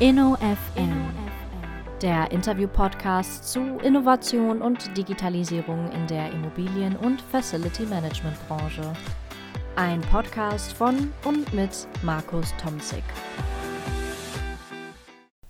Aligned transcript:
InnoFM, 0.00 1.10
der 2.00 2.30
Interview-Podcast 2.30 3.46
zu 3.46 3.60
Innovation 3.84 4.62
und 4.62 4.96
Digitalisierung 4.96 5.92
in 5.92 6.06
der 6.06 6.32
Immobilien- 6.32 6.96
und 6.96 7.20
Facility 7.20 7.84
Management-Branche. 7.84 8.94
Ein 9.76 10.00
Podcast 10.00 10.72
von 10.72 11.12
und 11.26 11.52
mit 11.52 11.86
Markus 12.02 12.54
Tomzig. 12.56 13.02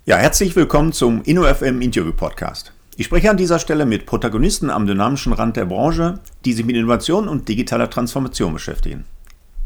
Ja, 0.04 0.16
herzlich 0.16 0.56
willkommen 0.56 0.92
zum 0.92 1.22
InnoFM 1.22 1.80
Interview 1.80 2.12
Podcast. 2.12 2.72
Ich 2.96 3.06
spreche 3.06 3.30
an 3.30 3.36
dieser 3.36 3.60
Stelle 3.60 3.86
mit 3.86 4.04
Protagonisten 4.04 4.68
am 4.68 4.84
dynamischen 4.84 5.32
Rand 5.32 5.56
der 5.58 5.66
Branche, 5.66 6.18
die 6.44 6.54
sich 6.54 6.66
mit 6.66 6.74
Innovation 6.74 7.28
und 7.28 7.48
digitaler 7.48 7.88
Transformation 7.88 8.52
beschäftigen. 8.52 9.04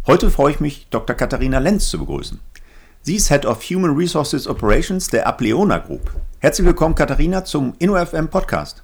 Heute 0.07 0.31
freue 0.31 0.53
ich 0.53 0.61
mich, 0.61 0.89
Dr. 0.91 1.17
Katharina 1.17 1.59
Lenz 1.59 1.89
zu 1.89 1.99
begrüßen. 1.99 2.39
Sie 3.07 3.17
ist 3.17 3.29
Head 3.29 3.45
of 3.45 3.63
Human 3.65 3.95
Resources 3.95 4.49
Operations 4.49 5.09
der 5.09 5.27
Apleona 5.27 5.77
Group. 5.77 6.11
Herzlich 6.39 6.67
willkommen, 6.67 6.95
Katharina, 6.95 7.45
zum 7.45 7.75
InnoFM 7.79 8.29
Podcast. 8.29 8.83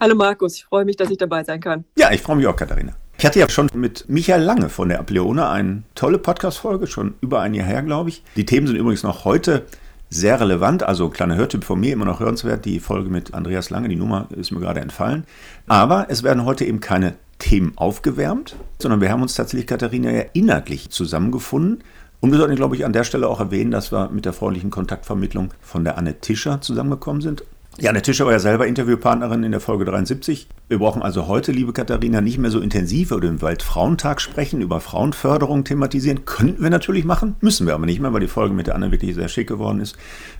Hallo 0.00 0.16
Markus, 0.16 0.56
ich 0.56 0.64
freue 0.64 0.84
mich, 0.84 0.96
dass 0.96 1.08
ich 1.08 1.18
dabei 1.18 1.44
sein 1.44 1.60
kann. 1.60 1.84
Ja, 1.96 2.10
ich 2.10 2.20
freue 2.20 2.34
mich 2.34 2.48
auch, 2.48 2.56
Katharina. 2.56 2.94
Ich 3.16 3.24
hatte 3.24 3.38
ja 3.38 3.48
schon 3.48 3.70
mit 3.72 4.06
Michael 4.08 4.42
Lange 4.42 4.70
von 4.70 4.88
der 4.88 4.98
Apleona 4.98 5.52
eine 5.52 5.84
tolle 5.94 6.18
Podcast-Folge, 6.18 6.88
schon 6.88 7.14
über 7.20 7.42
ein 7.42 7.54
Jahr 7.54 7.68
her, 7.68 7.82
glaube 7.84 8.08
ich. 8.08 8.24
Die 8.34 8.44
Themen 8.44 8.66
sind 8.66 8.74
übrigens 8.74 9.04
noch 9.04 9.24
heute 9.24 9.66
sehr 10.08 10.40
relevant, 10.40 10.82
also 10.82 11.08
kleiner 11.08 11.36
Hörtipp 11.36 11.62
von 11.62 11.78
mir, 11.78 11.92
immer 11.92 12.06
noch 12.06 12.18
hörenswert, 12.18 12.64
die 12.64 12.80
Folge 12.80 13.08
mit 13.08 13.34
Andreas 13.34 13.70
Lange, 13.70 13.88
die 13.88 13.94
Nummer 13.94 14.26
ist 14.30 14.50
mir 14.50 14.58
gerade 14.58 14.80
entfallen. 14.80 15.22
Aber 15.68 16.06
es 16.08 16.24
werden 16.24 16.44
heute 16.44 16.64
eben 16.64 16.80
keine 16.80 17.14
Themen 17.38 17.74
aufgewärmt, 17.76 18.56
sondern 18.80 19.00
wir 19.00 19.12
haben 19.12 19.22
uns 19.22 19.34
tatsächlich, 19.34 19.68
Katharina, 19.68 20.10
ja 20.10 20.24
inhaltlich 20.32 20.90
zusammengefunden. 20.90 21.84
Und 22.20 22.32
wir 22.32 22.38
sollten, 22.38 22.56
glaube 22.56 22.76
ich, 22.76 22.84
an 22.84 22.92
der 22.92 23.04
Stelle 23.04 23.28
auch 23.28 23.40
erwähnen, 23.40 23.70
dass 23.70 23.92
wir 23.92 24.10
mit 24.10 24.26
der 24.26 24.34
freundlichen 24.34 24.70
Kontaktvermittlung 24.70 25.50
von 25.60 25.84
der 25.84 25.96
Anne 25.96 26.20
Tischer 26.20 26.60
zusammengekommen 26.60 27.22
sind. 27.22 27.44
Ja, 27.80 27.88
Anne 27.88 28.02
Tischer 28.02 28.26
war 28.26 28.32
ja 28.32 28.38
selber 28.38 28.66
Interviewpartnerin 28.66 29.42
in 29.42 29.52
der 29.52 29.60
Folge 29.60 29.86
73. 29.86 30.48
Wir 30.68 30.78
brauchen 30.78 31.00
also 31.00 31.28
heute, 31.28 31.50
liebe 31.50 31.72
Katharina, 31.72 32.20
nicht 32.20 32.36
mehr 32.36 32.50
so 32.50 32.60
intensiv 32.60 33.10
über 33.10 33.22
den 33.22 33.40
Weltfrauentag 33.40 34.20
sprechen, 34.20 34.60
über 34.60 34.82
Frauenförderung 34.82 35.64
thematisieren. 35.64 36.26
Könnten 36.26 36.62
wir 36.62 36.68
natürlich 36.68 37.06
machen, 37.06 37.36
müssen 37.40 37.66
wir 37.66 37.72
aber 37.72 37.86
nicht 37.86 38.00
mehr, 38.00 38.12
weil 38.12 38.20
die 38.20 38.28
Folge 38.28 38.52
mit 38.52 38.66
der 38.66 38.74
Anne 38.74 38.92
wirklich 38.92 39.14
sehr 39.14 39.28
schick 39.28 39.48
geworden 39.48 39.80
ist. 39.80 39.96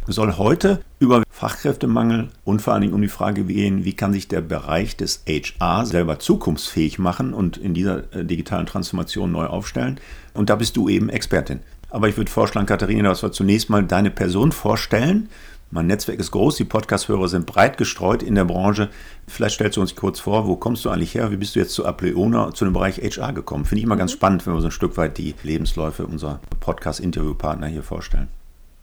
Es 0.07 0.17
soll 0.17 0.37
heute 0.37 0.83
über 0.99 1.23
Fachkräftemangel 1.31 2.29
und 2.45 2.61
vor 2.61 2.75
allen 2.75 2.83
Dingen 2.83 2.93
um 2.93 3.01
die 3.01 3.09
Frage 3.09 3.45
gehen, 3.45 3.87
wie 3.87 3.95
kann 3.95 4.13
sich 4.13 4.29
der 4.29 4.43
Bereich 4.43 4.99
des 4.99 5.25
HR 5.27 5.87
selber 5.87 6.19
zukunftsfähig 6.19 6.99
machen 6.99 7.33
und 7.33 7.57
in 7.57 7.73
dieser 7.73 8.15
äh, 8.15 8.23
digitalen 8.23 8.67
Transformation 8.67 9.33
neu 9.33 9.47
aufstellen. 9.47 9.99
Und 10.35 10.51
da 10.51 10.57
bist 10.57 10.77
du 10.77 10.91
eben 10.91 11.09
Expertin. 11.09 11.61
Aber 11.89 12.09
ich 12.09 12.17
würde 12.17 12.31
vorschlagen, 12.31 12.67
Katharina, 12.67 13.09
dass 13.09 13.23
wir 13.23 13.33
zunächst 13.33 13.71
mal 13.71 13.83
deine 13.83 14.11
Person 14.11 14.53
vorstellen 14.53 15.31
mein 15.71 15.87
Netzwerk 15.87 16.19
ist 16.19 16.33
groß, 16.33 16.57
die 16.57 16.65
Podcast-Hörer 16.65 17.29
sind 17.29 17.47
breit 17.47 17.77
gestreut 17.77 18.25
in 18.25 18.35
der 18.35 18.45
Branche. 18.45 18.89
Vielleicht 19.29 19.55
stellst 19.55 19.77
du 19.77 19.81
uns 19.81 19.95
kurz 19.95 20.19
vor, 20.19 20.49
wo 20.49 20.57
kommst 20.57 20.85
du 20.85 20.91
eigentlich 20.91 21.15
her? 21.15 21.31
Wie 21.31 21.37
bist 21.37 21.55
du 21.55 21.61
jetzt 21.61 21.75
zu 21.75 21.87
Apleona, 21.87 22.53
zu 22.53 22.65
dem 22.65 22.75
Bereich 22.75 22.99
HR 22.99 23.33
gekommen? 23.33 23.65
Finde 23.65 23.81
ich 23.81 23.85
immer 23.85 23.97
ganz 23.97 24.13
mhm. 24.13 24.17
spannend, 24.17 24.47
wenn 24.47 24.55
wir 24.55 24.61
so 24.61 24.69
ein 24.69 24.73
Stück 24.73 24.97
weit 24.97 25.17
die 25.17 25.35
Lebensläufe 25.45 26.07
unserer 26.07 26.41
Podcast-Interviewpartner 26.59 27.69
hier 27.69 27.85
vorstellen. 27.85 28.29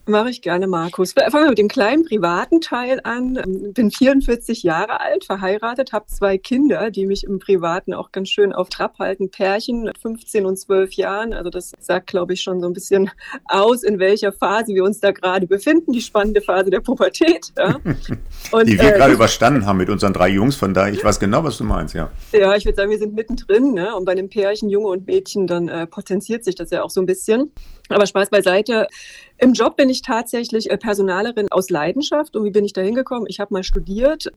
Mache 0.08 0.30
ich 0.30 0.42
gerne, 0.42 0.68
Markus. 0.68 1.12
Fangen 1.12 1.34
wir 1.34 1.50
mit 1.50 1.58
dem 1.58 1.68
kleinen 1.68 2.06
privaten 2.06 2.62
Teil 2.62 3.02
an. 3.04 3.38
Ähm, 3.44 3.74
bin 3.74 3.92
44 3.92 4.64
Jahre 4.64 5.02
alt, 5.02 5.26
verheiratet, 5.26 5.92
habe 5.92 6.06
zwei 6.08 6.38
Kinder, 6.38 6.92
die 6.92 7.06
mich 7.06 7.26
im 7.26 7.40
Privaten 7.40 7.94
auch 7.94 8.14
ganz 8.14 8.30
schön 8.30 8.54
auf 8.54 8.70
Trab 8.70 9.00
halten. 9.00 9.30
Pärchen 9.30 9.84
mit 9.84 9.98
15 9.98 10.46
und 10.46 10.58
12 10.58 10.94
Jahren. 10.94 11.34
Also 11.34 11.50
das 11.50 11.74
sagt, 11.80 12.08
glaube 12.08 12.34
ich, 12.34 12.42
schon 12.42 12.62
so 12.62 12.68
ein 12.68 12.74
bisschen 12.74 13.12
aus, 13.46 13.84
in 13.84 14.00
welcher 14.00 14.32
Phase 14.32 14.74
wir 14.74 14.86
uns 14.86 15.02
da 15.02 15.12
gerade 15.12 15.46
befinden. 15.46 15.92
Die 15.92 16.02
spannende 16.02 16.40
Phase 16.40 16.70
der 16.70 16.80
Pubertät. 16.80 17.52
Ja. 17.58 17.76
Und, 18.52 18.70
die 18.70 18.80
wir 18.80 18.94
äh, 18.94 18.98
gerade 18.98 19.14
überstanden 19.14 19.66
haben 19.66 19.78
mit 19.78 19.90
unseren 19.90 20.14
drei 20.14 20.30
Jungs. 20.30 20.56
Von 20.56 20.74
daher, 20.74 20.94
ich 20.94 21.04
weiß 21.04 21.20
genau, 21.20 21.44
was 21.44 21.58
du 21.58 21.66
meinst, 21.66 21.94
ja. 21.94 22.10
Ja, 22.32 22.56
ich 22.56 22.64
würde 22.64 22.78
sagen, 22.78 22.92
wir 22.92 22.98
sind 22.98 23.14
mittendrin. 23.14 23.74
Ne? 23.74 23.94
Und 23.94 24.06
bei 24.06 24.14
einem 24.14 24.30
Pärchen, 24.30 24.70
Junge 24.70 24.88
und 24.88 25.06
Mädchen, 25.06 25.48
dann 25.48 25.68
äh, 25.68 25.86
potenziert 25.86 26.46
sich 26.46 26.56
das 26.56 26.70
ja 26.70 26.84
auch 26.84 26.90
so 26.90 27.02
ein 27.02 27.06
bisschen. 27.06 27.52
Aber 27.90 28.06
Spaß 28.06 28.30
beiseite. 28.30 28.88
Im 29.38 29.54
Job 29.54 29.78
bin 29.78 29.90
ich 29.90 30.02
tatsächlich 30.02 30.70
äh, 30.70 30.78
Personalerin 30.78 31.48
aus 31.52 31.70
Leidenschaft. 31.70 32.36
Und 32.36 32.44
wie 32.44 32.52
bin 32.52 32.66
ich 32.66 32.74
da 32.74 32.82
hingekommen? 32.82 33.28
Ich 33.28 33.40
habe 33.40 33.54
mal 33.54 33.64
studiert. 33.64 34.32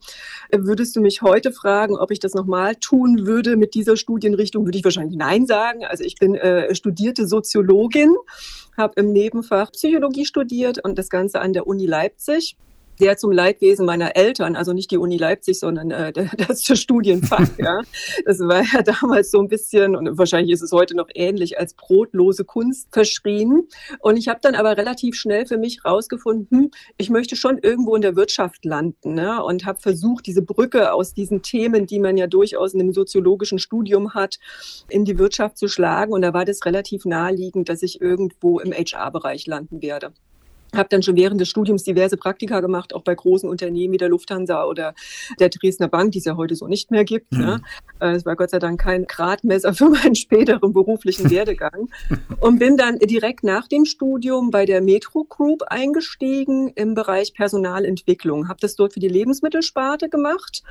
Würdest 0.52 0.94
du 0.96 1.00
mich 1.00 1.22
heute 1.22 1.52
fragen, 1.52 1.96
ob 1.96 2.10
ich 2.10 2.18
das 2.18 2.34
nochmal 2.34 2.74
tun 2.76 3.26
würde 3.26 3.56
mit 3.56 3.74
dieser 3.74 3.96
Studienrichtung, 3.96 4.64
würde 4.64 4.78
ich 4.78 4.84
wahrscheinlich 4.84 5.16
Nein 5.16 5.46
sagen. 5.46 5.84
Also 5.84 6.04
ich 6.04 6.16
bin 6.16 6.34
äh, 6.34 6.74
studierte 6.74 7.26
Soziologin, 7.26 8.14
habe 8.76 8.94
im 9.00 9.12
Nebenfach 9.12 9.72
Psychologie 9.72 10.26
studiert 10.26 10.84
und 10.84 10.98
das 10.98 11.08
Ganze 11.08 11.40
an 11.40 11.52
der 11.52 11.66
Uni 11.66 11.86
Leipzig 11.86 12.56
sehr 13.00 13.16
zum 13.16 13.32
Leidwesen 13.32 13.86
meiner 13.86 14.14
Eltern, 14.14 14.54
also 14.54 14.72
nicht 14.72 14.90
die 14.90 14.98
Uni 14.98 15.16
Leipzig, 15.16 15.58
sondern 15.58 15.90
äh, 15.90 16.12
das 16.48 16.62
Studienfach. 16.78 17.48
ja. 17.58 17.80
Das 18.24 18.38
war 18.40 18.62
ja 18.62 18.82
damals 18.82 19.30
so 19.30 19.40
ein 19.40 19.48
bisschen, 19.48 19.96
und 19.96 20.18
wahrscheinlich 20.18 20.52
ist 20.52 20.62
es 20.62 20.70
heute 20.70 20.94
noch 20.94 21.08
ähnlich, 21.14 21.58
als 21.58 21.74
brotlose 21.74 22.44
Kunst 22.44 22.88
verschrien. 22.92 23.66
Und 24.00 24.18
ich 24.18 24.28
habe 24.28 24.38
dann 24.42 24.54
aber 24.54 24.76
relativ 24.76 25.16
schnell 25.16 25.46
für 25.46 25.58
mich 25.58 25.84
rausgefunden, 25.84 26.60
hm, 26.60 26.70
ich 26.98 27.10
möchte 27.10 27.36
schon 27.36 27.58
irgendwo 27.58 27.96
in 27.96 28.02
der 28.02 28.16
Wirtschaft 28.16 28.64
landen 28.64 29.14
ne? 29.14 29.42
und 29.42 29.64
habe 29.64 29.80
versucht, 29.80 30.26
diese 30.26 30.42
Brücke 30.42 30.92
aus 30.92 31.14
diesen 31.14 31.42
Themen, 31.42 31.86
die 31.86 31.98
man 31.98 32.16
ja 32.16 32.26
durchaus 32.26 32.74
in 32.74 32.80
einem 32.80 32.92
soziologischen 32.92 33.58
Studium 33.58 34.14
hat, 34.14 34.38
in 34.88 35.04
die 35.04 35.18
Wirtschaft 35.18 35.56
zu 35.56 35.68
schlagen. 35.68 36.12
Und 36.12 36.22
da 36.22 36.34
war 36.34 36.44
das 36.44 36.64
relativ 36.66 37.06
naheliegend, 37.06 37.68
dass 37.70 37.82
ich 37.82 38.00
irgendwo 38.00 38.60
im 38.60 38.72
HR-Bereich 38.72 39.46
landen 39.46 39.80
werde 39.80 40.12
habe 40.74 40.88
dann 40.88 41.02
schon 41.02 41.16
während 41.16 41.40
des 41.40 41.48
Studiums 41.48 41.84
diverse 41.84 42.16
Praktika 42.16 42.60
gemacht, 42.60 42.94
auch 42.94 43.02
bei 43.02 43.14
großen 43.14 43.48
Unternehmen 43.48 43.94
wie 43.94 43.98
der 43.98 44.08
Lufthansa 44.08 44.64
oder 44.64 44.94
der 45.38 45.48
Dresdner 45.48 45.88
Bank, 45.88 46.12
die 46.12 46.18
es 46.18 46.24
ja 46.24 46.36
heute 46.36 46.54
so 46.54 46.66
nicht 46.66 46.90
mehr 46.90 47.04
gibt. 47.04 47.32
Ne? 47.32 47.38
Mhm. 47.38 47.44
Ne? 47.44 47.62
Es 48.16 48.24
war 48.24 48.36
Gott 48.36 48.50
sei 48.50 48.58
Dank 48.58 48.80
kein 48.80 49.06
Gradmesser 49.06 49.74
für 49.80 49.88
meinen 49.88 50.14
späteren 50.14 50.72
beruflichen 50.72 51.30
Werdegang. 51.30 51.88
und 52.40 52.58
bin 52.58 52.76
dann 52.76 52.98
direkt 52.98 53.44
nach 53.44 53.68
dem 53.68 53.84
Studium 53.84 54.50
bei 54.50 54.66
der 54.66 54.80
Metro 54.80 55.24
Group 55.24 55.62
eingestiegen 55.68 56.68
im 56.74 56.94
Bereich 56.94 57.34
Personalentwicklung. 57.34 58.48
Habe 58.48 58.60
das 58.60 58.76
dort 58.76 58.94
für 58.94 59.00
die 59.00 59.08
Lebensmittelsparte 59.08 60.08
gemacht 60.08 60.62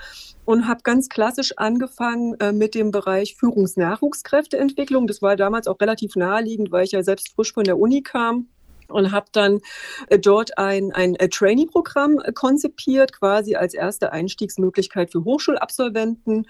und 0.45 0.67
habe 0.67 0.81
ganz 0.83 1.09
klassisch 1.09 1.57
angefangen 1.57 2.35
äh, 2.39 2.51
mit 2.51 2.75
dem 2.75 2.91
Bereich 2.91 3.35
Führungsnachwuchskräfteentwicklung. 3.35 5.07
Das 5.07 5.21
war 5.21 5.35
damals 5.35 5.67
auch 5.67 5.79
relativ 5.79 6.15
naheliegend, 6.15 6.71
weil 6.71 6.85
ich 6.85 6.91
ja 6.91 7.03
selbst 7.03 7.33
frisch 7.33 7.53
von 7.53 7.63
der 7.63 7.77
Uni 7.77 8.01
kam 8.01 8.47
und 8.89 9.11
habe 9.11 9.27
dann 9.31 9.59
äh, 10.07 10.19
dort 10.19 10.57
ein, 10.57 10.91
ein 10.91 11.15
äh, 11.15 11.29
Trainee-Programm 11.29 12.19
äh, 12.23 12.31
konzipiert, 12.31 13.13
quasi 13.13 13.55
als 13.55 13.73
erste 13.73 14.11
Einstiegsmöglichkeit 14.11 15.11
für 15.11 15.23
Hochschulabsolventen 15.23 16.47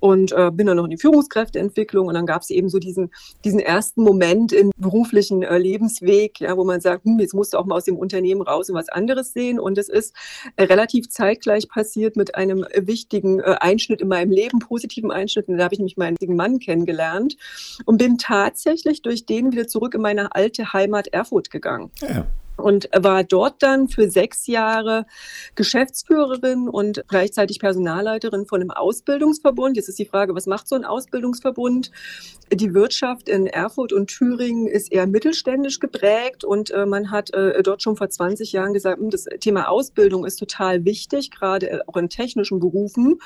und 0.00 0.32
äh, 0.32 0.50
bin 0.50 0.66
dann 0.66 0.76
noch 0.76 0.84
in 0.84 0.90
die 0.90 0.96
Führungskräfteentwicklung. 0.96 2.06
Und 2.08 2.14
dann 2.14 2.26
gab 2.26 2.42
es 2.42 2.50
eben 2.50 2.68
so 2.68 2.78
diesen, 2.78 3.10
diesen 3.44 3.60
ersten 3.60 4.02
Moment 4.02 4.52
im 4.52 4.70
beruflichen 4.76 5.42
äh, 5.42 5.58
Lebensweg, 5.58 6.40
ja, 6.40 6.56
wo 6.56 6.64
man 6.64 6.80
sagt, 6.80 7.04
hm, 7.04 7.18
jetzt 7.18 7.34
musst 7.34 7.54
du 7.54 7.58
auch 7.58 7.66
mal 7.66 7.76
aus 7.76 7.84
dem 7.84 7.96
Unternehmen 7.96 8.42
raus 8.42 8.68
und 8.70 8.76
was 8.76 8.88
anderes 8.88 9.32
sehen. 9.32 9.58
Und 9.58 9.78
es 9.78 9.88
ist 9.88 10.14
äh, 10.56 10.64
relativ 10.64 11.08
zeitgleich 11.08 11.68
passiert 11.68 12.16
mit 12.16 12.34
einem 12.34 12.64
äh, 12.64 12.86
wichtigen 12.86 13.40
äh, 13.40 13.56
Einschnitt 13.60 14.00
in 14.00 14.08
meinem 14.08 14.30
Leben, 14.30 14.58
positiven 14.58 15.10
Einschnitt, 15.10 15.48
und 15.48 15.58
da 15.58 15.64
habe 15.64 15.74
ich 15.74 15.78
nämlich 15.78 15.96
meinen 15.96 16.16
Mann 16.28 16.58
kennengelernt 16.58 17.36
und 17.84 17.98
bin 17.98 18.18
tatsächlich 18.18 19.02
durch 19.02 19.26
den 19.26 19.52
wieder 19.52 19.66
zurück 19.66 19.94
in 19.94 20.02
meine 20.02 20.34
alte 20.34 20.72
Heimat 20.72 21.08
Erfurt 21.08 21.50
gegangen. 21.50 21.90
Ja 22.00 22.26
und 22.56 22.88
war 22.94 23.24
dort 23.24 23.62
dann 23.62 23.88
für 23.88 24.10
sechs 24.10 24.46
Jahre 24.46 25.06
Geschäftsführerin 25.54 26.68
und 26.68 27.04
gleichzeitig 27.08 27.58
Personalleiterin 27.58 28.46
von 28.46 28.60
einem 28.60 28.70
Ausbildungsverbund. 28.70 29.76
Jetzt 29.76 29.88
ist 29.88 29.98
die 29.98 30.06
Frage, 30.06 30.34
was 30.34 30.46
macht 30.46 30.68
so 30.68 30.74
ein 30.74 30.84
Ausbildungsverbund? 30.84 31.90
Die 32.52 32.74
Wirtschaft 32.74 33.28
in 33.28 33.46
Erfurt 33.46 33.92
und 33.92 34.06
Thüringen 34.06 34.66
ist 34.66 34.92
eher 34.92 35.06
mittelständisch 35.06 35.80
geprägt 35.80 36.44
und 36.44 36.70
äh, 36.70 36.86
man 36.86 37.10
hat 37.10 37.34
äh, 37.34 37.62
dort 37.62 37.82
schon 37.82 37.96
vor 37.96 38.08
20 38.08 38.52
Jahren 38.52 38.72
gesagt, 38.72 39.00
hm, 39.00 39.10
das 39.10 39.24
Thema 39.40 39.68
Ausbildung 39.68 40.24
ist 40.24 40.36
total 40.36 40.84
wichtig, 40.84 41.30
gerade 41.30 41.70
äh, 41.70 41.78
auch 41.86 41.96
in 41.96 42.08
technischen 42.08 42.60
Berufen. 42.60 43.18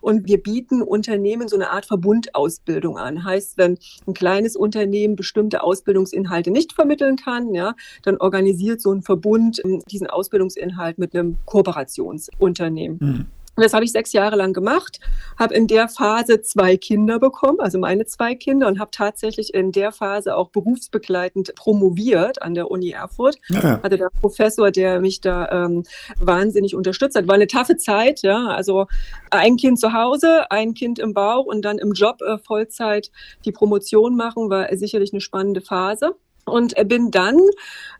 Und 0.00 0.26
wir 0.26 0.42
bieten 0.42 0.82
Unternehmen 0.82 1.48
so 1.48 1.56
eine 1.56 1.70
Art 1.70 1.86
Verbundausbildung 1.86 2.98
an. 2.98 3.24
Heißt, 3.24 3.56
wenn 3.58 3.78
ein 4.06 4.14
kleines 4.14 4.56
Unternehmen 4.56 5.16
bestimmte 5.16 5.62
Ausbildungsinhalte 5.62 6.50
nicht 6.50 6.72
vermitteln 6.72 7.16
kann, 7.16 7.54
ja, 7.54 7.74
dann 8.02 8.16
organisiert 8.18 8.73
organisiert 8.74 8.80
so 8.80 8.92
ein 8.92 9.02
Verbund 9.02 9.60
ähm, 9.64 9.82
diesen 9.90 10.08
Ausbildungsinhalt 10.08 10.98
mit 10.98 11.14
einem 11.14 11.36
Kooperationsunternehmen. 11.44 12.98
Mhm. 13.00 13.26
Und 13.56 13.62
das 13.62 13.72
habe 13.72 13.84
ich 13.84 13.92
sechs 13.92 14.12
Jahre 14.12 14.34
lang 14.34 14.52
gemacht, 14.52 14.98
habe 15.38 15.54
in 15.54 15.68
der 15.68 15.86
Phase 15.86 16.42
zwei 16.42 16.76
Kinder 16.76 17.20
bekommen, 17.20 17.60
also 17.60 17.78
meine 17.78 18.04
zwei 18.04 18.34
Kinder, 18.34 18.66
und 18.66 18.80
habe 18.80 18.90
tatsächlich 18.90 19.54
in 19.54 19.70
der 19.70 19.92
Phase 19.92 20.36
auch 20.36 20.48
berufsbegleitend 20.48 21.54
promoviert 21.54 22.42
an 22.42 22.54
der 22.54 22.68
Uni 22.68 22.90
Erfurt. 22.90 23.36
Ja. 23.50 23.80
Hatte 23.80 23.96
der 23.96 24.10
Professor, 24.20 24.72
der 24.72 24.98
mich 24.98 25.20
da 25.20 25.66
ähm, 25.66 25.84
wahnsinnig 26.18 26.74
unterstützt 26.74 27.16
hat. 27.16 27.28
War 27.28 27.36
eine 27.36 27.46
taffe 27.46 27.76
Zeit, 27.76 28.22
ja. 28.22 28.48
Also 28.48 28.88
ein 29.30 29.56
Kind 29.56 29.78
zu 29.78 29.92
Hause, 29.92 30.50
ein 30.50 30.74
Kind 30.74 30.98
im 30.98 31.14
Bauch 31.14 31.44
und 31.44 31.64
dann 31.64 31.78
im 31.78 31.92
Job 31.92 32.22
äh, 32.22 32.38
Vollzeit 32.38 33.12
die 33.44 33.52
Promotion 33.52 34.16
machen, 34.16 34.50
war 34.50 34.66
sicherlich 34.76 35.12
eine 35.12 35.20
spannende 35.20 35.60
Phase. 35.60 36.16
Und 36.44 36.74
bin 36.88 37.10
dann, 37.10 37.38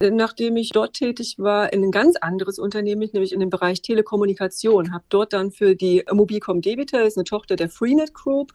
nachdem 0.00 0.56
ich 0.56 0.70
dort 0.70 0.94
tätig 0.94 1.36
war, 1.38 1.72
in 1.72 1.84
ein 1.84 1.90
ganz 1.90 2.16
anderes 2.16 2.58
Unternehmen, 2.58 3.08
nämlich 3.12 3.32
in 3.32 3.40
den 3.40 3.50
Bereich 3.50 3.82
Telekommunikation, 3.82 4.92
habe 4.92 5.04
dort 5.08 5.32
dann 5.32 5.50
für 5.50 5.74
die 5.74 6.04
Mobilcom 6.10 6.60
Debitel, 6.60 6.96
ist 6.96 7.16
eine 7.16 7.24
Tochter 7.24 7.56
der 7.56 7.68
Freenet 7.68 8.14
Group, 8.14 8.52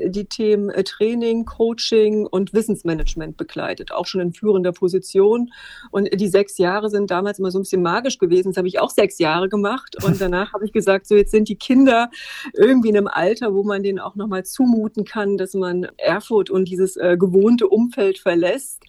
die 0.00 0.24
Themen 0.24 0.72
Training, 0.84 1.44
Coaching 1.44 2.26
und 2.26 2.52
Wissensmanagement 2.52 3.36
begleitet, 3.36 3.92
auch 3.92 4.06
schon 4.06 4.20
in 4.20 4.32
führender 4.32 4.72
Position. 4.72 5.50
Und 5.90 6.08
die 6.12 6.28
sechs 6.28 6.58
Jahre 6.58 6.90
sind 6.90 7.10
damals 7.10 7.38
immer 7.38 7.50
so 7.50 7.58
ein 7.58 7.62
bisschen 7.62 7.82
magisch 7.82 8.18
gewesen. 8.18 8.50
Das 8.50 8.56
habe 8.56 8.68
ich 8.68 8.80
auch 8.80 8.90
sechs 8.90 9.18
Jahre 9.18 9.48
gemacht. 9.48 10.02
Und 10.04 10.20
danach 10.20 10.52
habe 10.52 10.64
ich 10.64 10.72
gesagt, 10.72 11.06
so 11.06 11.14
jetzt 11.14 11.30
sind 11.30 11.48
die 11.48 11.56
Kinder 11.56 12.10
irgendwie 12.54 12.88
in 12.88 12.96
einem 12.96 13.08
Alter, 13.08 13.54
wo 13.54 13.62
man 13.62 13.82
denen 13.82 13.98
auch 13.98 14.14
nochmal 14.16 14.44
zumuten 14.44 15.04
kann, 15.04 15.36
dass 15.36 15.54
man 15.54 15.88
Erfurt 15.96 16.50
und 16.50 16.66
dieses 16.66 16.96
äh, 16.96 17.16
gewohnte 17.18 17.68
Umfeld 17.68 18.18
verlässt 18.18 18.82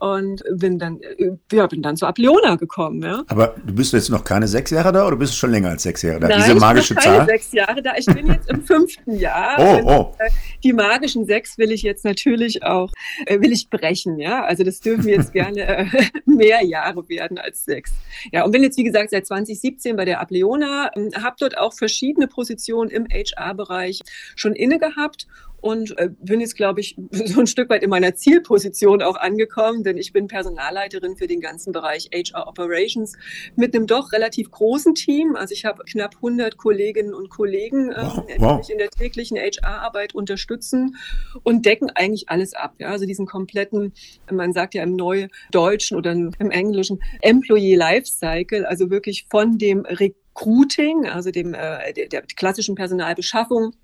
und 0.00 0.42
bin 0.54 0.78
dann, 0.78 0.98
äh, 1.00 1.32
ja, 1.52 1.66
bin 1.66 1.82
dann 1.82 1.96
zu 1.96 2.06
Apleona 2.06 2.56
gekommen. 2.56 3.02
Ja. 3.02 3.22
Aber 3.28 3.54
du 3.64 3.74
bist 3.74 3.92
jetzt 3.92 4.08
noch 4.08 4.24
keine 4.24 4.48
sechs 4.48 4.70
Jahre 4.70 4.92
da 4.92 5.06
oder 5.06 5.16
bist 5.16 5.34
du 5.34 5.36
schon 5.36 5.50
länger 5.50 5.68
als 5.68 5.82
sechs 5.82 6.00
Jahre 6.00 6.20
da? 6.20 6.28
Nein, 6.28 6.42
Diese 6.42 6.54
magische 6.54 6.94
ich 6.94 7.00
bin 7.00 7.12
keine 7.12 7.26
sechs 7.26 7.52
Jahre 7.52 7.82
da. 7.82 7.92
Ich 7.96 8.06
bin 8.06 8.26
jetzt 8.26 8.48
im 8.48 8.62
fünften 8.64 9.16
Jahr. 9.16 9.56
Oh, 9.58 9.80
oh. 9.84 10.14
Äh, 10.18 10.30
die 10.64 10.72
magischen 10.72 11.26
sechs 11.26 11.58
will 11.58 11.70
ich 11.70 11.82
jetzt 11.82 12.06
natürlich 12.06 12.62
auch, 12.62 12.90
äh, 13.26 13.40
will 13.40 13.52
ich 13.52 13.68
brechen. 13.68 14.18
Ja, 14.18 14.42
also 14.44 14.64
das 14.64 14.80
dürfen 14.80 15.08
jetzt 15.08 15.32
gerne 15.34 15.90
mehr 16.24 16.64
Jahre 16.64 17.06
werden 17.10 17.38
als 17.38 17.66
sechs. 17.66 17.92
Ja, 18.32 18.44
und 18.44 18.52
bin 18.52 18.62
jetzt, 18.62 18.78
wie 18.78 18.84
gesagt, 18.84 19.10
seit 19.10 19.26
2017 19.26 19.96
bei 19.96 20.06
der 20.06 20.20
Apleona, 20.20 20.90
ähm, 20.96 21.10
habe 21.14 21.36
dort 21.38 21.58
auch 21.58 21.74
verschiedene 21.74 22.26
Positionen 22.26 22.90
im 22.90 23.06
HR-Bereich 23.06 24.00
schon 24.34 24.54
inne 24.54 24.78
gehabt 24.78 25.26
und 25.60 25.98
äh, 25.98 26.10
bin 26.20 26.40
jetzt, 26.40 26.56
glaube 26.56 26.80
ich, 26.80 26.96
so 27.10 27.40
ein 27.40 27.46
Stück 27.46 27.70
weit 27.70 27.82
in 27.82 27.90
meiner 27.90 28.14
Zielposition 28.14 29.02
auch 29.02 29.16
angekommen, 29.16 29.84
denn 29.84 29.96
ich 29.96 30.12
bin 30.12 30.26
Personalleiterin 30.26 31.16
für 31.16 31.26
den 31.26 31.40
ganzen 31.40 31.72
Bereich 31.72 32.10
HR 32.12 32.48
Operations 32.48 33.16
mit 33.56 33.74
einem 33.74 33.86
doch 33.86 34.12
relativ 34.12 34.50
großen 34.50 34.94
Team. 34.94 35.36
Also 35.36 35.52
ich 35.52 35.64
habe 35.64 35.84
knapp 35.84 36.16
100 36.16 36.56
Kolleginnen 36.56 37.14
und 37.14 37.30
Kollegen, 37.30 37.90
äh, 37.92 38.02
wow, 38.02 38.26
die 38.26 38.40
wow. 38.40 38.58
mich 38.58 38.70
in 38.70 38.78
der 38.78 38.90
täglichen 38.90 39.36
HR-Arbeit 39.36 40.14
unterstützen 40.14 40.96
und 41.42 41.66
decken 41.66 41.90
eigentlich 41.90 42.28
alles 42.28 42.54
ab. 42.54 42.74
Ja? 42.78 42.88
Also 42.88 43.06
diesen 43.06 43.26
kompletten, 43.26 43.92
man 44.30 44.52
sagt 44.52 44.74
ja 44.74 44.82
im 44.82 44.96
Neudeutschen 44.96 45.96
oder 45.96 46.12
im 46.12 46.50
Englischen, 46.50 47.00
Employee 47.20 47.74
Lifecycle, 47.74 48.66
also 48.66 48.90
wirklich 48.90 49.26
von 49.30 49.58
dem 49.58 49.84
Recruiting, 49.84 51.06
also 51.06 51.30
dem, 51.30 51.54
äh, 51.54 51.92
der, 51.92 52.08
der 52.08 52.22
klassischen 52.22 52.74
Personalbeschaffung 52.74 53.74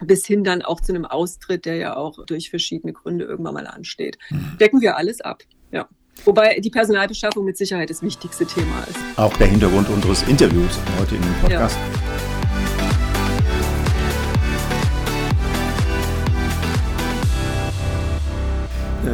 bis 0.00 0.26
hin 0.26 0.44
dann 0.44 0.62
auch 0.62 0.80
zu 0.80 0.92
einem 0.92 1.04
Austritt, 1.04 1.64
der 1.66 1.76
ja 1.76 1.96
auch 1.96 2.24
durch 2.26 2.50
verschiedene 2.50 2.92
Gründe 2.92 3.24
irgendwann 3.24 3.54
mal 3.54 3.66
ansteht. 3.66 4.18
Mhm. 4.30 4.58
Decken 4.60 4.80
wir 4.80 4.96
alles 4.96 5.20
ab, 5.20 5.42
ja. 5.70 5.88
Wobei 6.24 6.60
die 6.60 6.70
Personalbeschaffung 6.70 7.44
mit 7.44 7.56
Sicherheit 7.56 7.90
das 7.90 8.02
wichtigste 8.02 8.46
Thema 8.46 8.84
ist. 8.88 8.98
Auch 9.16 9.36
der 9.36 9.48
Hintergrund 9.48 9.88
unseres 9.88 10.22
Interviews 10.22 10.78
heute 10.98 11.16
in 11.16 11.22
dem 11.22 11.34
Podcast. 11.40 11.76
Ja. 11.76 12.13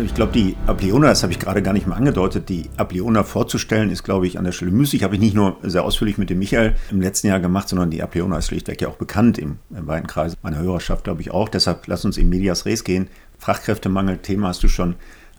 Ich 0.05 0.15
glaube, 0.15 0.33
die 0.33 0.57
Apleona, 0.67 1.09
das 1.09 1.23
habe 1.23 1.33
ich 1.33 1.39
gerade 1.39 1.63
gar 1.63 1.73
nicht 1.73 1.87
mal 1.87 1.97
angedeutet, 1.97 2.49
die 2.49 2.71
Apleona 2.77 3.25
vorzustellen, 3.25 3.91
ist, 3.91 4.03
glaube 4.03 4.27
ich, 4.27 4.39
an 4.39 4.45
der 4.45 4.53
Stelle 4.53 4.71
müßig. 4.71 5.03
Habe 5.03 5.17
ich 5.17 5.21
nicht 5.21 5.35
nur 5.35 5.57
sehr 5.63 5.85
ausführlich 5.85 6.19
mit 6.19 6.31
dem 6.31 6.39
Michael 6.39 6.77
im 6.91 7.01
letzten 7.01 7.27
Jahr 7.27 7.41
gemacht, 7.41 7.69
sondern 7.69 7.91
die 7.91 8.03
Apleona 8.03 8.39
ist 8.39 8.47
schlichtweg 8.47 8.81
ja 8.81 8.89
auch 8.89 8.97
bekannt 8.97 9.39
im, 9.39 9.57
im 9.71 9.87
weiten 9.87 10.07
Kreis 10.07 10.37
meiner 10.43 10.59
Hörerschaft, 10.59 11.05
glaube 11.05 11.21
ich 11.21 11.31
auch. 11.31 11.49
Deshalb 11.49 11.87
lass 11.87 12.05
uns 12.05 12.19
in 12.19 12.29
Medias 12.29 12.67
Res 12.67 12.85
gehen. 12.85 13.09
Fachkräftemangel, 13.39 14.19
Thema 14.19 14.49
hast 14.49 14.63
du 14.63 14.69
schon 14.69 14.95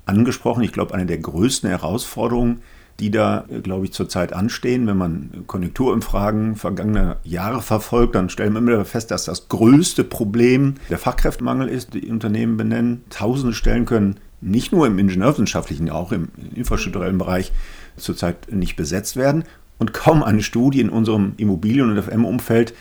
angesprochen. 0.05 0.63
Ich 0.63 0.73
glaube, 0.73 0.93
eine 0.93 1.05
der 1.05 1.19
größten 1.19 1.69
Herausforderungen, 1.69 2.61
die 2.99 3.11
da, 3.11 3.45
glaube 3.63 3.85
ich, 3.85 3.93
zurzeit 3.93 4.33
anstehen. 4.33 4.85
Wenn 4.87 4.97
man 4.97 5.43
Konjunkturumfragen 5.47 6.55
vergangener 6.55 7.17
Jahre 7.23 7.61
verfolgt, 7.61 8.15
dann 8.15 8.29
stellen 8.29 8.53
wir 8.53 8.59
immer 8.59 8.85
fest, 8.85 9.11
dass 9.11 9.25
das 9.25 9.49
größte 9.49 10.03
Problem 10.03 10.75
der 10.89 10.97
Fachkräftemangel 10.97 11.67
ist, 11.67 11.93
die 11.93 12.09
Unternehmen 12.09 12.57
benennen. 12.57 13.03
Tausende 13.09 13.53
Stellen 13.53 13.85
können 13.85 14.17
nicht 14.41 14.71
nur 14.71 14.87
im 14.87 14.99
ingenieurwissenschaftlichen, 14.99 15.89
auch 15.89 16.11
im 16.11 16.29
infrastrukturellen 16.55 17.17
Bereich 17.17 17.51
zurzeit 17.95 18.51
nicht 18.51 18.75
besetzt 18.75 19.15
werden. 19.15 19.43
Und 19.77 19.93
kaum 19.93 20.23
eine 20.23 20.43
Studie 20.43 20.81
in 20.81 20.89
unserem 20.89 21.33
Immobilien- 21.37 21.89
und 21.89 22.01
FM-Umfeld, 22.01 22.73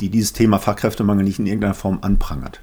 die 0.00 0.10
dieses 0.10 0.32
Thema 0.32 0.58
Fachkräftemangel 0.58 1.24
nicht 1.24 1.38
in 1.38 1.46
irgendeiner 1.46 1.74
Form 1.74 1.98
anprangert. 2.02 2.60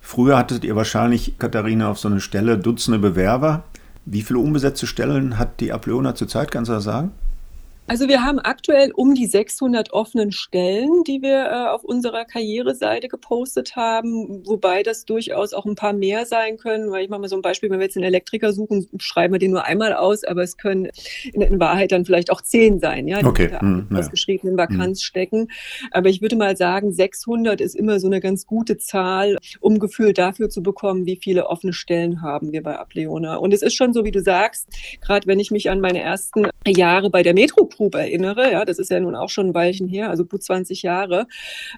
Früher 0.00 0.38
hattet 0.38 0.64
ihr 0.64 0.76
wahrscheinlich, 0.76 1.34
Katharina, 1.38 1.90
auf 1.90 1.98
so 1.98 2.08
eine 2.08 2.20
Stelle 2.20 2.58
Dutzende 2.58 2.98
Bewerber. 2.98 3.64
Wie 4.04 4.22
viele 4.22 4.38
unbesetzte 4.38 4.86
Stellen 4.86 5.38
hat 5.38 5.60
die 5.60 5.72
Apleona 5.72 6.14
zurzeit, 6.14 6.50
kannst 6.52 6.68
du 6.68 6.74
das 6.74 6.84
sagen? 6.84 7.10
Also 7.88 8.08
wir 8.08 8.24
haben 8.24 8.40
aktuell 8.40 8.90
um 8.92 9.14
die 9.14 9.26
600 9.26 9.92
offenen 9.92 10.32
Stellen, 10.32 11.04
die 11.06 11.22
wir 11.22 11.46
äh, 11.46 11.68
auf 11.68 11.84
unserer 11.84 12.24
Karriereseite 12.24 13.06
gepostet 13.06 13.76
haben, 13.76 14.44
wobei 14.44 14.82
das 14.82 15.04
durchaus 15.04 15.52
auch 15.52 15.66
ein 15.66 15.76
paar 15.76 15.92
mehr 15.92 16.26
sein 16.26 16.56
können, 16.56 16.90
weil 16.90 17.04
ich 17.04 17.10
mache 17.10 17.20
mal 17.20 17.28
so 17.28 17.36
ein 17.36 17.42
Beispiel, 17.42 17.70
wenn 17.70 17.78
wir 17.78 17.86
jetzt 17.86 17.96
einen 17.96 18.04
Elektriker 18.04 18.52
suchen, 18.52 18.88
schreiben 18.98 19.34
wir 19.34 19.38
den 19.38 19.52
nur 19.52 19.64
einmal 19.64 19.92
aus, 19.92 20.24
aber 20.24 20.42
es 20.42 20.56
können 20.56 20.88
in, 21.32 21.42
in 21.42 21.60
Wahrheit 21.60 21.92
dann 21.92 22.04
vielleicht 22.04 22.32
auch 22.32 22.40
zehn 22.40 22.80
sein, 22.80 23.06
ja, 23.06 23.20
die 23.20 23.26
okay. 23.26 23.44
unter 23.44 23.60
hm, 23.60 23.86
ja. 23.92 23.98
ausgeschriebenen 23.98 24.58
Vakanz 24.58 25.00
hm. 25.00 25.04
stecken. 25.04 25.48
Aber 25.92 26.08
ich 26.08 26.20
würde 26.20 26.34
mal 26.34 26.56
sagen, 26.56 26.92
600 26.92 27.60
ist 27.60 27.76
immer 27.76 28.00
so 28.00 28.08
eine 28.08 28.20
ganz 28.20 28.46
gute 28.46 28.78
Zahl, 28.78 29.36
um 29.60 29.78
Gefühl 29.78 30.12
dafür 30.12 30.48
zu 30.48 30.60
bekommen, 30.60 31.06
wie 31.06 31.16
viele 31.16 31.46
offene 31.46 31.72
Stellen 31.72 32.20
haben 32.20 32.50
wir 32.50 32.64
bei 32.64 32.76
Ableona. 32.78 33.36
Und 33.36 33.54
es 33.54 33.62
ist 33.62 33.74
schon 33.74 33.92
so, 33.92 34.04
wie 34.04 34.10
du 34.10 34.22
sagst, 34.22 34.68
gerade 35.00 35.28
wenn 35.28 35.38
ich 35.38 35.52
mich 35.52 35.70
an 35.70 35.80
meine 35.80 36.00
ersten 36.00 36.48
Jahre 36.66 37.10
bei 37.10 37.22
der 37.22 37.34
Metro 37.34 37.64
Group 37.76 37.94
erinnere, 37.94 38.50
ja, 38.50 38.64
das 38.64 38.78
ist 38.78 38.90
ja 38.90 39.00
nun 39.00 39.14
auch 39.14 39.28
schon 39.28 39.48
ein 39.48 39.54
Weilchen 39.54 39.88
her, 39.88 40.10
also 40.10 40.24
gut 40.24 40.42
20 40.42 40.82
Jahre, 40.82 41.26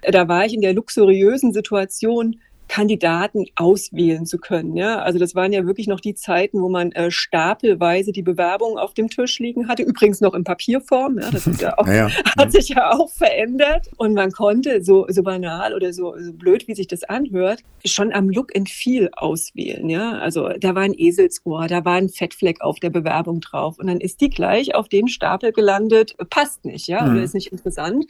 da 0.01 0.27
war 0.27 0.45
ich 0.45 0.53
in 0.53 0.61
der 0.61 0.73
luxuriösen 0.73 1.53
Situation, 1.53 2.39
Kandidaten 2.69 3.47
auswählen 3.55 4.25
zu 4.25 4.37
können. 4.37 4.77
Ja? 4.77 4.99
Also 4.99 5.19
das 5.19 5.35
waren 5.35 5.51
ja 5.51 5.65
wirklich 5.65 5.87
noch 5.87 5.99
die 5.99 6.13
Zeiten, 6.13 6.61
wo 6.61 6.69
man 6.69 6.91
äh, 6.93 7.11
stapelweise 7.11 8.13
die 8.13 8.21
Bewerbungen 8.21 8.77
auf 8.77 8.93
dem 8.93 9.09
Tisch 9.09 9.39
liegen 9.39 9.67
hatte, 9.67 9.83
übrigens 9.83 10.21
noch 10.21 10.33
in 10.33 10.45
Papierform. 10.45 11.19
Ja? 11.19 11.31
Das 11.31 11.47
ist 11.47 11.61
ja 11.61 11.77
auch, 11.77 11.87
ja, 11.87 12.09
hat 12.37 12.51
sich 12.51 12.69
ja 12.69 12.91
auch 12.91 13.09
verändert. 13.09 13.89
Und 13.97 14.13
man 14.13 14.31
konnte 14.31 14.83
so, 14.83 15.05
so 15.09 15.23
banal 15.23 15.73
oder 15.73 15.91
so, 15.91 16.15
so 16.17 16.31
blöd, 16.31 16.67
wie 16.67 16.75
sich 16.75 16.87
das 16.87 17.03
anhört, 17.03 17.63
schon 17.83 18.13
am 18.13 18.29
Look 18.29 18.55
and 18.55 18.69
Feel 18.69 19.09
auswählen. 19.13 19.89
Ja? 19.89 20.19
Also 20.19 20.49
da 20.49 20.75
war 20.75 20.83
ein 20.83 20.93
Eselsohr, 20.97 21.67
da 21.67 21.83
war 21.83 21.95
ein 21.95 22.07
Fettfleck 22.07 22.61
auf 22.61 22.79
der 22.79 22.91
Bewerbung 22.91 23.41
drauf. 23.41 23.79
Und 23.79 23.87
dann 23.87 23.99
ist 23.99 24.21
die 24.21 24.29
gleich 24.29 24.75
auf 24.75 24.87
den 24.87 25.07
Stapel 25.07 25.51
gelandet, 25.51 26.15
passt 26.29 26.65
nicht, 26.65 26.87
ja, 26.87 27.03
mhm. 27.03 27.11
oder 27.11 27.23
ist 27.23 27.33
nicht 27.33 27.51
interessant. 27.51 28.05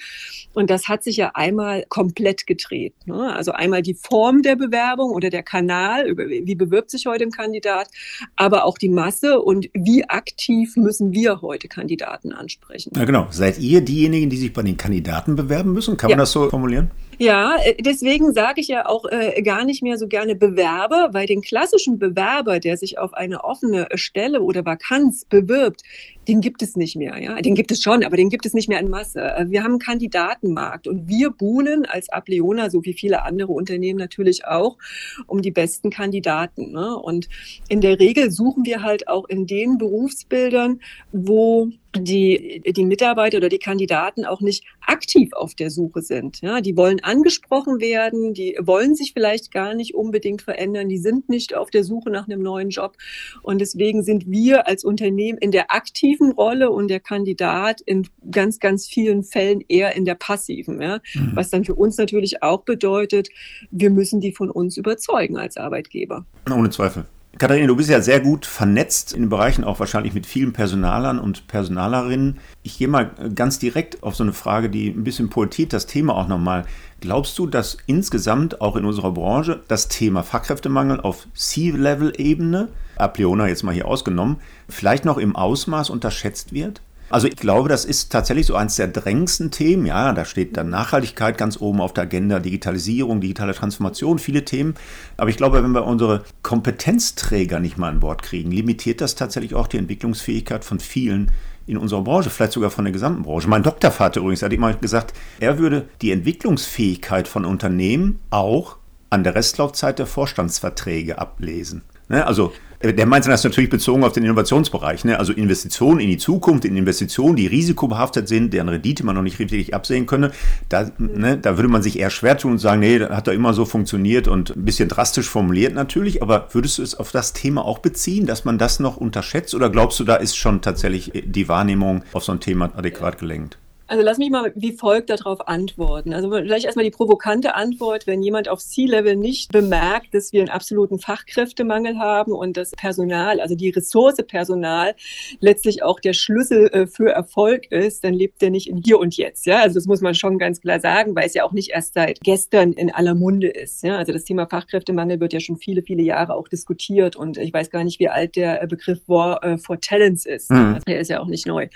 Und 0.54 0.70
das 0.70 0.90
hat 0.90 1.04
sich 1.04 1.16
ja 1.16 1.32
einmal 1.34 1.86
komplett 1.88 2.46
gedreht. 2.46 2.94
Ne? 3.06 3.34
Also 3.34 3.54
einmal 3.54 3.82
die 3.82 3.94
Form 3.94 4.42
der 4.42 4.49
der 4.50 4.56
Bewerbung 4.56 5.12
oder 5.12 5.30
der 5.30 5.44
Kanal, 5.44 6.18
wie 6.18 6.56
bewirbt 6.56 6.90
sich 6.90 7.06
heute 7.06 7.24
ein 7.24 7.32
Kandidat, 7.32 7.90
aber 8.36 8.66
auch 8.66 8.78
die 8.78 8.90
Masse 8.90 9.40
und 9.40 9.70
wie 9.74 10.04
aktiv 10.10 10.76
müssen 10.76 11.14
wir 11.14 11.42
heute 11.42 11.68
Kandidaten 11.68 12.34
ansprechen. 12.34 12.92
Ja, 12.96 13.06
genau. 13.06 13.28
Seid 13.30 13.60
ihr 13.60 13.82
diejenigen, 13.82 14.30
die 14.30 14.38
sich 14.38 14.52
bei 14.52 14.64
den 14.64 14.78
Kandidaten 14.78 15.36
bewerben 15.36 15.74
müssen? 15.74 15.98
Kann 15.98 16.10
ja. 16.10 16.16
man 16.16 16.24
das 16.24 16.32
so 16.32 16.50
formulieren? 16.50 16.90
Ja, 17.20 17.58
äh, 17.64 17.76
deswegen 17.82 18.34
sage 18.34 18.62
ich 18.62 18.70
ja 18.70 18.88
auch 18.88 19.06
äh, 19.06 19.42
gar 19.42 19.66
nicht 19.66 19.84
mehr 19.84 19.98
so 19.98 20.08
gerne 20.08 20.36
Bewerber, 20.36 21.10
weil 21.12 21.28
den 21.28 21.42
klassischen 21.42 22.00
Bewerber, 22.00 22.60
der 22.60 22.78
sich 22.78 22.98
auf 22.98 23.14
eine 23.14 23.44
offene 23.44 23.88
Stelle 23.96 24.42
oder 24.42 24.66
Vakanz 24.66 25.26
bewirbt, 25.26 25.84
den 26.30 26.42
gibt 26.42 26.62
es 26.62 26.76
nicht 26.76 26.96
mehr. 26.96 27.20
Ja, 27.20 27.42
den 27.42 27.56
gibt 27.56 27.72
es 27.72 27.82
schon, 27.82 28.04
aber 28.04 28.16
den 28.16 28.30
gibt 28.30 28.46
es 28.46 28.54
nicht 28.54 28.70
mehr 28.70 28.80
in 28.80 28.90
Masse. 28.90 29.20
Äh, 29.20 29.50
wir 29.50 29.64
haben 29.64 29.72
einen 29.72 29.80
Kandidatenmarkt 29.80 30.88
und 30.88 31.08
wir 31.08 31.32
buhlen 31.32 31.86
als 31.88 32.10
Ableona, 32.10 32.70
so 32.70 32.86
wie 32.86 32.94
viele 32.94 33.24
andere 33.24 33.52
Unternehmen 33.52 33.98
natürlich 33.98 34.46
auch, 34.46 34.78
um 35.26 35.42
die 35.42 35.52
besten 35.52 35.90
Kandidaten. 35.90 36.72
Ne? 36.72 36.96
Und 36.96 37.30
in 37.68 37.82
der 37.82 38.00
Regel 38.00 38.30
suchen 38.30 38.64
wir 38.66 38.84
halt 38.84 39.08
auch 39.08 39.28
in 39.28 39.48
den 39.48 39.80
Berufsbildern, 39.80 40.82
wo 41.12 41.72
die, 41.96 42.62
die 42.66 42.86
Mitarbeiter 42.86 43.38
oder 43.38 43.50
die 43.50 43.60
Kandidaten 43.60 44.26
auch 44.26 44.42
nicht 44.42 44.64
aktiv 44.86 45.32
auf 45.34 45.56
der 45.56 45.70
Suche 45.72 46.02
sind. 46.02 46.42
Ja, 46.42 46.62
die 46.62 46.78
wollen 46.78 47.04
angesprochen 47.04 47.80
werden, 47.80 48.34
die 48.34 48.58
wollen 48.62 48.96
sich 48.96 49.14
vielleicht 49.14 49.52
gar 49.52 49.74
nicht 49.74 49.96
unbedingt 49.96 50.42
verändern, 50.42 50.88
die 50.88 50.98
sind 50.98 51.30
nicht 51.30 51.56
auf 51.56 51.70
der 51.72 51.84
Suche 51.84 52.10
nach 52.10 52.28
einem 52.28 52.42
neuen 52.42 52.70
Job. 52.70 52.96
Und 53.42 53.60
deswegen 53.60 54.04
sind 54.04 54.30
wir 54.30 54.68
als 54.68 54.84
Unternehmen 54.84 55.38
in 55.40 55.52
der 55.52 55.72
aktiven 55.72 56.32
Rolle 56.32 56.70
und 56.70 56.90
der 56.90 57.00
Kandidat 57.00 57.82
in 57.82 58.08
ganz, 58.30 58.60
ganz 58.60 58.88
vielen 58.88 59.24
Fällen 59.24 59.64
eher 59.68 59.96
in 59.96 60.06
der 60.06 60.16
passiven. 60.16 60.82
Ja? 60.82 61.00
Mhm. 61.16 61.32
Was 61.34 61.50
dann 61.50 61.66
für 61.66 61.76
uns 61.76 61.98
natürlich 61.98 62.44
auch 62.44 62.62
bedeutet, 62.62 63.30
wir 63.72 63.90
müssen 63.90 64.22
die 64.22 64.32
von 64.32 64.52
uns 64.52 64.78
überzeugen 64.78 65.38
als 65.38 65.58
Arbeitgeber. 65.58 66.26
Ohne 66.50 66.70
Zweifel. 66.70 67.06
Katharina, 67.38 67.68
du 67.68 67.76
bist 67.76 67.90
ja 67.90 68.02
sehr 68.02 68.20
gut 68.20 68.46
vernetzt 68.46 69.14
in 69.14 69.22
den 69.22 69.30
Bereichen, 69.30 69.64
auch 69.64 69.80
wahrscheinlich 69.80 70.14
mit 70.14 70.26
vielen 70.26 70.52
Personalern 70.52 71.20
und 71.20 71.48
Personalerinnen. 71.48 72.40
Ich 72.64 72.78
gehe 72.80 72.88
mal 72.88 73.12
ganz 73.36 73.60
direkt 73.60 74.02
auf 74.04 74.16
so 74.16 74.24
eine 74.24 74.34
Frage, 74.34 74.70
die 74.70 74.90
ein 74.90 75.04
bisschen 75.04 75.30
poetiert 75.30 75.72
das 75.72 75.86
Thema 75.86 76.16
auch 76.16 76.28
nochmal. 76.28 76.66
Glaubst 77.02 77.38
du, 77.38 77.46
dass 77.46 77.78
insgesamt 77.86 78.60
auch 78.62 78.76
in 78.76 78.84
unserer 78.84 79.12
Branche 79.12 79.62
das 79.68 79.88
Thema 79.88 80.24
Fachkräftemangel 80.24 81.00
auf 81.00 81.28
C-Level-Ebene, 81.36 82.68
Apleona 82.98 83.48
jetzt 83.48 83.64
mal 83.64 83.74
hier 83.74 83.88
ausgenommen, 83.88 84.38
vielleicht 84.68 85.06
noch 85.06 85.18
im 85.18 85.36
Ausmaß 85.36 85.92
unterschätzt 85.92 86.52
wird? 86.52 86.82
Also 87.10 87.28
ich 87.28 87.36
glaube, 87.36 87.70
das 87.70 87.86
ist 87.86 88.12
tatsächlich 88.12 88.46
so 88.46 88.56
eines 88.56 88.76
der 88.76 88.88
drängendsten 88.88 89.52
Themen. 89.52 89.86
Ja, 89.86 90.14
da 90.14 90.26
steht 90.26 90.58
dann 90.58 90.70
Nachhaltigkeit 90.70 91.38
ganz 91.38 91.60
oben 91.60 91.82
auf 91.82 91.94
der 91.94 92.04
Agenda, 92.04 92.40
Digitalisierung, 92.40 93.22
digitale 93.22 93.54
Transformation, 93.54 94.20
viele 94.20 94.46
Themen. 94.46 94.76
Aber 95.18 95.30
ich 95.30 95.38
glaube, 95.38 95.64
wenn 95.64 95.72
wir 95.72 95.86
unsere 95.86 96.24
Kompetenzträger 96.44 97.60
nicht 97.60 97.78
mal 97.78 97.90
an 97.90 98.00
Bord 98.00 98.22
kriegen, 98.22 98.52
limitiert 98.52 99.02
das 99.02 99.16
tatsächlich 99.16 99.56
auch 99.56 99.68
die 99.68 99.78
Entwicklungsfähigkeit 99.78 100.64
von 100.64 100.80
vielen 100.80 101.32
in 101.66 101.78
unserer 101.78 102.02
Branche, 102.02 102.30
vielleicht 102.30 102.54
sogar 102.54 102.72
von 102.72 102.86
der 102.86 102.92
gesamten 102.92 103.24
Branche. 103.24 103.48
Mein 103.48 103.64
Doktorvater 103.64 104.22
übrigens 104.22 104.42
hat 104.42 104.54
immer 104.54 104.74
gesagt, 104.74 105.14
er 105.40 105.60
würde 105.60 105.88
die 106.02 106.12
Entwicklungsfähigkeit 106.12 107.28
von 107.28 107.46
Unternehmen 107.46 108.20
auch 108.32 108.78
an 109.12 109.24
der 109.24 109.36
Restlaufzeit 109.36 110.00
der 110.00 110.08
Vorstandsverträge 110.08 111.20
ablesen. 111.20 111.84
Ne? 112.08 112.26
Also 112.26 112.54
der 112.82 113.06
meint 113.06 113.28
das 113.28 113.44
natürlich 113.44 113.70
bezogen 113.70 114.04
auf 114.06 114.14
den 114.14 114.24
Innovationsbereich. 114.24 115.04
Ne? 115.04 115.20
Also 115.20 115.34
Investitionen 115.34 116.00
in 116.00 116.10
die 116.10 116.18
Zukunft, 116.18 116.64
in 116.64 116.78
Investitionen, 116.78 117.36
die 117.36 117.48
risikobehaftet 117.48 118.30
sind, 118.30 118.54
deren 118.54 118.70
Rendite 118.70 119.06
man 119.06 119.16
noch 119.16 119.22
nicht 119.22 119.38
richtig 119.38 119.74
absehen 119.74 120.06
könne. 120.06 120.32
Da, 120.70 120.90
ne, 120.98 121.38
da 121.38 121.58
würde 121.58 121.68
man 121.68 121.82
sich 121.82 122.00
eher 122.00 122.10
schwer 122.10 122.38
tun 122.38 122.54
und 122.54 122.58
sagen, 122.60 122.80
nee, 122.80 122.98
das 122.98 123.10
hat 123.10 123.28
doch 123.28 123.34
immer 123.34 123.54
so 123.54 123.66
funktioniert 123.66 124.30
und 124.30 124.56
ein 124.56 124.64
bisschen 124.64 124.88
drastisch 124.88 125.28
formuliert 125.28 125.74
natürlich. 125.74 126.22
Aber 126.22 126.48
würdest 126.52 126.78
du 126.78 126.84
es 126.84 126.96
auf 126.96 127.12
das 127.12 127.34
Thema 127.34 127.66
auch 127.66 127.80
beziehen, 127.80 128.26
dass 128.26 128.46
man 128.46 128.58
das 128.58 128.80
noch 128.80 128.96
unterschätzt? 128.96 129.54
Oder 129.54 129.70
glaubst 129.70 130.00
du, 130.00 130.06
da 130.06 130.16
ist 130.16 130.38
schon 130.38 130.62
tatsächlich 130.62 131.12
die 131.26 131.50
Wahrnehmung 131.50 132.04
auf 132.14 132.24
so 132.24 132.32
ein 132.32 132.40
Thema 132.40 132.72
adäquat 132.78 133.18
gelenkt? 133.18 133.58
Also 133.90 134.04
lass 134.04 134.20
mich 134.20 134.30
mal 134.30 134.52
wie 134.56 134.74
folgt 134.74 135.10
darauf 135.10 135.48
antworten. 135.48 136.14
Also 136.14 136.30
vielleicht 136.30 136.66
erstmal 136.66 136.86
die 136.86 136.92
provokante 136.92 137.56
Antwort, 137.56 138.06
wenn 138.06 138.22
jemand 138.22 138.48
auf 138.48 138.60
C-Level 138.60 139.16
nicht 139.16 139.52
bemerkt, 139.52 140.14
dass 140.14 140.32
wir 140.32 140.42
einen 140.42 140.50
absoluten 140.50 141.00
Fachkräftemangel 141.00 141.98
haben 141.98 142.32
und 142.32 142.56
das 142.56 142.70
Personal, 142.72 143.40
also 143.40 143.56
die 143.56 143.72
Ressource 143.72 144.18
Personal 144.28 144.94
letztlich 145.40 145.82
auch 145.82 146.00
der 146.00 146.14
Schlüssel 146.14 146.68
äh, 146.68 146.86
für 146.86 147.10
Erfolg 147.10 147.72
ist, 147.72 148.04
dann 148.04 148.14
lebt 148.14 148.44
er 148.44 148.52
nicht 148.52 148.70
in 148.70 148.78
hier 148.78 149.00
und 149.00 149.18
jetzt. 149.18 149.48
Ja, 149.48 149.62
also 149.62 149.74
das 149.74 149.88
muss 149.88 150.02
man 150.02 150.14
schon 150.14 150.38
ganz 150.38 150.62
klar 150.62 150.80
sagen, 150.80 151.16
weil 151.16 151.26
es 151.26 151.34
ja 151.34 151.44
auch 151.44 151.52
nicht 151.52 151.72
erst 151.72 151.96
seit 151.96 152.20
gestern 152.22 152.74
in 152.74 152.94
aller 152.94 153.16
Munde 153.16 153.48
ist. 153.48 153.82
Ja, 153.82 153.98
also 153.98 154.14
das 154.14 154.24
Thema 154.24 154.46
Fachkräftemangel 154.46 155.20
wird 155.20 155.34
ja 155.34 155.40
schon 155.40 155.58
viele, 155.58 155.82
viele 155.82 156.04
Jahre 156.04 156.36
auch 156.36 156.48
diskutiert 156.48 157.16
und 157.16 157.38
ich 157.38 157.52
weiß 157.52 157.72
gar 157.72 157.84
nicht, 157.84 158.00
wie 158.00 158.10
alt 158.10 158.36
der 158.36 158.68
Begriff 158.68 159.00
War 159.08 159.44
äh, 159.44 159.58
for 159.58 159.82
Talents 159.82 160.28
ist. 160.28 160.52
Mhm. 160.52 160.76
Also 160.76 160.84
der 160.86 161.00
ist 161.00 161.10
ja 161.10 161.22
auch 161.22 161.28
nicht 161.28 161.48
neu. 161.48 161.70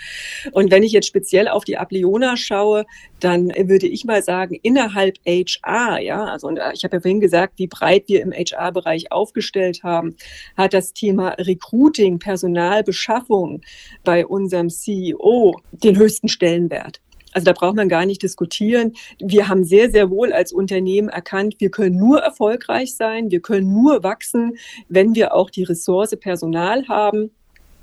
Und 0.52 0.70
wenn 0.70 0.84
ich 0.84 0.92
jetzt 0.92 1.08
speziell 1.08 1.48
auf 1.48 1.64
die 1.64 1.78
Ablehnung 1.78 2.03
Leona 2.04 2.38
schaue, 2.38 2.86
dann 3.20 3.50
würde 3.50 3.88
ich 3.88 4.06
mal 4.06 4.22
sagen, 4.22 4.58
innerhalb 4.62 5.18
HR, 5.26 6.00
ja, 6.00 6.26
also 6.26 6.52
ich 6.52 6.84
habe 6.84 6.98
ja 6.98 7.02
vorhin 7.02 7.20
gesagt, 7.20 7.54
wie 7.58 7.68
breit 7.68 8.04
wir 8.08 8.22
im 8.22 8.32
HR-Bereich 8.32 9.12
aufgestellt 9.12 9.84
haben, 9.84 10.16
hat 10.58 10.74
das 10.74 10.94
Thema 10.94 11.30
Recruiting, 11.40 12.20
Personalbeschaffung 12.20 13.62
bei 14.04 14.26
unserem 14.26 14.70
CEO 14.70 15.60
den 15.72 15.98
höchsten 15.98 16.28
Stellenwert. 16.28 17.00
Also 17.32 17.46
da 17.46 17.54
braucht 17.54 17.76
man 17.76 17.90
gar 17.90 18.06
nicht 18.06 18.22
diskutieren. 18.22 18.94
Wir 19.20 19.48
haben 19.48 19.64
sehr, 19.64 19.90
sehr 19.90 20.12
wohl 20.12 20.34
als 20.34 20.54
Unternehmen 20.54 21.10
erkannt, 21.10 21.56
wir 21.58 21.72
können 21.72 21.98
nur 21.98 22.20
erfolgreich 22.20 22.96
sein, 22.96 23.32
wir 23.32 23.40
können 23.40 23.74
nur 23.74 24.04
wachsen, 24.04 24.58
wenn 24.88 25.16
wir 25.16 25.34
auch 25.34 25.50
die 25.50 25.64
Ressource 25.64 26.16
Personal 26.20 26.88
haben 26.88 27.32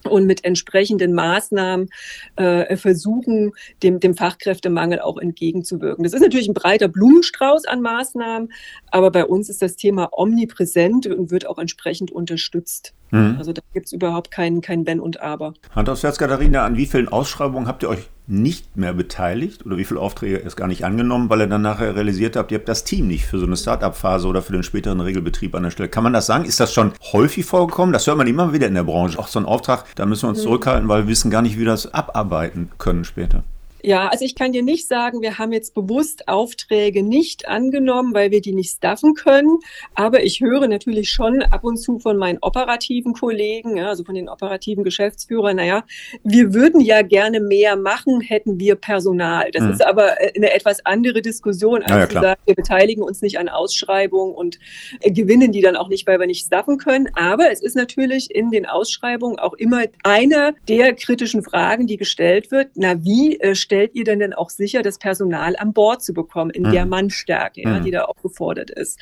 und 0.08 0.26
mit 0.26 0.44
entsprechenden 0.44 1.12
Maßnahmen 1.14 1.88
äh, 2.36 2.76
versuchen, 2.76 3.52
dem, 3.82 4.00
dem 4.00 4.14
Fachkräftemangel 4.14 5.00
auch 5.00 5.18
entgegenzuwirken. 5.18 6.04
Das 6.04 6.12
ist 6.12 6.22
natürlich 6.22 6.48
ein 6.48 6.54
breiter 6.54 6.88
Blumenstrauß 6.88 7.66
an 7.66 7.82
Maßnahmen, 7.82 8.52
aber 8.90 9.10
bei 9.10 9.24
uns 9.24 9.48
ist 9.48 9.62
das 9.62 9.76
Thema 9.76 10.10
omnipräsent 10.12 11.06
und 11.06 11.30
wird 11.30 11.46
auch 11.46 11.58
entsprechend 11.58 12.10
unterstützt. 12.10 12.94
Mhm. 13.10 13.36
Also 13.38 13.52
da 13.52 13.62
gibt 13.72 13.86
es 13.86 13.92
überhaupt 13.92 14.30
kein, 14.30 14.60
kein 14.60 14.86
Wenn 14.86 15.00
und 15.00 15.20
Aber. 15.20 15.54
Hand 15.74 15.88
aufs 15.88 16.02
Herz, 16.02 16.18
Katharina, 16.18 16.64
an 16.64 16.76
wie 16.76 16.86
vielen 16.86 17.08
Ausschreibungen 17.08 17.66
habt 17.66 17.82
ihr 17.82 17.88
euch 17.88 18.08
nicht 18.30 18.76
mehr 18.76 18.92
beteiligt 18.94 19.66
oder 19.66 19.76
wie 19.76 19.84
viele 19.84 20.00
Aufträge 20.00 20.36
ist 20.36 20.56
gar 20.56 20.68
nicht 20.68 20.84
angenommen, 20.84 21.28
weil 21.28 21.40
ihr 21.40 21.46
dann 21.48 21.62
nachher 21.62 21.96
realisiert 21.96 22.36
habt, 22.36 22.52
ihr 22.52 22.58
habt 22.58 22.68
das 22.68 22.84
Team 22.84 23.08
nicht 23.08 23.26
für 23.26 23.38
so 23.38 23.46
eine 23.46 23.56
Start-up-Phase 23.56 24.28
oder 24.28 24.40
für 24.40 24.52
den 24.52 24.62
späteren 24.62 25.00
Regelbetrieb 25.00 25.54
an 25.54 25.64
der 25.64 25.70
Stelle. 25.70 25.88
Kann 25.88 26.04
man 26.04 26.12
das 26.12 26.26
sagen? 26.26 26.44
Ist 26.44 26.60
das 26.60 26.72
schon 26.72 26.92
häufig 27.12 27.44
vorgekommen? 27.44 27.92
Das 27.92 28.06
hört 28.06 28.16
man 28.16 28.26
immer 28.26 28.52
wieder 28.52 28.68
in 28.68 28.74
der 28.74 28.84
Branche. 28.84 29.18
Auch 29.18 29.28
so 29.28 29.38
ein 29.38 29.46
Auftrag, 29.46 29.84
da 29.96 30.06
müssen 30.06 30.24
wir 30.24 30.28
uns 30.30 30.38
mhm. 30.38 30.44
zurückhalten, 30.44 30.88
weil 30.88 31.02
wir 31.02 31.08
wissen 31.08 31.30
gar 31.30 31.42
nicht, 31.42 31.56
wie 31.56 31.60
wir 31.60 31.66
das 31.66 31.92
abarbeiten 31.92 32.70
können 32.78 33.04
später. 33.04 33.42
Ja, 33.82 34.08
also 34.08 34.24
ich 34.24 34.34
kann 34.34 34.52
dir 34.52 34.62
nicht 34.62 34.88
sagen, 34.88 35.22
wir 35.22 35.38
haben 35.38 35.52
jetzt 35.52 35.74
bewusst 35.74 36.28
Aufträge 36.28 37.02
nicht 37.02 37.48
angenommen, 37.48 38.14
weil 38.14 38.30
wir 38.30 38.40
die 38.40 38.52
nicht 38.52 38.76
staffen 38.76 39.14
können. 39.14 39.58
Aber 39.94 40.22
ich 40.22 40.40
höre 40.40 40.68
natürlich 40.68 41.10
schon 41.10 41.42
ab 41.42 41.64
und 41.64 41.76
zu 41.76 41.98
von 41.98 42.16
meinen 42.16 42.38
operativen 42.40 43.14
Kollegen, 43.14 43.76
ja, 43.76 43.88
also 43.88 44.04
von 44.04 44.14
den 44.14 44.28
operativen 44.28 44.84
Geschäftsführern, 44.84 45.56
naja, 45.56 45.84
wir 46.24 46.54
würden 46.54 46.80
ja 46.80 47.02
gerne 47.02 47.40
mehr 47.40 47.76
machen, 47.76 48.20
hätten 48.20 48.58
wir 48.58 48.74
Personal. 48.74 49.50
Das 49.52 49.62
mhm. 49.62 49.72
ist 49.72 49.84
aber 49.84 50.20
äh, 50.20 50.32
eine 50.36 50.52
etwas 50.52 50.84
andere 50.84 51.22
Diskussion, 51.22 51.82
als 51.82 51.90
ja, 51.90 52.08
zu 52.08 52.14
sagen, 52.14 52.40
wir 52.44 52.54
beteiligen 52.54 53.02
uns 53.02 53.22
nicht 53.22 53.38
an 53.38 53.48
Ausschreibungen 53.48 54.34
und 54.34 54.58
äh, 55.00 55.10
gewinnen 55.10 55.52
die 55.52 55.60
dann 55.60 55.76
auch 55.76 55.88
nicht, 55.88 56.06
weil 56.06 56.18
wir 56.18 56.26
nicht 56.26 56.46
staffen 56.46 56.78
können. 56.78 57.08
Aber 57.14 57.50
es 57.50 57.62
ist 57.62 57.76
natürlich 57.76 58.34
in 58.34 58.50
den 58.50 58.66
Ausschreibungen 58.66 59.38
auch 59.38 59.54
immer 59.54 59.84
eine 60.02 60.54
der 60.68 60.94
kritischen 60.94 61.42
Fragen, 61.42 61.86
die 61.86 61.96
gestellt 61.96 62.50
wird. 62.50 62.70
Na, 62.74 63.02
wie 63.04 63.38
äh, 63.40 63.54
stellt 63.70 63.94
ihr 63.94 64.02
denn 64.02 64.18
denn 64.18 64.34
auch 64.34 64.50
sicher, 64.50 64.82
das 64.82 64.98
Personal 64.98 65.54
an 65.54 65.72
Bord 65.72 66.02
zu 66.02 66.12
bekommen 66.12 66.50
in 66.50 66.64
mhm. 66.64 66.72
der 66.72 66.86
Mannstärke, 66.86 67.62
ja, 67.62 67.78
mhm. 67.78 67.84
die 67.84 67.92
da 67.92 68.06
auch 68.06 68.16
gefordert 68.20 68.68
ist. 68.68 68.98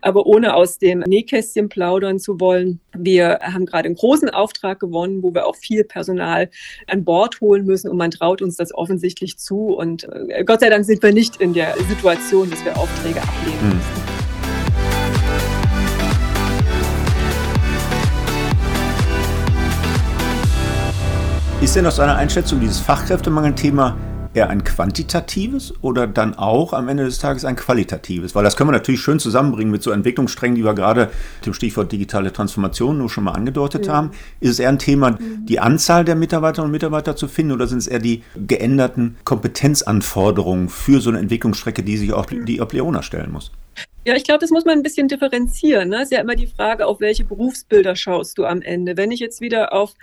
Aber 0.00 0.26
ohne 0.26 0.54
aus 0.54 0.78
dem 0.78 1.00
Nähkästchen 1.00 1.68
plaudern 1.68 2.20
zu 2.20 2.38
wollen, 2.38 2.78
wir 2.96 3.40
haben 3.42 3.66
gerade 3.66 3.86
einen 3.86 3.96
großen 3.96 4.30
Auftrag 4.30 4.78
gewonnen, 4.78 5.24
wo 5.24 5.34
wir 5.34 5.44
auch 5.44 5.56
viel 5.56 5.82
Personal 5.82 6.50
an 6.86 7.02
Bord 7.04 7.40
holen 7.40 7.66
müssen 7.66 7.90
und 7.90 7.96
man 7.96 8.12
traut 8.12 8.42
uns 8.42 8.54
das 8.54 8.72
offensichtlich 8.72 9.38
zu. 9.38 9.74
Und 9.74 10.04
äh, 10.04 10.44
Gott 10.44 10.60
sei 10.60 10.70
Dank 10.70 10.84
sind 10.84 11.02
wir 11.02 11.12
nicht 11.12 11.40
in 11.40 11.52
der 11.52 11.74
Situation, 11.88 12.48
dass 12.48 12.64
wir 12.64 12.78
Aufträge 12.78 13.20
ablehnen 13.20 13.60
mhm. 13.60 13.68
müssen. 13.70 14.12
Ist 21.60 21.74
denn 21.74 21.86
aus 21.86 21.96
deiner 21.96 22.14
Einschätzung 22.14 22.60
dieses 22.60 22.78
Fachkräftemangelthema 22.78 23.96
eher 24.34 24.50
ein 24.50 24.64
quantitatives 24.64 25.74
oder 25.82 26.06
dann 26.06 26.34
auch 26.34 26.72
am 26.72 26.88
Ende 26.88 27.04
des 27.04 27.18
Tages 27.18 27.44
ein 27.44 27.56
qualitatives? 27.56 28.34
Weil 28.34 28.44
das 28.44 28.56
können 28.56 28.68
wir 28.68 28.72
natürlich 28.72 29.00
schön 29.00 29.18
zusammenbringen 29.18 29.70
mit 29.70 29.82
so 29.82 29.90
Entwicklungssträngen, 29.90 30.56
die 30.56 30.64
wir 30.64 30.74
gerade 30.74 31.10
dem 31.44 31.54
Stichwort 31.54 31.92
digitale 31.92 32.32
Transformation 32.32 32.98
nur 32.98 33.10
schon 33.10 33.24
mal 33.24 33.32
angedeutet 33.32 33.86
ja. 33.86 33.94
haben. 33.94 34.10
Ist 34.40 34.50
es 34.50 34.58
eher 34.58 34.68
ein 34.68 34.78
Thema, 34.78 35.18
die 35.20 35.60
Anzahl 35.60 36.04
der 36.04 36.16
Mitarbeiterinnen 36.16 36.68
und 36.68 36.72
Mitarbeiter 36.72 37.16
zu 37.16 37.28
finden 37.28 37.52
oder 37.52 37.66
sind 37.66 37.78
es 37.78 37.86
eher 37.86 37.98
die 37.98 38.22
geänderten 38.46 39.16
Kompetenzanforderungen 39.24 40.68
für 40.68 41.00
so 41.00 41.10
eine 41.10 41.18
Entwicklungsstrecke, 41.18 41.82
die 41.82 41.96
sich 41.96 42.12
auch 42.12 42.26
die 42.26 42.58
Leona 42.58 43.02
stellen 43.02 43.32
muss? 43.32 43.52
Ja, 44.04 44.16
ich 44.16 44.24
glaube, 44.24 44.40
das 44.40 44.50
muss 44.50 44.64
man 44.64 44.78
ein 44.78 44.82
bisschen 44.82 45.06
differenzieren. 45.06 45.90
Ne? 45.90 46.02
Ist 46.02 46.10
ja 46.10 46.20
immer 46.20 46.34
die 46.34 46.48
Frage, 46.48 46.88
auf 46.88 46.98
welche 46.98 47.22
Berufsbilder 47.22 47.94
schaust 47.94 48.36
du 48.36 48.44
am 48.44 48.60
Ende. 48.60 48.96
Wenn 48.96 49.12
ich 49.12 49.20
jetzt 49.20 49.40
wieder 49.40 49.72
auf, 49.72 49.94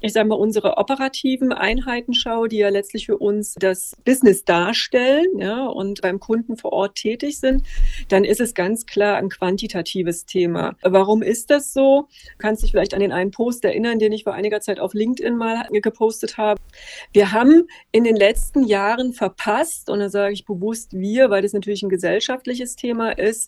ich 0.00 0.12
sage 0.12 0.28
mal, 0.28 0.36
unsere 0.36 0.76
operativen 0.76 1.52
Einheiten 1.52 2.14
schaue, 2.14 2.48
die 2.48 2.58
ja 2.58 2.68
letztlich 2.68 3.06
für 3.06 3.18
uns 3.18 3.56
das 3.58 3.96
Business 4.04 4.44
darstellen 4.44 5.40
ja, 5.40 5.66
und 5.66 6.02
beim 6.02 6.20
Kunden 6.20 6.56
vor 6.56 6.72
Ort 6.72 6.94
tätig 6.94 7.40
sind, 7.40 7.64
dann 8.08 8.22
ist 8.22 8.40
es 8.40 8.54
ganz 8.54 8.86
klar 8.86 9.16
ein 9.16 9.28
quantitatives 9.28 10.24
Thema. 10.24 10.76
Warum 10.82 11.22
ist 11.22 11.50
das 11.50 11.72
so? 11.72 12.06
Du 12.34 12.38
kannst 12.38 12.62
dich 12.62 12.70
vielleicht 12.70 12.94
an 12.94 13.00
den 13.00 13.10
einen 13.10 13.32
Post 13.32 13.64
erinnern, 13.64 13.98
den 13.98 14.12
ich 14.12 14.22
vor 14.22 14.34
einiger 14.34 14.60
Zeit 14.60 14.78
auf 14.78 14.94
LinkedIn 14.94 15.36
mal 15.36 15.66
gepostet 15.72 16.36
habe. 16.36 16.60
Wir 17.12 17.32
haben 17.32 17.66
in 17.90 18.04
den 18.04 18.14
letzten 18.14 18.62
Jahren 18.62 19.14
verpasst, 19.14 19.90
und 19.90 19.98
da 19.98 20.10
sage 20.10 20.32
ich 20.32 20.44
bewusst 20.44 20.92
wir, 20.92 21.30
weil 21.30 21.42
das 21.42 21.54
natürlich 21.54 21.82
ein 21.82 21.88
gesellschaftliches 21.88 22.76
Thema 22.76 23.10
ist, 23.10 23.47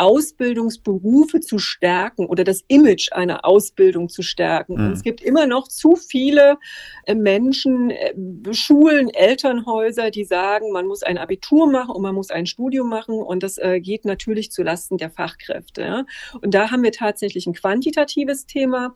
Ausbildungsberufe 0.00 1.40
zu 1.40 1.58
stärken 1.58 2.24
oder 2.24 2.42
das 2.42 2.64
Image 2.68 3.12
einer 3.12 3.44
Ausbildung 3.44 4.08
zu 4.08 4.22
stärken. 4.22 4.74
Mhm. 4.74 4.86
Und 4.86 4.92
es 4.92 5.02
gibt 5.02 5.20
immer 5.20 5.46
noch 5.46 5.68
zu 5.68 5.94
viele 5.94 6.56
äh, 7.04 7.14
Menschen, 7.14 7.90
äh, 7.90 8.14
Schulen, 8.52 9.10
Elternhäuser, 9.10 10.10
die 10.10 10.24
sagen, 10.24 10.72
man 10.72 10.86
muss 10.86 11.02
ein 11.02 11.18
Abitur 11.18 11.70
machen 11.70 11.90
und 11.90 12.00
man 12.00 12.14
muss 12.14 12.30
ein 12.30 12.46
Studium 12.46 12.88
machen 12.88 13.14
und 13.14 13.42
das 13.42 13.58
äh, 13.58 13.80
geht 13.80 14.06
natürlich 14.06 14.50
zu 14.50 14.62
Lasten 14.62 14.96
der 14.96 15.10
Fachkräfte. 15.10 16.06
Und 16.40 16.54
da 16.54 16.70
haben 16.70 16.82
wir 16.82 16.92
tatsächlich 16.92 17.46
ein 17.46 17.52
quantitatives 17.52 18.46
Thema. 18.46 18.94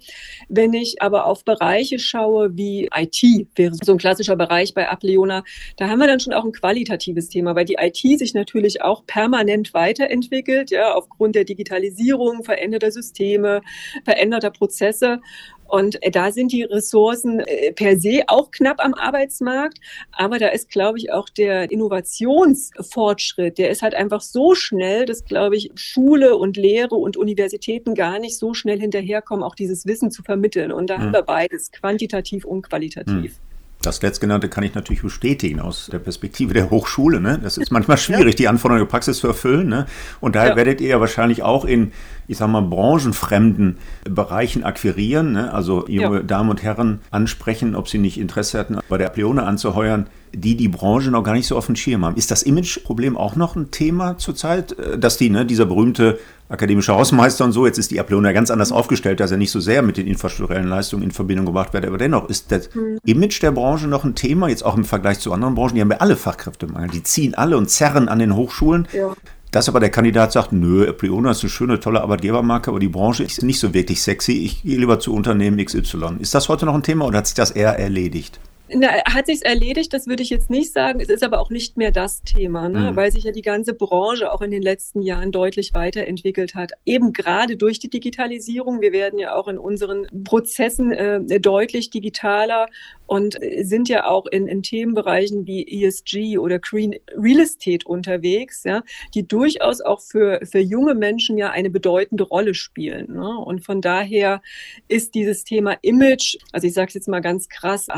Wenn 0.49 0.73
ich 0.73 1.03
aber 1.03 1.27
auf 1.27 1.45
Bereiche 1.45 1.99
schaue 1.99 2.57
wie 2.57 2.89
IT, 2.95 3.49
wäre 3.57 3.75
so 3.75 3.93
ein 3.93 3.99
klassischer 3.99 4.37
Bereich 4.37 4.73
bei 4.73 4.89
Ableona, 4.89 5.45
da 5.77 5.89
haben 5.89 5.99
wir 5.99 6.07
dann 6.07 6.21
schon 6.21 6.33
auch 6.33 6.45
ein 6.45 6.53
qualitatives 6.53 7.29
Thema, 7.29 7.55
weil 7.55 7.67
die 7.67 7.77
IT 7.79 8.19
sich 8.19 8.33
natürlich 8.33 8.81
auch 8.81 9.05
permanent 9.05 9.75
weiterentwickelt, 9.75 10.71
ja, 10.71 10.94
aufgrund 10.95 11.35
der 11.35 11.45
Digitalisierung, 11.45 12.45
veränderter 12.45 12.91
Systeme, 12.91 13.61
veränderter 14.05 14.51
Prozesse. 14.51 15.21
Und 15.67 16.03
äh, 16.03 16.11
da 16.11 16.31
sind 16.31 16.53
die 16.53 16.63
Ressourcen 16.63 17.41
äh, 17.41 17.73
per 17.73 17.99
se 17.99 18.23
auch 18.27 18.51
knapp 18.51 18.85
am 18.85 18.95
Arbeitsmarkt. 18.95 19.79
Aber 20.13 20.39
da 20.39 20.49
ist, 20.49 20.71
glaube 20.71 20.99
ich, 20.99 21.13
auch 21.13 21.29
der 21.29 21.71
Innovationsfortschritt, 21.71 23.59
der 23.59 23.71
ist 23.71 23.83
halt 23.83 23.95
einfach 23.95 24.21
so 24.21 24.55
schnell, 24.55 25.07
dass, 25.07 25.25
glaube 25.25 25.57
ich, 25.57 25.71
Schule 25.75 26.37
und 26.37 26.57
Lehre 26.57 26.95
und 26.95 27.17
Universitäten 27.17 27.95
gar 27.95 28.19
nicht 28.19 28.39
so 28.39 28.55
schnell 28.55 28.79
hinterherkommen, 28.79 29.43
auch 29.43 29.55
dieses 29.55 29.87
Wissen 29.87 30.11
zu 30.11 30.23
vermitteln. 30.23 30.71
Und 30.71 30.91
da 30.91 30.99
mhm. 30.99 31.03
haben 31.03 31.13
wir 31.13 31.23
beides, 31.23 31.73
quantitativ 31.73 32.45
und 32.45 32.63
qualitativ. 32.63 33.33
Mhm. 33.33 33.54
Das 33.87 34.03
letztgenannte 34.03 34.49
kann 34.49 34.65
ich 34.65 34.75
natürlich 34.75 35.03
bestätigen 35.03 35.61
aus 35.61 35.89
der 35.91 35.99
Perspektive 35.99 36.55
der 36.55 36.71
Hochschule. 36.71 37.21
Ne? 37.21 37.39
Das 37.43 37.59
ist 37.59 37.71
manchmal 37.71 37.99
schwierig, 37.99 38.35
die 38.37 38.49
Anforderungen 38.49 38.85
der 38.87 38.91
Praxis 38.91 39.19
zu 39.19 39.27
erfüllen. 39.27 39.69
Ne? 39.69 39.87
Und 40.21 40.37
daher 40.37 40.51
ja. 40.51 40.57
werdet 40.57 40.81
ihr 40.81 40.89
ja 40.89 41.01
wahrscheinlich 41.01 41.43
auch 41.43 41.65
in, 41.65 41.93
ich 42.27 42.39
sag 42.39 42.49
mal, 42.49 42.63
branchenfremden 42.63 43.79
Bereichen 44.05 44.65
akquirieren. 44.65 45.33
Ne? 45.33 45.53
Also 45.53 45.87
junge 45.89 46.19
ja. 46.19 46.23
Damen 46.23 46.51
und 46.51 46.63
Herren 46.63 47.01
ansprechen, 47.11 47.75
ob 47.75 47.89
sie 47.89 47.99
nicht 47.99 48.19
Interesse 48.19 48.59
hätten, 48.59 48.79
bei 48.89 48.99
der 48.99 49.09
Apleone 49.09 49.45
anzuheuern 49.45 50.07
die 50.37 50.57
die 50.57 50.69
Branche 50.69 51.11
noch 51.11 51.23
gar 51.23 51.35
nicht 51.35 51.47
so 51.47 51.57
auf 51.57 51.67
dem 51.67 51.77
Schirm 51.77 52.05
haben. 52.05 52.17
Ist 52.17 52.31
das 52.31 52.43
Imageproblem 52.43 53.17
auch 53.17 53.37
noch 53.37 53.57
ein 53.57 53.71
Thema 53.71 54.19
zurzeit, 54.19 54.79
äh, 54.79 54.99
dass 54.99 55.17
die, 55.17 55.31
ne, 55.31 55.47
dieser 55.47 55.67
berühmte 55.67 56.19
akademische 56.49 56.95
Hausmeister 56.95 57.45
und 57.45 57.53
so, 57.53 57.67
jetzt 57.67 57.79
ist 57.79 57.91
die 57.91 57.99
Apleona 57.99 58.33
ganz 58.33 58.51
anders 58.51 58.73
aufgestellt, 58.73 59.21
dass 59.21 59.31
er 59.31 59.39
nicht 59.39 59.51
so 59.51 59.61
sehr 59.61 59.83
mit 59.83 59.97
den 59.97 60.07
infrastrukturellen 60.07 60.69
Leistungen 60.69 61.03
in 61.03 61.11
Verbindung 61.11 61.47
gebracht 61.47 61.73
wird, 61.73 61.87
aber 61.87 61.99
dennoch 61.99 62.29
ist 62.29 62.53
das 62.53 62.75
mhm. 62.75 62.99
Image 63.05 63.43
der 63.43 63.53
Branche 63.53 63.87
noch 63.87 64.05
ein 64.05 64.15
Thema, 64.15 64.49
jetzt 64.49 64.65
auch 64.65 64.77
im 64.77 64.85
Vergleich 64.85 65.21
zu 65.21 65.33
anderen 65.33 65.55
Branchen, 65.55 65.75
die 65.75 65.81
haben 65.81 65.91
ja 65.91 65.99
alle 65.99 66.17
Fachkräftemangel, 66.17 66.91
die 66.91 67.03
ziehen 67.03 67.35
alle 67.35 67.57
und 67.57 67.71
zerren 67.71 68.09
an 68.09 68.19
den 68.19 68.37
Hochschulen. 68.37 68.89
Ja. 68.93 69.15
Dass 69.51 69.69
aber 69.69 69.79
der 69.79 69.91
Kandidat 69.91 70.33
sagt, 70.33 70.51
nö, 70.51 70.85
Apleona 70.89 71.31
ist 71.31 71.43
eine 71.43 71.51
schöne, 71.51 71.79
tolle 71.79 72.03
Arbeitgebermarke, 72.03 72.71
aber 72.71 72.81
die 72.81 72.89
Branche 72.89 73.23
ist 73.23 73.45
nicht 73.45 73.61
so 73.61 73.73
wirklich 73.73 74.03
sexy, 74.03 74.33
ich 74.33 74.65
gehe 74.65 74.79
lieber 74.79 74.99
zu 74.99 75.15
Unternehmen 75.15 75.65
XY. 75.65 76.17
Ist 76.19 76.35
das 76.35 76.49
heute 76.49 76.67
noch 76.67 76.75
ein 76.75 76.83
Thema 76.83 77.07
oder 77.07 77.19
hat 77.19 77.29
sich 77.29 77.37
das 77.37 77.53
eher 77.53 77.79
erledigt? 77.79 78.41
Na, 78.73 78.89
hat 79.05 79.27
sich 79.27 79.45
erledigt, 79.45 79.93
das 79.93 80.07
würde 80.07 80.23
ich 80.23 80.31
jetzt 80.31 80.49
nicht 80.49 80.73
sagen. 80.73 80.99
Es 80.99 81.11
ist 81.11 81.23
aber 81.23 81.39
auch 81.39 81.51
nicht 81.51 81.77
mehr 81.77 81.91
das 81.91 82.23
Thema, 82.23 82.71
ne? 82.71 82.93
Mhm. 82.93 82.97
weil 82.97 83.13
sich 83.13 83.25
ja 83.25 83.33
die 83.33 83.43
ganze 83.43 83.75
Branche 83.75 84.33
auch 84.33 84.41
in 84.41 84.51
den 84.51 84.63
letzten 84.63 85.03
Jahren 85.03 85.33
deutlich 85.33 85.75
weiterentwickelt 85.75 86.55
hat. 86.55 86.73
Eben 86.87 87.13
gerade 87.13 87.59
durch 87.59 87.79
die 87.79 87.91
Digitalisierung. 87.91 88.81
Wir 88.81 88.93
werden 88.93 89.19
ja 89.19 89.35
auch 89.35 89.49
in 89.49 89.59
unseren 89.59 90.07
Prozessen 90.25 90.93
äh, 90.93 91.41
deutlich 91.41 91.91
digitaler 91.91 92.69
und 93.07 93.43
äh, 93.43 93.65
sind 93.65 93.91
ja 93.91 94.07
auch 94.07 94.25
in, 94.27 94.49
in 94.49 94.63
Themenbereichen 94.63 95.47
wie 95.47 95.85
ESG 95.85 96.39
oder 96.39 96.59
Green 96.59 96.97
Real 97.15 97.41
Estate 97.41 97.87
unterwegs, 97.87 98.65
ja, 98.65 98.83
die 99.15 99.29
durchaus 99.29 99.83
auch 99.83 100.01
für, 100.01 100.41
für 100.45 100.61
junge 100.61 100.95
Menschen 100.95 101.37
ja 101.37 101.51
eine 101.51 101.69
bedeutende 101.69 102.25
Rolle 102.25 102.55
spielen. 102.55 103.13
Ne? 103.13 103.39
Und 103.39 103.63
von 103.63 103.83
daher 103.83 104.41
ist 104.89 105.15
dieses 105.15 105.45
Thema 105.45 105.77
Image, 105.83 106.39
also 106.53 106.67
ich 106.67 106.73
sage 106.73 106.89
es 106.89 106.95
jetzt 106.95 107.09
mal 107.09 107.21
ganz 107.21 107.51
krass, 107.51 107.91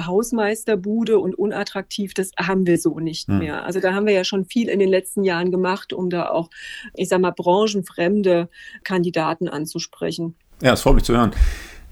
Hausmeisterbude 0.66 1.18
und 1.18 1.38
unattraktiv, 1.38 2.14
das 2.14 2.30
haben 2.38 2.66
wir 2.66 2.78
so 2.78 2.98
nicht 2.98 3.28
hm. 3.28 3.38
mehr. 3.38 3.64
Also 3.64 3.80
da 3.80 3.94
haben 3.94 4.06
wir 4.06 4.12
ja 4.12 4.24
schon 4.24 4.44
viel 4.44 4.68
in 4.68 4.78
den 4.78 4.88
letzten 4.88 5.24
Jahren 5.24 5.50
gemacht, 5.50 5.92
um 5.92 6.10
da 6.10 6.28
auch, 6.30 6.50
ich 6.94 7.08
sag 7.08 7.20
mal, 7.20 7.32
branchenfremde 7.32 8.48
Kandidaten 8.84 9.48
anzusprechen. 9.48 10.34
Ja, 10.62 10.72
es 10.72 10.82
freut 10.82 10.94
mich 10.94 11.04
zu 11.04 11.14
hören. 11.14 11.32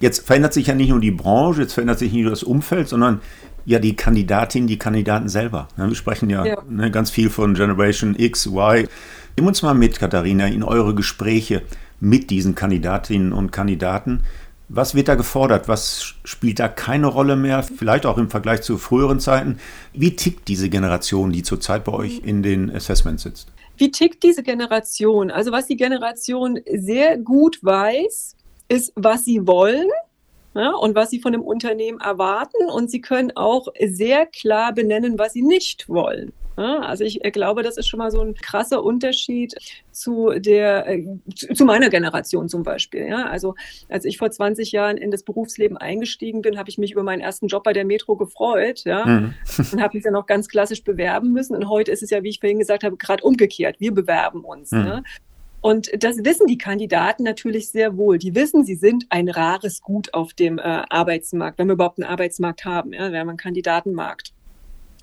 Jetzt 0.00 0.26
verändert 0.26 0.52
sich 0.52 0.66
ja 0.66 0.74
nicht 0.74 0.90
nur 0.90 1.00
die 1.00 1.12
Branche, 1.12 1.62
jetzt 1.62 1.74
verändert 1.74 1.98
sich 1.98 2.12
nicht 2.12 2.22
nur 2.22 2.30
das 2.30 2.42
Umfeld, 2.42 2.88
sondern 2.88 3.20
ja 3.64 3.78
die 3.78 3.96
Kandidatinnen, 3.96 4.66
die 4.66 4.78
Kandidaten 4.78 5.28
selber. 5.28 5.68
Wir 5.76 5.94
sprechen 5.94 6.28
ja, 6.28 6.44
ja. 6.44 6.62
Ne, 6.68 6.90
ganz 6.90 7.10
viel 7.10 7.30
von 7.30 7.54
Generation 7.54 8.14
X, 8.18 8.46
Y. 8.46 8.88
Nimm 9.36 9.46
uns 9.46 9.62
mal 9.62 9.74
mit, 9.74 9.98
Katharina, 9.98 10.46
in 10.46 10.62
eure 10.62 10.94
Gespräche 10.94 11.62
mit 12.00 12.30
diesen 12.30 12.54
Kandidatinnen 12.54 13.32
und 13.32 13.52
Kandidaten. 13.52 14.20
Was 14.76 14.96
wird 14.96 15.06
da 15.06 15.14
gefordert? 15.14 15.68
Was 15.68 16.14
spielt 16.24 16.58
da 16.58 16.66
keine 16.66 17.06
Rolle 17.06 17.36
mehr? 17.36 17.62
Vielleicht 17.62 18.06
auch 18.06 18.18
im 18.18 18.28
Vergleich 18.28 18.62
zu 18.62 18.76
früheren 18.76 19.20
Zeiten. 19.20 19.58
Wie 19.92 20.16
tickt 20.16 20.48
diese 20.48 20.68
Generation, 20.68 21.30
die 21.30 21.44
zurzeit 21.44 21.84
bei 21.84 21.92
euch 21.92 22.22
in 22.24 22.42
den 22.42 22.74
Assessments 22.74 23.22
sitzt? 23.22 23.52
Wie 23.76 23.92
tickt 23.92 24.24
diese 24.24 24.42
Generation? 24.42 25.30
Also 25.30 25.52
was 25.52 25.66
die 25.66 25.76
Generation 25.76 26.58
sehr 26.72 27.18
gut 27.18 27.60
weiß, 27.62 28.34
ist, 28.66 28.92
was 28.96 29.24
sie 29.24 29.46
wollen 29.46 29.86
ja, 30.56 30.72
und 30.72 30.96
was 30.96 31.10
sie 31.10 31.20
von 31.20 31.30
dem 31.30 31.42
Unternehmen 31.42 32.00
erwarten. 32.00 32.68
Und 32.68 32.90
sie 32.90 33.00
können 33.00 33.30
auch 33.36 33.68
sehr 33.86 34.26
klar 34.26 34.72
benennen, 34.72 35.20
was 35.20 35.34
sie 35.34 35.42
nicht 35.42 35.88
wollen. 35.88 36.32
Also 36.62 37.04
ich 37.04 37.20
glaube, 37.32 37.62
das 37.62 37.76
ist 37.76 37.88
schon 37.88 37.98
mal 37.98 38.10
so 38.10 38.20
ein 38.20 38.34
krasser 38.34 38.82
Unterschied 38.84 39.54
zu 39.90 40.30
der, 40.36 40.86
äh, 40.88 41.04
zu 41.54 41.64
meiner 41.64 41.90
Generation 41.90 42.48
zum 42.48 42.62
Beispiel. 42.62 43.06
Ja, 43.08 43.26
also 43.26 43.54
als 43.88 44.04
ich 44.04 44.18
vor 44.18 44.30
20 44.30 44.72
Jahren 44.72 44.96
in 44.96 45.10
das 45.10 45.22
Berufsleben 45.24 45.76
eingestiegen 45.76 46.42
bin, 46.42 46.58
habe 46.58 46.70
ich 46.70 46.78
mich 46.78 46.92
über 46.92 47.02
meinen 47.02 47.20
ersten 47.20 47.48
Job 47.48 47.64
bei 47.64 47.72
der 47.72 47.84
Metro 47.84 48.16
gefreut. 48.16 48.82
Ja, 48.84 49.04
mhm. 49.04 49.34
und 49.72 49.82
habe 49.82 49.96
mich 49.96 50.04
dann 50.04 50.16
auch 50.16 50.26
ganz 50.26 50.48
klassisch 50.48 50.84
bewerben 50.84 51.32
müssen. 51.32 51.56
Und 51.56 51.68
heute 51.68 51.90
ist 51.90 52.02
es 52.02 52.10
ja, 52.10 52.22
wie 52.22 52.28
ich 52.28 52.40
vorhin 52.40 52.58
gesagt 52.58 52.84
habe, 52.84 52.96
gerade 52.96 53.24
umgekehrt. 53.24 53.80
Wir 53.80 53.92
bewerben 53.92 54.44
uns. 54.44 54.70
Mhm. 54.70 54.82
Ne? 54.82 55.02
Und 55.64 55.90
das 56.04 56.22
wissen 56.22 56.46
die 56.46 56.58
Kandidaten 56.58 57.22
natürlich 57.22 57.70
sehr 57.70 57.96
wohl. 57.96 58.18
Die 58.18 58.34
wissen, 58.34 58.64
sie 58.64 58.74
sind 58.74 59.06
ein 59.08 59.30
rares 59.30 59.80
Gut 59.80 60.12
auf 60.12 60.34
dem 60.34 60.58
äh, 60.58 60.82
Arbeitsmarkt, 60.90 61.58
wenn 61.58 61.68
wir 61.68 61.72
überhaupt 61.72 61.98
einen 61.98 62.10
Arbeitsmarkt 62.10 62.66
haben, 62.66 62.92
ja, 62.92 63.10
wir 63.10 63.18
haben 63.18 63.30
einen 63.30 63.38
Kandidatenmarkt. 63.38 64.33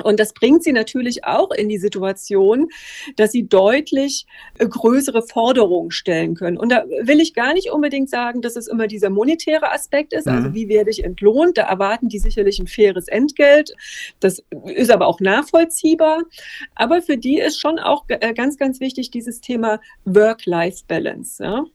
Und 0.02 0.20
das 0.20 0.34
bringt 0.34 0.64
sie 0.64 0.72
natürlich 0.72 1.24
auch 1.26 1.52
in 1.52 1.70
die 1.70 1.78
Situation, 1.78 2.70
dass 3.16 3.32
sie 3.32 3.48
deutlich 3.48 4.26
äh, 4.58 4.68
größere 4.68 5.24
Forderungen 5.24 5.92
stellen 5.92 6.36
können. 6.36 6.58
Und 6.58 6.70
da 6.72 6.86
will 7.04 7.20
ich 7.20 7.34
gar 7.34 7.54
nicht 7.54 7.72
unbedingt 7.72 8.10
sagen, 8.10 8.42
dass 8.42 8.56
es 8.56 8.68
immer 8.68 8.88
dieser 8.88 9.10
monetäre 9.10 9.72
Aspekt 9.72 10.14
ist. 10.14 10.28
Also 10.28 10.50
mhm. 10.50 10.54
Wie 10.54 10.70
werde 10.70 10.90
ich 10.90 11.04
entlohnt? 11.04 11.58
Da 11.58 11.64
erwarten 11.64 12.10
die 12.10 12.20
sicherlich 12.20 12.60
ein 12.60 12.68
faires 12.68 13.08
Entgelt. 13.08 13.74
Das 14.20 14.44
ist 14.66 14.92
aber 14.92 15.08
auch 15.08 15.20
nachvollziehbar. 15.20 16.24
Aber 16.76 17.02
für 17.02 17.18
die 17.18 17.40
ist 17.40 17.60
schon 17.60 17.80
auch 17.80 18.06
äh, 18.08 18.34
ganz, 18.34 18.58
ganz 18.58 18.80
wichtig 18.80 19.12
dieses 19.12 19.42
Thema 19.42 19.80
Work-Life-Balance. 20.06 21.44
Ja? 21.44 21.66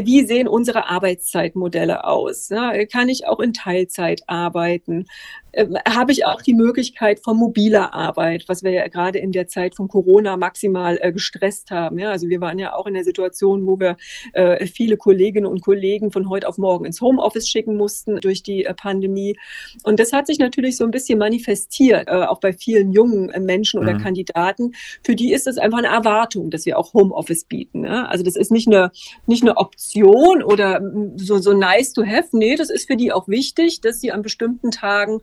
wie 0.00 0.24
sehen 0.24 0.48
unsere 0.48 0.88
Arbeitszeitmodelle 0.88 2.04
aus? 2.04 2.48
Kann 2.90 3.08
ich 3.08 3.26
auch 3.26 3.40
in 3.40 3.52
Teilzeit 3.52 4.22
arbeiten? 4.26 5.06
Ähm, 5.52 5.76
habe 5.88 6.12
ich 6.12 6.24
auch 6.24 6.42
die 6.42 6.54
Möglichkeit 6.54 7.20
von 7.20 7.36
mobiler 7.36 7.92
Arbeit, 7.94 8.44
was 8.48 8.62
wir 8.62 8.70
ja 8.70 8.88
gerade 8.88 9.18
in 9.18 9.32
der 9.32 9.48
Zeit 9.48 9.74
von 9.74 9.88
Corona 9.88 10.36
maximal 10.36 10.98
äh, 11.00 11.12
gestresst 11.12 11.70
haben. 11.70 11.98
Ja, 11.98 12.10
also 12.10 12.28
wir 12.28 12.40
waren 12.40 12.58
ja 12.58 12.74
auch 12.74 12.86
in 12.86 12.94
der 12.94 13.04
Situation, 13.04 13.66
wo 13.66 13.78
wir 13.78 13.96
äh, 14.32 14.66
viele 14.66 14.96
Kolleginnen 14.96 15.46
und 15.46 15.60
Kollegen 15.62 16.10
von 16.10 16.28
heute 16.28 16.48
auf 16.48 16.58
morgen 16.58 16.84
ins 16.84 17.00
Homeoffice 17.00 17.48
schicken 17.48 17.76
mussten 17.76 18.16
durch 18.16 18.42
die 18.42 18.64
äh, 18.64 18.74
Pandemie. 18.74 19.36
Und 19.84 20.00
das 20.00 20.12
hat 20.12 20.26
sich 20.26 20.38
natürlich 20.38 20.76
so 20.76 20.84
ein 20.84 20.90
bisschen 20.90 21.18
manifestiert, 21.18 22.08
äh, 22.08 22.12
auch 22.12 22.40
bei 22.40 22.52
vielen 22.52 22.92
jungen 22.92 23.30
äh, 23.30 23.40
Menschen 23.40 23.80
oder 23.80 23.94
mhm. 23.94 24.02
Kandidaten. 24.02 24.72
Für 25.04 25.14
die 25.14 25.32
ist 25.32 25.46
es 25.46 25.58
einfach 25.58 25.78
eine 25.78 25.88
Erwartung, 25.88 26.50
dass 26.50 26.66
wir 26.66 26.78
auch 26.78 26.94
Homeoffice 26.94 27.44
bieten. 27.44 27.84
Ja? 27.84 28.06
Also 28.06 28.24
das 28.24 28.36
ist 28.36 28.50
nicht 28.50 28.68
eine, 28.68 28.90
nicht 29.26 29.42
eine 29.42 29.56
Option 29.56 30.42
oder 30.42 30.80
so, 31.16 31.38
so 31.38 31.52
nice 31.52 31.92
to 31.92 32.04
have. 32.04 32.28
Nee, 32.32 32.56
das 32.56 32.70
ist 32.70 32.86
für 32.86 32.96
die 32.96 33.12
auch 33.12 33.28
wichtig, 33.28 33.80
dass 33.80 34.00
sie 34.00 34.12
an 34.12 34.22
bestimmten 34.22 34.70
Tagen 34.70 35.20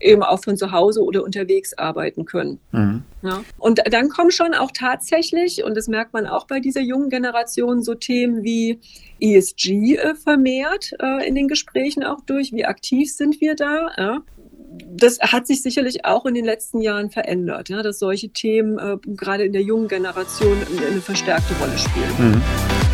eben 0.00 0.22
auch 0.22 0.42
von 0.42 0.56
zu 0.56 0.72
Hause 0.72 1.02
oder 1.02 1.24
unterwegs 1.24 1.76
arbeiten 1.76 2.24
können. 2.24 2.58
Mhm. 2.72 3.02
Ja. 3.22 3.42
Und 3.58 3.80
dann 3.90 4.08
kommen 4.08 4.30
schon 4.30 4.54
auch 4.54 4.70
tatsächlich, 4.72 5.64
und 5.64 5.76
das 5.76 5.88
merkt 5.88 6.12
man 6.12 6.26
auch 6.26 6.46
bei 6.46 6.60
dieser 6.60 6.80
jungen 6.80 7.10
Generation, 7.10 7.82
so 7.82 7.94
Themen 7.94 8.42
wie 8.42 8.80
ESG 9.20 9.96
äh, 9.96 10.14
vermehrt 10.14 10.92
äh, 11.00 11.26
in 11.26 11.34
den 11.34 11.48
Gesprächen 11.48 12.04
auch 12.04 12.20
durch. 12.22 12.52
Wie 12.52 12.64
aktiv 12.64 13.12
sind 13.12 13.40
wir 13.40 13.54
da? 13.54 13.90
Ja 13.96 14.22
das 14.88 15.18
hat 15.20 15.46
sich 15.46 15.62
sicherlich 15.62 16.04
auch 16.04 16.26
in 16.26 16.34
den 16.34 16.44
letzten 16.44 16.80
Jahren 16.80 17.10
verändert, 17.10 17.68
ja, 17.68 17.82
dass 17.82 17.98
solche 17.98 18.30
Themen 18.30 18.78
äh, 18.78 18.96
gerade 19.04 19.44
in 19.44 19.52
der 19.52 19.62
jungen 19.62 19.88
Generation 19.88 20.56
eine 20.90 21.00
verstärkte 21.00 21.54
Rolle 21.54 21.76
spielen. 21.76 22.32
Mhm. 22.32 22.89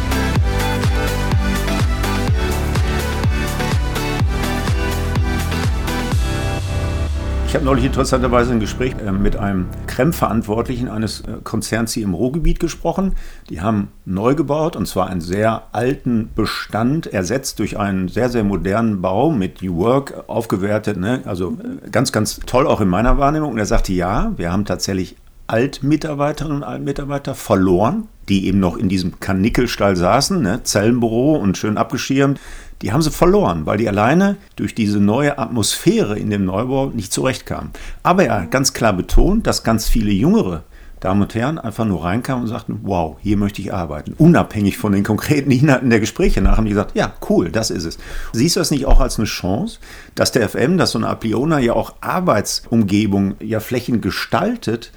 Habe 7.55 7.65
neulich 7.65 7.85
interessanterweise 7.85 8.53
ein 8.53 8.61
Gespräch 8.61 8.95
äh, 9.05 9.13
mit 9.13 9.37
einem 9.37 9.67
Krem-Verantwortlichen 9.87 10.89
eines 10.89 11.21
äh, 11.21 11.39
Konzerns 11.45 11.93
hier 11.93 12.05
im 12.05 12.15
Ruhrgebiet 12.15 12.59
gesprochen. 12.59 13.13
Die 13.51 13.61
haben 13.61 13.89
neu 14.05 14.35
gebaut 14.35 14.75
und 14.75 14.87
zwar 14.87 15.09
einen 15.09 15.21
sehr 15.21 15.65
alten 15.73 16.31
Bestand 16.35 17.07
ersetzt 17.07 17.59
durch 17.59 17.79
einen 17.79 18.09
sehr, 18.09 18.31
sehr 18.31 18.43
modernen 18.43 19.01
Bau 19.01 19.31
mit 19.31 19.63
New 19.63 19.77
Work 19.77 20.25
aufgewertet. 20.29 20.97
Ne? 20.97 21.23
Also 21.25 21.57
äh, 21.63 21.91
ganz, 21.91 22.11
ganz 22.11 22.41
toll 22.47 22.67
auch 22.67 22.81
in 22.81 22.89
meiner 22.89 23.19
Wahrnehmung. 23.19 23.53
Und 23.53 23.59
er 23.59 23.67
sagte, 23.67 23.93
ja, 23.93 24.33
wir 24.37 24.51
haben 24.51 24.65
tatsächlich 24.65 25.17
Altmitarbeiterinnen 25.47 26.59
und 26.59 26.65
Altmitarbeiter 26.65 27.35
verloren, 27.35 28.09
die 28.29 28.47
eben 28.49 28.59
noch 28.59 28.77
in 28.77 28.89
diesem 28.89 29.21
Kanickelstall 29.21 29.95
saßen, 29.95 30.43
ne? 30.43 30.65
Zellenbüro 30.65 31.37
und 31.37 31.57
schön 31.57 31.79
abgeschirmt 31.79 32.41
die 32.83 32.93
haben 32.93 33.03
sie 33.03 33.11
verloren, 33.11 33.67
weil 33.67 33.79
die 33.79 33.89
alleine 33.89 34.37
durch 34.57 34.75
diese 34.75 35.01
neue 35.01 35.39
Atmosphäre 35.39 36.19
in 36.19 36.31
dem 36.31 36.45
Neubau 36.45 36.87
nicht 36.87 37.13
zurechtkamen. 37.13 37.71
Aber 38.03 38.25
er 38.25 38.43
hat 38.43 38.51
ganz 38.51 38.73
klar 38.73 38.93
betont, 38.93 39.47
dass 39.47 39.65
ganz 39.65 39.89
viele 39.89 40.11
jüngere 40.11 40.63
Damen 41.01 41.23
und 41.23 41.35
Herren 41.35 41.59
einfach 41.59 41.85
nur 41.85 42.05
reinkamen 42.05 42.45
und 42.45 42.49
sagten, 42.49 42.81
wow, 42.83 43.17
hier 43.21 43.37
möchte 43.37 43.61
ich 43.61 43.73
arbeiten. 43.73 44.15
Unabhängig 44.17 44.79
von 44.79 44.93
den 44.93 45.05
konkreten 45.05 45.51
Inhalten 45.51 45.91
der 45.91 46.01
Gespräche 46.01 46.41
nach 46.41 46.57
haben 46.57 46.65
die 46.65 46.71
gesagt, 46.71 46.97
ja, 46.97 47.13
cool, 47.29 47.51
das 47.51 47.71
ist 47.71 47.85
es. 47.85 47.99
Siehst 48.33 48.57
du 48.57 48.61
das 48.61 48.71
nicht 48.71 48.87
auch 48.87 49.01
als 49.01 49.19
eine 49.19 49.27
Chance, 49.27 49.79
dass 50.15 50.33
der 50.33 50.49
FM, 50.49 50.79
dass 50.79 50.93
so 50.93 50.99
eine 50.99 51.09
Apliona 51.09 51.59
ja 51.59 51.75
auch 51.75 51.95
Arbeitsumgebung 52.01 53.35
ja 53.41 53.61
Flächen 53.61 54.01
gestaltet, 54.01 54.91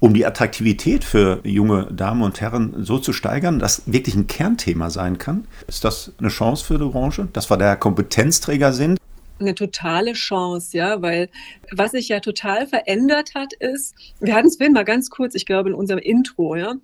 um 0.00 0.14
die 0.14 0.26
Attraktivität 0.26 1.04
für 1.04 1.40
junge 1.44 1.84
Damen 1.92 2.22
und 2.22 2.40
Herren 2.40 2.74
so 2.84 2.98
zu 2.98 3.12
steigern, 3.12 3.58
dass 3.58 3.82
wirklich 3.86 4.14
ein 4.14 4.26
Kernthema 4.26 4.90
sein 4.90 5.18
kann? 5.18 5.44
Ist 5.68 5.84
das 5.84 6.12
eine 6.18 6.28
Chance 6.28 6.64
für 6.64 6.78
die 6.78 6.86
Branche, 6.86 7.28
dass 7.32 7.50
wir 7.50 7.56
da 7.56 7.76
Kompetenzträger 7.76 8.72
sind? 8.72 8.99
Eine 9.40 9.54
totale 9.54 10.12
Chance, 10.12 10.76
ja, 10.76 11.02
weil 11.02 11.28
was 11.72 11.92
sich 11.92 12.08
ja 12.08 12.20
total 12.20 12.66
verändert 12.66 13.34
hat, 13.34 13.52
ist, 13.54 13.94
wir 14.20 14.34
hatten 14.34 14.48
es 14.48 14.56
vorhin 14.56 14.72
mal 14.72 14.84
ganz 14.84 15.10
kurz, 15.10 15.34
ich 15.34 15.46
glaube 15.46 15.70
in 15.70 15.74
unserem 15.74 16.00
Intro, 16.00 16.56
ja, 16.56 16.74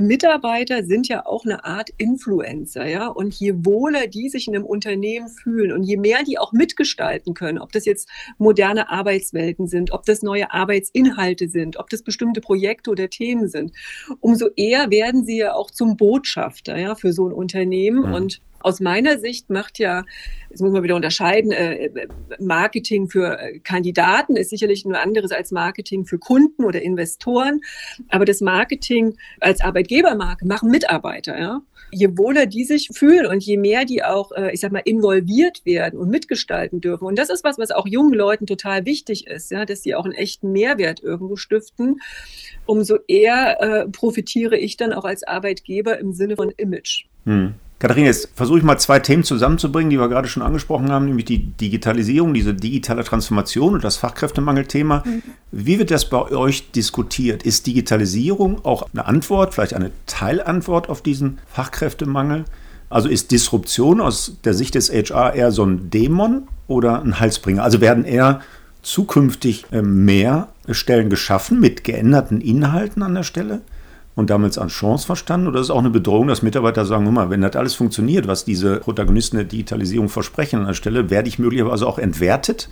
Mitarbeiter 0.00 0.84
sind 0.84 1.08
ja 1.08 1.26
auch 1.26 1.44
eine 1.44 1.64
Art 1.64 1.90
Influencer, 1.98 2.86
ja, 2.86 3.08
und 3.08 3.34
je 3.34 3.54
wohler 3.64 4.06
die 4.06 4.28
sich 4.28 4.48
in 4.48 4.54
einem 4.54 4.64
Unternehmen 4.64 5.28
fühlen 5.28 5.72
und 5.72 5.82
je 5.82 5.96
mehr 5.96 6.22
die 6.24 6.38
auch 6.38 6.52
mitgestalten 6.52 7.34
können, 7.34 7.58
ob 7.58 7.72
das 7.72 7.84
jetzt 7.84 8.08
moderne 8.38 8.88
Arbeitswelten 8.90 9.66
sind, 9.66 9.92
ob 9.92 10.04
das 10.04 10.22
neue 10.22 10.52
Arbeitsinhalte 10.52 11.48
sind, 11.48 11.78
ob 11.78 11.90
das 11.90 12.02
bestimmte 12.02 12.40
Projekte 12.40 12.90
oder 12.90 13.10
Themen 13.10 13.48
sind, 13.48 13.72
umso 14.20 14.48
eher 14.56 14.90
werden 14.90 15.24
sie 15.24 15.38
ja 15.38 15.54
auch 15.54 15.70
zum 15.70 15.96
Botschafter, 15.96 16.78
ja, 16.78 16.94
für 16.94 17.12
so 17.12 17.28
ein 17.28 17.32
Unternehmen 17.32 18.08
mhm. 18.08 18.14
und 18.14 18.40
aus 18.60 18.80
meiner 18.80 19.18
Sicht 19.18 19.48
macht 19.48 19.78
ja, 19.78 20.04
jetzt 20.56 20.62
muss 20.62 20.72
man 20.72 20.82
wieder 20.82 20.96
unterscheiden, 20.96 21.52
äh, 21.52 21.90
Marketing 22.40 23.10
für 23.10 23.38
äh, 23.38 23.58
Kandidaten 23.58 24.36
ist 24.36 24.48
sicherlich 24.48 24.86
nur 24.86 24.98
anderes 24.98 25.30
als 25.30 25.50
Marketing 25.50 26.06
für 26.06 26.18
Kunden 26.18 26.64
oder 26.64 26.80
Investoren. 26.80 27.60
Aber 28.08 28.24
das 28.24 28.40
Marketing 28.40 29.18
als 29.38 29.60
Arbeitgebermarke 29.60 30.46
machen 30.46 30.70
Mitarbeiter, 30.70 31.38
ja. 31.38 31.60
Je 31.90 32.16
wohler 32.16 32.46
die 32.46 32.64
sich 32.64 32.88
fühlen 32.94 33.26
und 33.26 33.44
je 33.44 33.58
mehr 33.58 33.84
die 33.84 34.02
auch, 34.02 34.32
äh, 34.32 34.50
ich 34.52 34.60
sag 34.60 34.72
mal, 34.72 34.80
involviert 34.86 35.66
werden 35.66 35.98
und 35.98 36.08
mitgestalten 36.08 36.80
dürfen. 36.80 37.04
Und 37.04 37.18
das 37.18 37.28
ist 37.28 37.44
was, 37.44 37.58
was 37.58 37.70
auch 37.70 37.86
jungen 37.86 38.14
Leuten 38.14 38.46
total 38.46 38.86
wichtig 38.86 39.26
ist, 39.26 39.50
ja, 39.50 39.66
dass 39.66 39.82
sie 39.82 39.94
auch 39.94 40.06
einen 40.06 40.14
echten 40.14 40.52
Mehrwert 40.52 41.02
irgendwo 41.02 41.36
stiften. 41.36 42.00
Umso 42.64 42.96
eher 43.06 43.60
äh, 43.60 43.88
profitiere 43.90 44.56
ich 44.56 44.78
dann 44.78 44.94
auch 44.94 45.04
als 45.04 45.22
Arbeitgeber 45.22 45.98
im 45.98 46.14
Sinne 46.14 46.36
von 46.36 46.50
Image. 46.56 47.04
Hm. 47.26 47.54
Katharina, 47.78 48.06
jetzt 48.06 48.30
versuche 48.34 48.58
ich 48.58 48.64
mal 48.64 48.78
zwei 48.78 49.00
Themen 49.00 49.22
zusammenzubringen, 49.22 49.90
die 49.90 49.98
wir 49.98 50.08
gerade 50.08 50.28
schon 50.28 50.42
angesprochen 50.42 50.90
haben, 50.90 51.04
nämlich 51.04 51.26
die 51.26 51.38
Digitalisierung, 51.38 52.32
diese 52.32 52.54
digitale 52.54 53.04
Transformation 53.04 53.74
und 53.74 53.84
das 53.84 53.98
Fachkräftemangelthema. 53.98 55.02
Mhm. 55.04 55.22
Wie 55.52 55.78
wird 55.78 55.90
das 55.90 56.08
bei 56.08 56.30
euch 56.30 56.70
diskutiert? 56.70 57.42
Ist 57.42 57.66
Digitalisierung 57.66 58.64
auch 58.64 58.88
eine 58.94 59.04
Antwort, 59.04 59.52
vielleicht 59.52 59.74
eine 59.74 59.90
Teilantwort 60.06 60.88
auf 60.88 61.02
diesen 61.02 61.38
Fachkräftemangel? 61.52 62.46
Also 62.88 63.10
ist 63.10 63.30
Disruption 63.30 64.00
aus 64.00 64.36
der 64.44 64.54
Sicht 64.54 64.74
des 64.74 64.90
HR 64.90 65.34
eher 65.34 65.52
so 65.52 65.64
ein 65.64 65.90
Dämon 65.90 66.48
oder 66.68 67.02
ein 67.02 67.20
Halsbringer? 67.20 67.62
Also 67.62 67.82
werden 67.82 68.04
eher 68.04 68.40
zukünftig 68.80 69.66
äh, 69.70 69.82
mehr 69.82 70.48
Stellen 70.70 71.10
geschaffen 71.10 71.60
mit 71.60 71.84
geänderten 71.84 72.40
Inhalten 72.40 73.02
an 73.02 73.14
der 73.14 73.24
Stelle? 73.24 73.60
Und 74.16 74.30
damals 74.30 74.58
als 74.58 74.72
Chance 74.72 75.06
verstanden? 75.06 75.46
Oder 75.46 75.60
ist 75.60 75.66
es 75.66 75.70
auch 75.70 75.78
eine 75.78 75.90
Bedrohung, 75.90 76.26
dass 76.26 76.42
Mitarbeiter 76.42 76.84
sagen, 76.84 77.04
guck 77.04 77.14
mal, 77.14 77.30
wenn 77.30 77.42
das 77.42 77.54
alles 77.54 77.76
funktioniert, 77.76 78.26
was 78.26 78.44
diese 78.44 78.80
Protagonisten 78.80 79.36
der 79.36 79.44
Digitalisierung 79.44 80.08
versprechen 80.08 80.60
an 80.60 80.66
der 80.66 80.74
Stelle, 80.74 81.10
werde 81.10 81.28
ich 81.28 81.38
möglicherweise 81.38 81.86
auch 81.86 81.98
entwertet? 81.98 82.68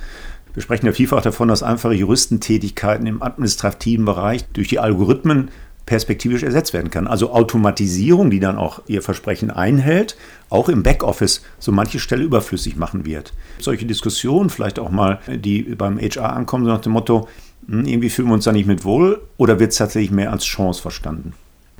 Wir 0.54 0.62
sprechen 0.62 0.86
ja 0.86 0.92
vielfach 0.92 1.22
davon, 1.22 1.48
dass 1.48 1.62
einfache 1.62 1.94
Juristentätigkeiten 1.94 3.06
im 3.06 3.22
administrativen 3.22 4.04
Bereich 4.04 4.44
durch 4.52 4.68
die 4.68 4.78
Algorithmen 4.78 5.50
perspektivisch 5.84 6.42
ersetzt 6.42 6.72
werden 6.72 6.90
kann. 6.90 7.06
Also 7.06 7.32
Automatisierung, 7.32 8.30
die 8.30 8.40
dann 8.40 8.56
auch 8.56 8.80
ihr 8.86 9.02
Versprechen 9.02 9.50
einhält, 9.50 10.16
auch 10.48 10.68
im 10.68 10.82
Backoffice 10.82 11.42
so 11.58 11.72
manche 11.72 11.98
Stelle 11.98 12.24
überflüssig 12.24 12.76
machen 12.76 13.04
wird. 13.04 13.34
Solche 13.58 13.84
Diskussionen, 13.84 14.48
vielleicht 14.48 14.78
auch 14.78 14.90
mal, 14.90 15.18
die 15.28 15.62
beim 15.62 15.98
HR 15.98 16.32
ankommen, 16.34 16.64
so 16.64 16.70
nach 16.70 16.80
dem 16.80 16.92
Motto, 16.92 17.28
irgendwie 17.68 18.10
fühlen 18.10 18.28
wir 18.28 18.34
uns 18.34 18.44
da 18.44 18.52
nicht 18.52 18.66
mit 18.66 18.84
wohl 18.84 19.20
oder 19.36 19.60
wird 19.60 19.72
es 19.72 19.78
tatsächlich 19.78 20.10
mehr 20.10 20.32
als 20.32 20.44
Chance 20.44 20.82
verstanden? 20.82 21.34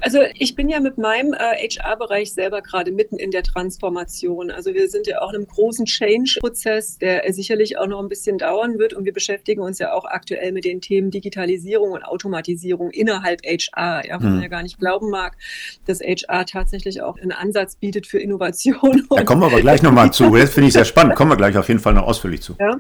Also 0.05 0.19
ich 0.35 0.55
bin 0.55 0.69
ja 0.69 0.81
mit 0.81 0.99
meinem 0.99 1.33
äh, 1.33 1.67
HR-Bereich 1.67 2.35
selber 2.35 2.61
gerade 2.61 2.93
mitten 2.93 3.17
in 3.17 3.31
der 3.31 3.43
Transformation. 3.43 4.51
Also 4.51 4.75
wir 4.75 4.91
sind 4.91 5.07
ja 5.07 5.23
auch 5.23 5.31
in 5.31 5.37
einem 5.37 5.47
großen 5.47 5.87
Change-Prozess, 5.87 6.99
der 6.99 7.23
sicherlich 7.33 7.79
auch 7.79 7.87
noch 7.87 8.01
ein 8.01 8.11
bisschen 8.11 8.37
dauern 8.37 8.79
wird. 8.79 8.93
Und 8.93 9.07
wir 9.07 9.15
beschäftigen 9.15 9.63
uns 9.63 9.79
ja 9.79 9.95
auch 9.95 10.05
aktuell 10.05 10.53
mit 10.53 10.67
den 10.67 10.83
Themen 10.83 11.11
Digitalisierung 11.11 11.93
und 11.93 12.03
Automatisierung 12.03 12.91
innerhalb 12.91 13.41
HR. 13.45 14.07
Ja, 14.07 14.19
man 14.19 14.35
hm. 14.35 14.43
ja 14.43 14.49
gar 14.49 14.63
nicht 14.63 14.79
glauben 14.79 15.09
mag, 15.09 15.39
dass 15.87 16.01
HR 16.01 16.45
tatsächlich 16.45 17.01
auch 17.01 17.17
einen 17.19 17.33
Ansatz 17.33 17.77
bietet 17.77 18.07
für 18.07 18.19
Innovation. 18.19 19.07
Da 19.09 19.25
kommen 19.25 19.41
wir 19.41 19.47
aber 19.47 19.63
gleich 19.63 19.83
nochmal 19.83 20.13
zu. 20.13 20.35
Das 20.45 20.53
finde 20.53 20.69
ich 20.69 20.75
sehr 20.75 20.85
spannend. 20.85 21.15
Kommen 21.15 21.31
wir 21.31 21.37
gleich 21.37 21.57
auf 21.57 21.69
jeden 21.69 21.81
Fall 21.81 21.95
noch 21.95 22.07
ausführlich 22.07 22.43
zu. 22.43 22.57
Ja. 22.61 22.77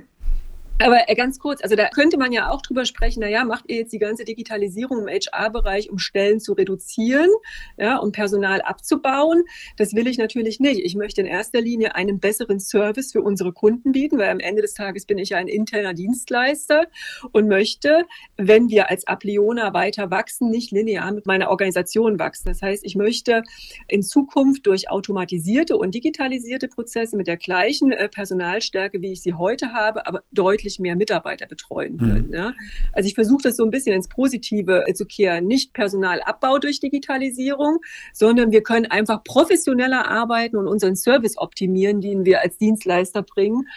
Aber 0.80 1.08
äh, 1.08 1.14
ganz 1.14 1.38
kurz, 1.38 1.62
also 1.62 1.76
da 1.76 1.88
könnte 1.88 2.18
man 2.18 2.32
ja 2.32 2.50
auch 2.50 2.60
drüber 2.60 2.84
sprechen, 2.84 3.20
naja, 3.20 3.44
macht 3.44 3.66
ihr 3.68 3.76
jetzt 3.76 3.92
die 3.92 4.00
ganze 4.00 4.24
Digitalisierung 4.24 5.06
im 5.06 5.08
HR-Bereich, 5.08 5.88
um 5.88 5.98
Stellen 5.98 6.40
zu 6.40 6.52
reduzieren, 6.54 7.30
ja, 7.76 7.98
um 7.98 8.10
Personal 8.10 8.60
abzubauen? 8.60 9.44
Das 9.76 9.94
will 9.94 10.08
ich 10.08 10.18
natürlich 10.18 10.58
nicht. 10.58 10.80
Ich 10.80 10.96
möchte 10.96 11.20
in 11.20 11.28
erster 11.28 11.60
Linie 11.60 11.94
einen 11.94 12.18
besseren 12.18 12.58
Service 12.58 13.12
für 13.12 13.22
unsere 13.22 13.52
Kunden 13.52 13.92
bieten, 13.92 14.18
weil 14.18 14.30
am 14.30 14.40
Ende 14.40 14.62
des 14.62 14.74
Tages 14.74 15.06
bin 15.06 15.16
ich 15.18 15.28
ja 15.28 15.38
ein 15.38 15.46
interner 15.46 15.94
Dienstleister 15.94 16.88
und 17.30 17.46
möchte, 17.46 18.04
wenn 18.36 18.68
wir 18.68 18.90
als 18.90 19.06
Apleona 19.06 19.74
weiter 19.74 20.10
wachsen, 20.10 20.50
nicht 20.50 20.72
linear 20.72 21.12
mit 21.12 21.24
meiner 21.24 21.50
Organisation 21.50 22.18
wachsen. 22.18 22.48
Das 22.48 22.62
heißt, 22.62 22.84
ich 22.84 22.96
möchte 22.96 23.44
in 23.86 24.02
Zukunft 24.02 24.66
durch 24.66 24.90
automatisierte 24.90 25.76
und 25.76 25.94
digitalisierte 25.94 26.66
Prozesse 26.66 27.16
mit 27.16 27.28
der 27.28 27.36
gleichen 27.36 27.92
äh, 27.92 28.08
Personalstärke, 28.08 29.00
wie 29.02 29.12
ich 29.12 29.22
sie 29.22 29.34
heute 29.34 29.72
habe, 29.72 30.08
aber 30.08 30.24
deutlich 30.32 30.63
deutlich 30.64 30.78
mehr 30.78 30.96
Mitarbeiter 30.96 31.46
betreuen 31.46 31.98
können. 31.98 32.28
Mhm. 32.28 32.34
Ja? 32.34 32.54
Also 32.92 33.06
ich 33.06 33.14
versuche 33.14 33.42
das 33.44 33.56
so 33.56 33.64
ein 33.64 33.70
bisschen 33.70 33.94
ins 33.94 34.08
Positive 34.08 34.84
zu 34.94 35.04
kehren. 35.04 35.46
Nicht 35.46 35.72
Personalabbau 35.72 36.58
durch 36.58 36.80
Digitalisierung, 36.80 37.78
sondern 38.12 38.50
wir 38.50 38.62
können 38.62 38.86
einfach 38.86 39.22
professioneller 39.22 40.08
arbeiten 40.10 40.56
und 40.56 40.66
unseren 40.66 40.96
Service 40.96 41.36
optimieren, 41.36 42.00
den 42.00 42.24
wir 42.24 42.40
als 42.40 42.58
Dienstleister 42.58 43.22
bringen 43.22 43.68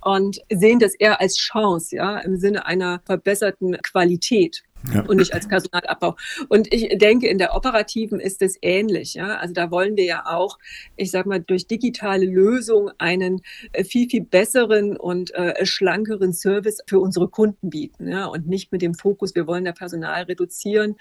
und 0.00 0.40
sehen 0.50 0.80
das 0.80 0.94
eher 0.94 1.20
als 1.20 1.36
Chance, 1.36 1.94
ja, 1.96 2.18
im 2.18 2.36
Sinne 2.36 2.66
einer 2.66 3.00
verbesserten 3.04 3.76
Qualität 3.82 4.64
ja. 4.92 5.02
und 5.02 5.16
nicht 5.16 5.34
als 5.34 5.48
Personalabbau. 5.48 6.16
Und 6.48 6.72
ich 6.72 6.98
denke, 6.98 7.28
in 7.28 7.38
der 7.38 7.54
operativen 7.54 8.20
ist 8.20 8.42
es 8.42 8.58
ähnlich. 8.62 9.14
Ja? 9.14 9.36
Also 9.36 9.54
da 9.54 9.70
wollen 9.70 9.96
wir 9.96 10.04
ja 10.04 10.24
auch, 10.26 10.58
ich 10.96 11.10
sage 11.10 11.28
mal, 11.28 11.40
durch 11.40 11.66
digitale 11.66 12.26
Lösungen 12.26 12.92
einen 12.98 13.42
äh, 13.72 13.84
viel, 13.84 14.08
viel 14.08 14.22
besseren 14.22 14.96
und 14.96 15.34
äh, 15.34 15.64
schlankeren 15.64 16.32
Service 16.32 16.78
für 16.86 16.98
unsere 16.98 17.28
Kunden 17.28 17.70
bieten. 17.70 18.08
Ja? 18.08 18.26
Und 18.26 18.48
nicht 18.48 18.72
mit 18.72 18.82
dem 18.82 18.94
Fokus, 18.94 19.34
wir 19.34 19.46
wollen 19.46 19.64
da 19.64 19.72
Personal 19.72 20.24
reduzieren, 20.24 20.96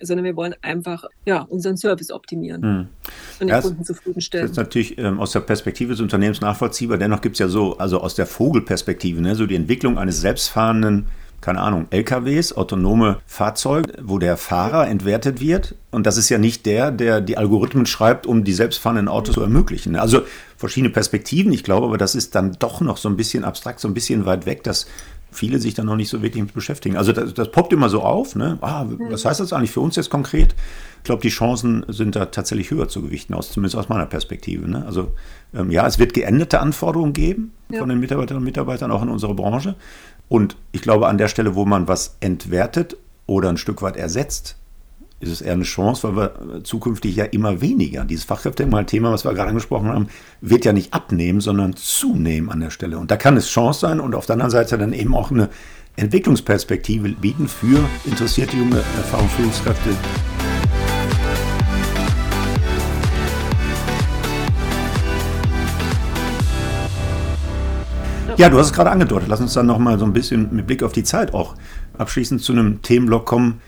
sondern 0.00 0.24
wir 0.24 0.36
wollen 0.36 0.54
einfach 0.62 1.04
ja, 1.24 1.42
unseren 1.42 1.76
Service 1.76 2.10
optimieren 2.10 2.62
hm. 2.62 2.88
und 3.40 3.40
den 3.40 3.48
ja, 3.48 3.60
Kunden 3.60 3.84
zufriedenstellen. 3.84 4.44
Das 4.46 4.52
ist 4.52 4.56
natürlich 4.56 4.98
ähm, 4.98 5.20
aus 5.20 5.32
der 5.32 5.40
Perspektive 5.40 5.92
des 5.92 6.00
Unternehmens 6.00 6.40
nachvollziehbar. 6.40 6.98
Dennoch 6.98 7.20
gibt 7.20 7.34
es 7.36 7.40
ja 7.40 7.48
so, 7.48 7.76
also 7.78 8.00
aus 8.00 8.14
der 8.14 8.26
Vogelperspektive, 8.26 9.20
ne, 9.20 9.34
so 9.34 9.46
die 9.46 9.56
Entwicklung 9.56 9.98
eines 9.98 10.20
selbstfahrenden 10.20 11.06
keine 11.40 11.60
Ahnung, 11.60 11.86
LKWs, 11.90 12.52
autonome 12.52 13.18
Fahrzeuge, 13.26 13.94
wo 14.02 14.18
der 14.18 14.36
Fahrer 14.36 14.88
entwertet 14.88 15.40
wird. 15.40 15.74
Und 15.90 16.06
das 16.06 16.16
ist 16.16 16.28
ja 16.28 16.38
nicht 16.38 16.66
der, 16.66 16.90
der 16.90 17.20
die 17.20 17.38
Algorithmen 17.38 17.86
schreibt, 17.86 18.26
um 18.26 18.44
die 18.44 18.52
selbstfahrenden 18.52 19.08
Autos 19.08 19.34
zu 19.34 19.40
ermöglichen. 19.40 19.96
Also 19.96 20.22
verschiedene 20.56 20.92
Perspektiven. 20.92 21.52
Ich 21.52 21.64
glaube 21.64 21.86
aber, 21.86 21.98
das 21.98 22.14
ist 22.14 22.34
dann 22.34 22.56
doch 22.58 22.80
noch 22.80 22.98
so 22.98 23.08
ein 23.08 23.16
bisschen 23.16 23.44
abstrakt, 23.44 23.80
so 23.80 23.88
ein 23.88 23.94
bisschen 23.94 24.26
weit 24.26 24.44
weg, 24.44 24.62
dass 24.64 24.86
viele 25.32 25.58
sich 25.58 25.74
dann 25.74 25.86
noch 25.86 25.96
nicht 25.96 26.08
so 26.08 26.22
wirklich 26.22 26.42
mit 26.42 26.54
beschäftigen. 26.54 26.96
Also 26.96 27.12
das, 27.12 27.32
das 27.34 27.50
poppt 27.50 27.72
immer 27.72 27.88
so 27.88 28.02
auf. 28.02 28.34
Ne? 28.34 28.58
Ah, 28.60 28.86
was 29.10 29.24
heißt 29.24 29.40
das 29.40 29.52
eigentlich 29.52 29.70
für 29.70 29.80
uns 29.80 29.96
jetzt 29.96 30.10
konkret? 30.10 30.54
Ich 30.98 31.04
glaube, 31.04 31.22
die 31.22 31.28
Chancen 31.28 31.84
sind 31.88 32.16
da 32.16 32.26
tatsächlich 32.26 32.70
höher 32.70 32.88
zu 32.88 33.00
gewichten, 33.00 33.34
aus, 33.34 33.52
zumindest 33.52 33.76
aus 33.76 33.88
meiner 33.88 34.06
Perspektive. 34.06 34.68
Ne? 34.68 34.84
Also 34.84 35.12
ähm, 35.54 35.70
ja, 35.70 35.86
es 35.86 35.98
wird 35.98 36.14
geänderte 36.14 36.60
Anforderungen 36.60 37.12
geben 37.12 37.52
ja. 37.70 37.78
von 37.78 37.88
den 37.88 38.00
Mitarbeiterinnen 38.00 38.42
und 38.42 38.44
Mitarbeitern, 38.44 38.90
auch 38.90 39.02
in 39.02 39.08
unserer 39.08 39.34
Branche. 39.34 39.76
Und 40.30 40.56
ich 40.70 40.80
glaube, 40.80 41.08
an 41.08 41.18
der 41.18 41.26
Stelle, 41.26 41.56
wo 41.56 41.66
man 41.66 41.88
was 41.88 42.16
entwertet 42.20 42.96
oder 43.26 43.48
ein 43.48 43.56
Stück 43.56 43.82
weit 43.82 43.96
ersetzt, 43.96 44.56
ist 45.18 45.32
es 45.32 45.42
eher 45.42 45.54
eine 45.54 45.64
Chance, 45.64 46.04
weil 46.04 46.16
wir 46.16 46.64
zukünftig 46.64 47.16
ja 47.16 47.24
immer 47.24 47.60
weniger. 47.60 48.04
Dieses 48.04 48.24
Fachkräftemangel-Thema, 48.24 49.10
was 49.10 49.24
wir 49.24 49.34
gerade 49.34 49.50
angesprochen 49.50 49.88
haben, 49.88 50.06
wird 50.40 50.64
ja 50.64 50.72
nicht 50.72 50.94
abnehmen, 50.94 51.40
sondern 51.40 51.74
zunehmen 51.74 52.48
an 52.48 52.60
der 52.60 52.70
Stelle. 52.70 52.98
Und 52.98 53.10
da 53.10 53.16
kann 53.16 53.36
es 53.36 53.48
Chance 53.48 53.80
sein 53.80 53.98
und 53.98 54.14
auf 54.14 54.26
der 54.26 54.34
anderen 54.34 54.52
Seite 54.52 54.78
dann 54.78 54.92
eben 54.92 55.16
auch 55.16 55.32
eine 55.32 55.50
Entwicklungsperspektive 55.96 57.08
bieten 57.08 57.48
für 57.48 57.84
interessierte 58.06 58.56
junge 58.56 58.76
Erfahrungsführungskräfte, 58.76 59.90
Ja, 68.40 68.48
du 68.48 68.58
hast 68.58 68.68
es 68.68 68.72
gerade 68.72 68.90
angedeutet. 68.90 69.28
Lass 69.28 69.42
uns 69.42 69.52
dann 69.52 69.66
nochmal 69.66 69.98
so 69.98 70.06
ein 70.06 70.14
bisschen 70.14 70.48
mit 70.50 70.66
Blick 70.66 70.82
auf 70.82 70.92
die 70.92 71.04
Zeit 71.04 71.34
auch 71.34 71.56
abschließend 71.98 72.40
zu 72.40 72.52
einem 72.52 72.80
Themenblock 72.80 73.26
kommen, 73.26 73.60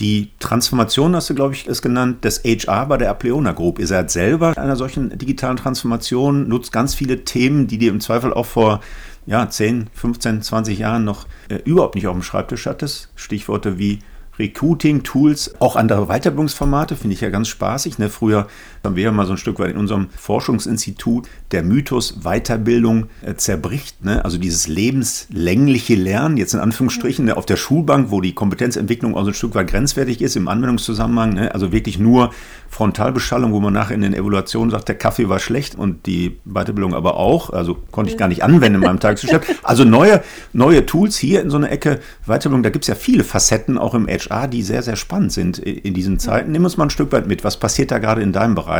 Die 0.00 0.32
Transformation 0.40 1.14
hast 1.14 1.30
du, 1.30 1.34
glaube 1.36 1.54
ich, 1.54 1.68
ist 1.68 1.80
genannt, 1.80 2.24
des 2.24 2.42
HR 2.44 2.86
bei 2.86 2.96
der 2.96 3.08
Apleona 3.08 3.52
Group. 3.52 3.78
Ihr 3.78 3.86
seid 3.86 4.10
selber 4.10 4.58
einer 4.58 4.74
solchen 4.74 5.16
digitalen 5.16 5.56
Transformation, 5.56 6.48
nutzt 6.48 6.72
ganz 6.72 6.94
viele 6.96 7.24
Themen, 7.24 7.68
die 7.68 7.78
dir 7.78 7.90
im 7.90 8.00
Zweifel 8.00 8.34
auch 8.34 8.46
vor 8.46 8.80
ja, 9.26 9.48
10, 9.48 9.90
15, 9.94 10.42
20 10.42 10.80
Jahren 10.80 11.04
noch 11.04 11.26
äh, 11.48 11.60
überhaupt 11.64 11.94
nicht 11.94 12.08
auf 12.08 12.14
dem 12.14 12.22
Schreibtisch 12.24 12.66
hattest. 12.66 13.10
Stichworte 13.14 13.78
wie 13.78 14.00
Recruiting-Tools, 14.38 15.60
auch 15.60 15.76
andere 15.76 16.06
Weiterbildungsformate, 16.06 16.96
finde 16.96 17.14
ich 17.14 17.20
ja 17.20 17.30
ganz 17.30 17.48
spaßig. 17.48 17.98
Ne? 17.98 18.10
Früher 18.10 18.48
haben 18.86 18.96
wir 18.96 19.04
ja 19.04 19.12
mal 19.12 19.26
so 19.26 19.32
ein 19.32 19.38
Stück 19.38 19.58
weit 19.58 19.72
in 19.72 19.76
unserem 19.76 20.08
Forschungsinstitut 20.16 21.28
der 21.50 21.62
Mythos 21.62 22.20
Weiterbildung 22.22 23.06
äh, 23.22 23.34
zerbricht. 23.34 24.04
Ne? 24.04 24.24
Also 24.24 24.38
dieses 24.38 24.66
lebenslängliche 24.66 25.94
Lernen, 25.94 26.36
jetzt 26.36 26.54
in 26.54 26.60
Anführungsstrichen, 26.60 27.26
ne? 27.26 27.36
auf 27.36 27.46
der 27.46 27.56
Schulbank, 27.56 28.10
wo 28.10 28.20
die 28.20 28.34
Kompetenzentwicklung 28.34 29.14
auch 29.14 29.22
so 29.22 29.28
ein 29.28 29.34
Stück 29.34 29.54
weit 29.54 29.68
grenzwertig 29.68 30.22
ist 30.22 30.36
im 30.36 30.48
Anwendungszusammenhang. 30.48 31.34
Ne? 31.34 31.54
Also 31.54 31.72
wirklich 31.72 31.98
nur 31.98 32.30
Frontalbeschallung, 32.68 33.52
wo 33.52 33.60
man 33.60 33.72
nachher 33.72 33.94
in 33.94 34.02
den 34.02 34.14
Evaluationen 34.14 34.70
sagt, 34.70 34.88
der 34.88 34.96
Kaffee 34.96 35.28
war 35.28 35.38
schlecht 35.38 35.74
und 35.74 36.06
die 36.06 36.38
Weiterbildung 36.44 36.94
aber 36.94 37.16
auch. 37.16 37.50
Also 37.50 37.76
konnte 37.90 38.10
ich 38.10 38.16
gar 38.16 38.28
nicht 38.28 38.42
anwenden 38.42 38.76
in 38.76 38.86
meinem 38.86 39.00
Tagesgeschäft. 39.00 39.46
Also 39.62 39.84
neue, 39.84 40.22
neue 40.52 40.86
Tools 40.86 41.16
hier 41.16 41.42
in 41.42 41.50
so 41.50 41.56
einer 41.56 41.70
Ecke 41.70 42.00
Weiterbildung, 42.26 42.62
da 42.62 42.70
gibt 42.70 42.84
es 42.84 42.88
ja 42.88 42.94
viele 42.94 43.24
Facetten 43.24 43.78
auch 43.78 43.94
im 43.94 44.06
HR, 44.08 44.48
die 44.48 44.62
sehr, 44.62 44.82
sehr 44.82 44.96
spannend 44.96 45.32
sind 45.32 45.58
in 45.58 45.94
diesen 45.94 46.18
Zeiten. 46.18 46.52
Nimm 46.52 46.64
uns 46.64 46.76
mal 46.76 46.84
ein 46.86 46.90
Stück 46.90 47.12
weit 47.12 47.26
mit. 47.26 47.44
Was 47.44 47.58
passiert 47.58 47.90
da 47.90 47.98
gerade 47.98 48.22
in 48.22 48.32
deinem 48.32 48.54
Bereich? 48.54 48.75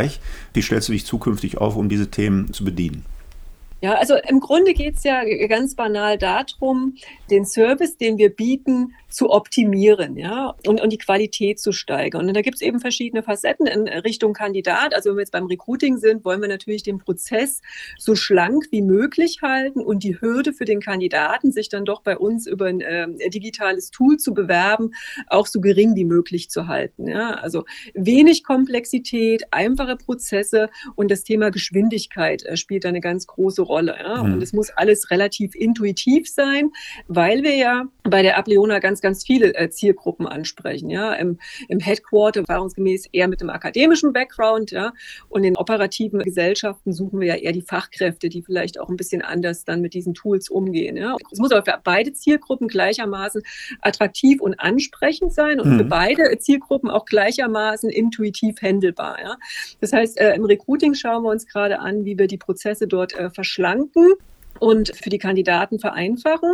Wie 0.53 0.63
stellst 0.63 0.89
du 0.89 0.93
dich 0.93 1.07
zukünftig 1.07 1.59
auf, 1.59 1.77
um 1.77 1.89
diese 1.89 2.11
Themen 2.11 2.53
zu 2.53 2.65
bedienen? 2.65 3.05
Ja, 3.83 3.95
also 3.95 4.15
im 4.29 4.41
Grunde 4.41 4.73
geht 4.73 4.97
es 4.97 5.05
ja 5.05 5.23
ganz 5.49 5.75
banal 5.75 6.17
darum, 6.17 6.95
den 7.31 7.45
Service, 7.45 7.99
den 7.99 8.17
wir 8.17 8.31
bieten, 8.31 8.95
zu 9.11 9.31
optimieren, 9.31 10.17
ja, 10.17 10.55
und, 10.67 10.81
und 10.81 10.93
die 10.93 10.99
Qualität 10.99 11.59
zu 11.59 11.73
steigern. 11.73 12.29
Und 12.29 12.35
da 12.35 12.43
gibt 12.43 12.57
es 12.57 12.61
eben 12.61 12.81
verschiedene 12.81 13.23
Facetten 13.23 13.67
in 13.67 13.89
Richtung 13.89 14.35
Kandidat. 14.35 14.95
Also 14.95 15.11
wenn 15.11 15.17
wir 15.17 15.23
jetzt 15.23 15.31
beim 15.31 15.47
Recruiting 15.47 15.97
sind, 15.97 16.25
wollen 16.25 16.43
wir 16.43 16.49
natürlich 16.49 16.83
den 16.83 16.99
Prozess 16.99 17.63
so 17.99 18.15
schlank 18.15 18.67
wie 18.71 18.83
möglich 18.83 19.39
halten 19.43 19.81
und 19.81 20.03
die 20.03 20.21
Hürde 20.21 20.53
für 20.53 20.65
den 20.65 20.81
Kandidaten, 20.81 21.53
sich 21.53 21.69
dann 21.69 21.85
doch 21.85 22.03
bei 22.03 22.19
uns 22.19 22.47
über 22.47 22.67
ein 22.67 22.81
äh, 22.81 23.31
digitales 23.31 23.91
Tool 23.91 24.19
zu 24.19 24.35
bewerben, 24.35 24.91
auch 25.29 25.47
so 25.47 25.61
gering 25.61 25.95
wie 25.97 26.05
möglich 26.05 26.51
zu 26.51 26.67
halten. 26.67 27.09
Ja. 27.09 27.35
Also 27.35 27.65
wenig 27.95 28.45
Komplexität, 28.45 29.45
einfache 29.51 29.97
Prozesse 29.97 30.69
und 30.95 31.11
das 31.11 31.25
Thema 31.25 31.51
Geschwindigkeit 31.51 32.43
äh, 32.45 32.57
spielt 32.57 32.85
da 32.85 32.89
eine 32.91 33.01
ganz 33.01 33.27
große 33.27 33.63
Rolle. 33.67 33.97
Ja. 33.99 34.23
Mhm. 34.23 34.35
Und 34.35 34.43
es 34.43 34.53
muss 34.53 34.71
alles 34.71 35.11
relativ 35.11 35.55
intuitiv 35.55 36.29
sein, 36.29 36.71
weil 37.09 37.43
wir 37.43 37.55
ja 37.55 37.85
bei 38.05 38.23
der 38.23 38.39
Ableona 38.39 38.79
ganz, 38.79 39.01
ganz 39.01 39.25
viele 39.25 39.55
äh, 39.55 39.71
Zielgruppen 39.71 40.27
ansprechen. 40.27 40.91
Ja, 40.91 41.13
im, 41.15 41.39
im 41.69 41.81
Headquarter 41.81 42.41
erfahrungsgemäß 42.41 43.07
eher 43.13 43.29
mit 43.29 43.41
einem 43.41 43.51
akademischen 43.51 44.13
Background, 44.13 44.71
ja, 44.71 44.93
und 45.29 45.45
in 45.45 45.57
operativen 45.57 46.21
Gesellschaften 46.21 46.93
suchen 46.93 47.21
wir 47.21 47.29
ja 47.29 47.35
eher 47.35 47.53
die 47.53 47.63
Fachkräfte, 47.63 48.29
die 48.29 48.43
vielleicht 48.43 48.81
auch 48.81 48.89
ein 48.89 48.97
bisschen 48.97 49.23
anders 49.23 49.65
dann 49.65 49.81
mit 49.81 49.95
diesen 49.95 50.15
Tools 50.15 50.49
umgehen. 50.49 50.97
Ja. 50.97 51.17
Es 51.31 51.39
muss 51.39 51.53
aber 51.53 51.65
für 51.65 51.79
beide 51.83 52.13
Zielgruppen 52.13 52.69
gleichermaßen 52.69 53.43
attraktiv 53.81 54.41
und 54.41 54.59
ansprechend 54.61 55.33
sein 55.33 55.61
und 55.61 55.73
mhm. 55.73 55.79
für 55.79 55.85
beide 55.85 56.39
Zielgruppen 56.39 56.91
auch 56.91 57.05
gleichermaßen 57.05 57.91
intuitiv 57.91 58.61
handelbar. 58.63 59.19
Ja. 59.23 59.37
Das 59.81 59.93
heißt, 59.93 60.19
äh, 60.21 60.35
im 60.35 60.45
Recruiting 60.45 60.95
schauen 60.95 61.23
wir 61.23 61.31
uns 61.31 61.47
gerade 61.47 61.81
an, 61.81 62.05
wie 62.05 62.19
wir 62.19 62.27
die 62.27 62.39
Prozesse 62.39 62.87
dort 62.87 63.15
äh, 63.15 63.31
verschlanken 63.57 64.13
und 64.59 64.97
für 64.97 65.11
die 65.11 65.19
Kandidaten 65.19 65.79
vereinfachen. 65.79 66.51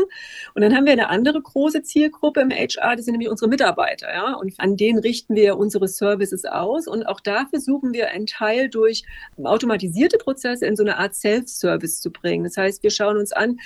Und 0.54 0.62
dann 0.62 0.74
haben 0.74 0.86
wir 0.86 0.92
eine 0.92 1.08
andere 1.08 1.40
große 1.40 1.82
Zielgruppe 1.82 2.40
im 2.40 2.50
HR, 2.50 2.96
das 2.96 3.04
sind 3.04 3.12
nämlich 3.12 3.28
unsere 3.28 3.48
Mitarbeiter, 3.48 4.12
ja. 4.12 4.34
Und 4.34 4.54
an 4.58 4.76
denen 4.76 4.98
richten 4.98 5.36
wir 5.36 5.56
unsere 5.56 5.86
Services 5.86 6.44
aus. 6.44 6.88
Und 6.88 7.04
auch 7.04 7.20
da 7.20 7.46
versuchen 7.46 7.92
wir 7.92 8.10
einen 8.10 8.26
Teil 8.26 8.68
durch 8.68 9.04
automatisierte 9.42 10.18
Prozesse 10.18 10.66
in 10.66 10.74
so 10.74 10.82
eine 10.82 10.98
Art 10.98 11.14
Self-Service 11.14 12.00
zu 12.00 12.10
bringen. 12.10 12.44
Das 12.44 12.56
heißt, 12.56 12.82
wir 12.82 12.90
schauen 12.90 13.18
uns 13.18 13.32
an, 13.32 13.58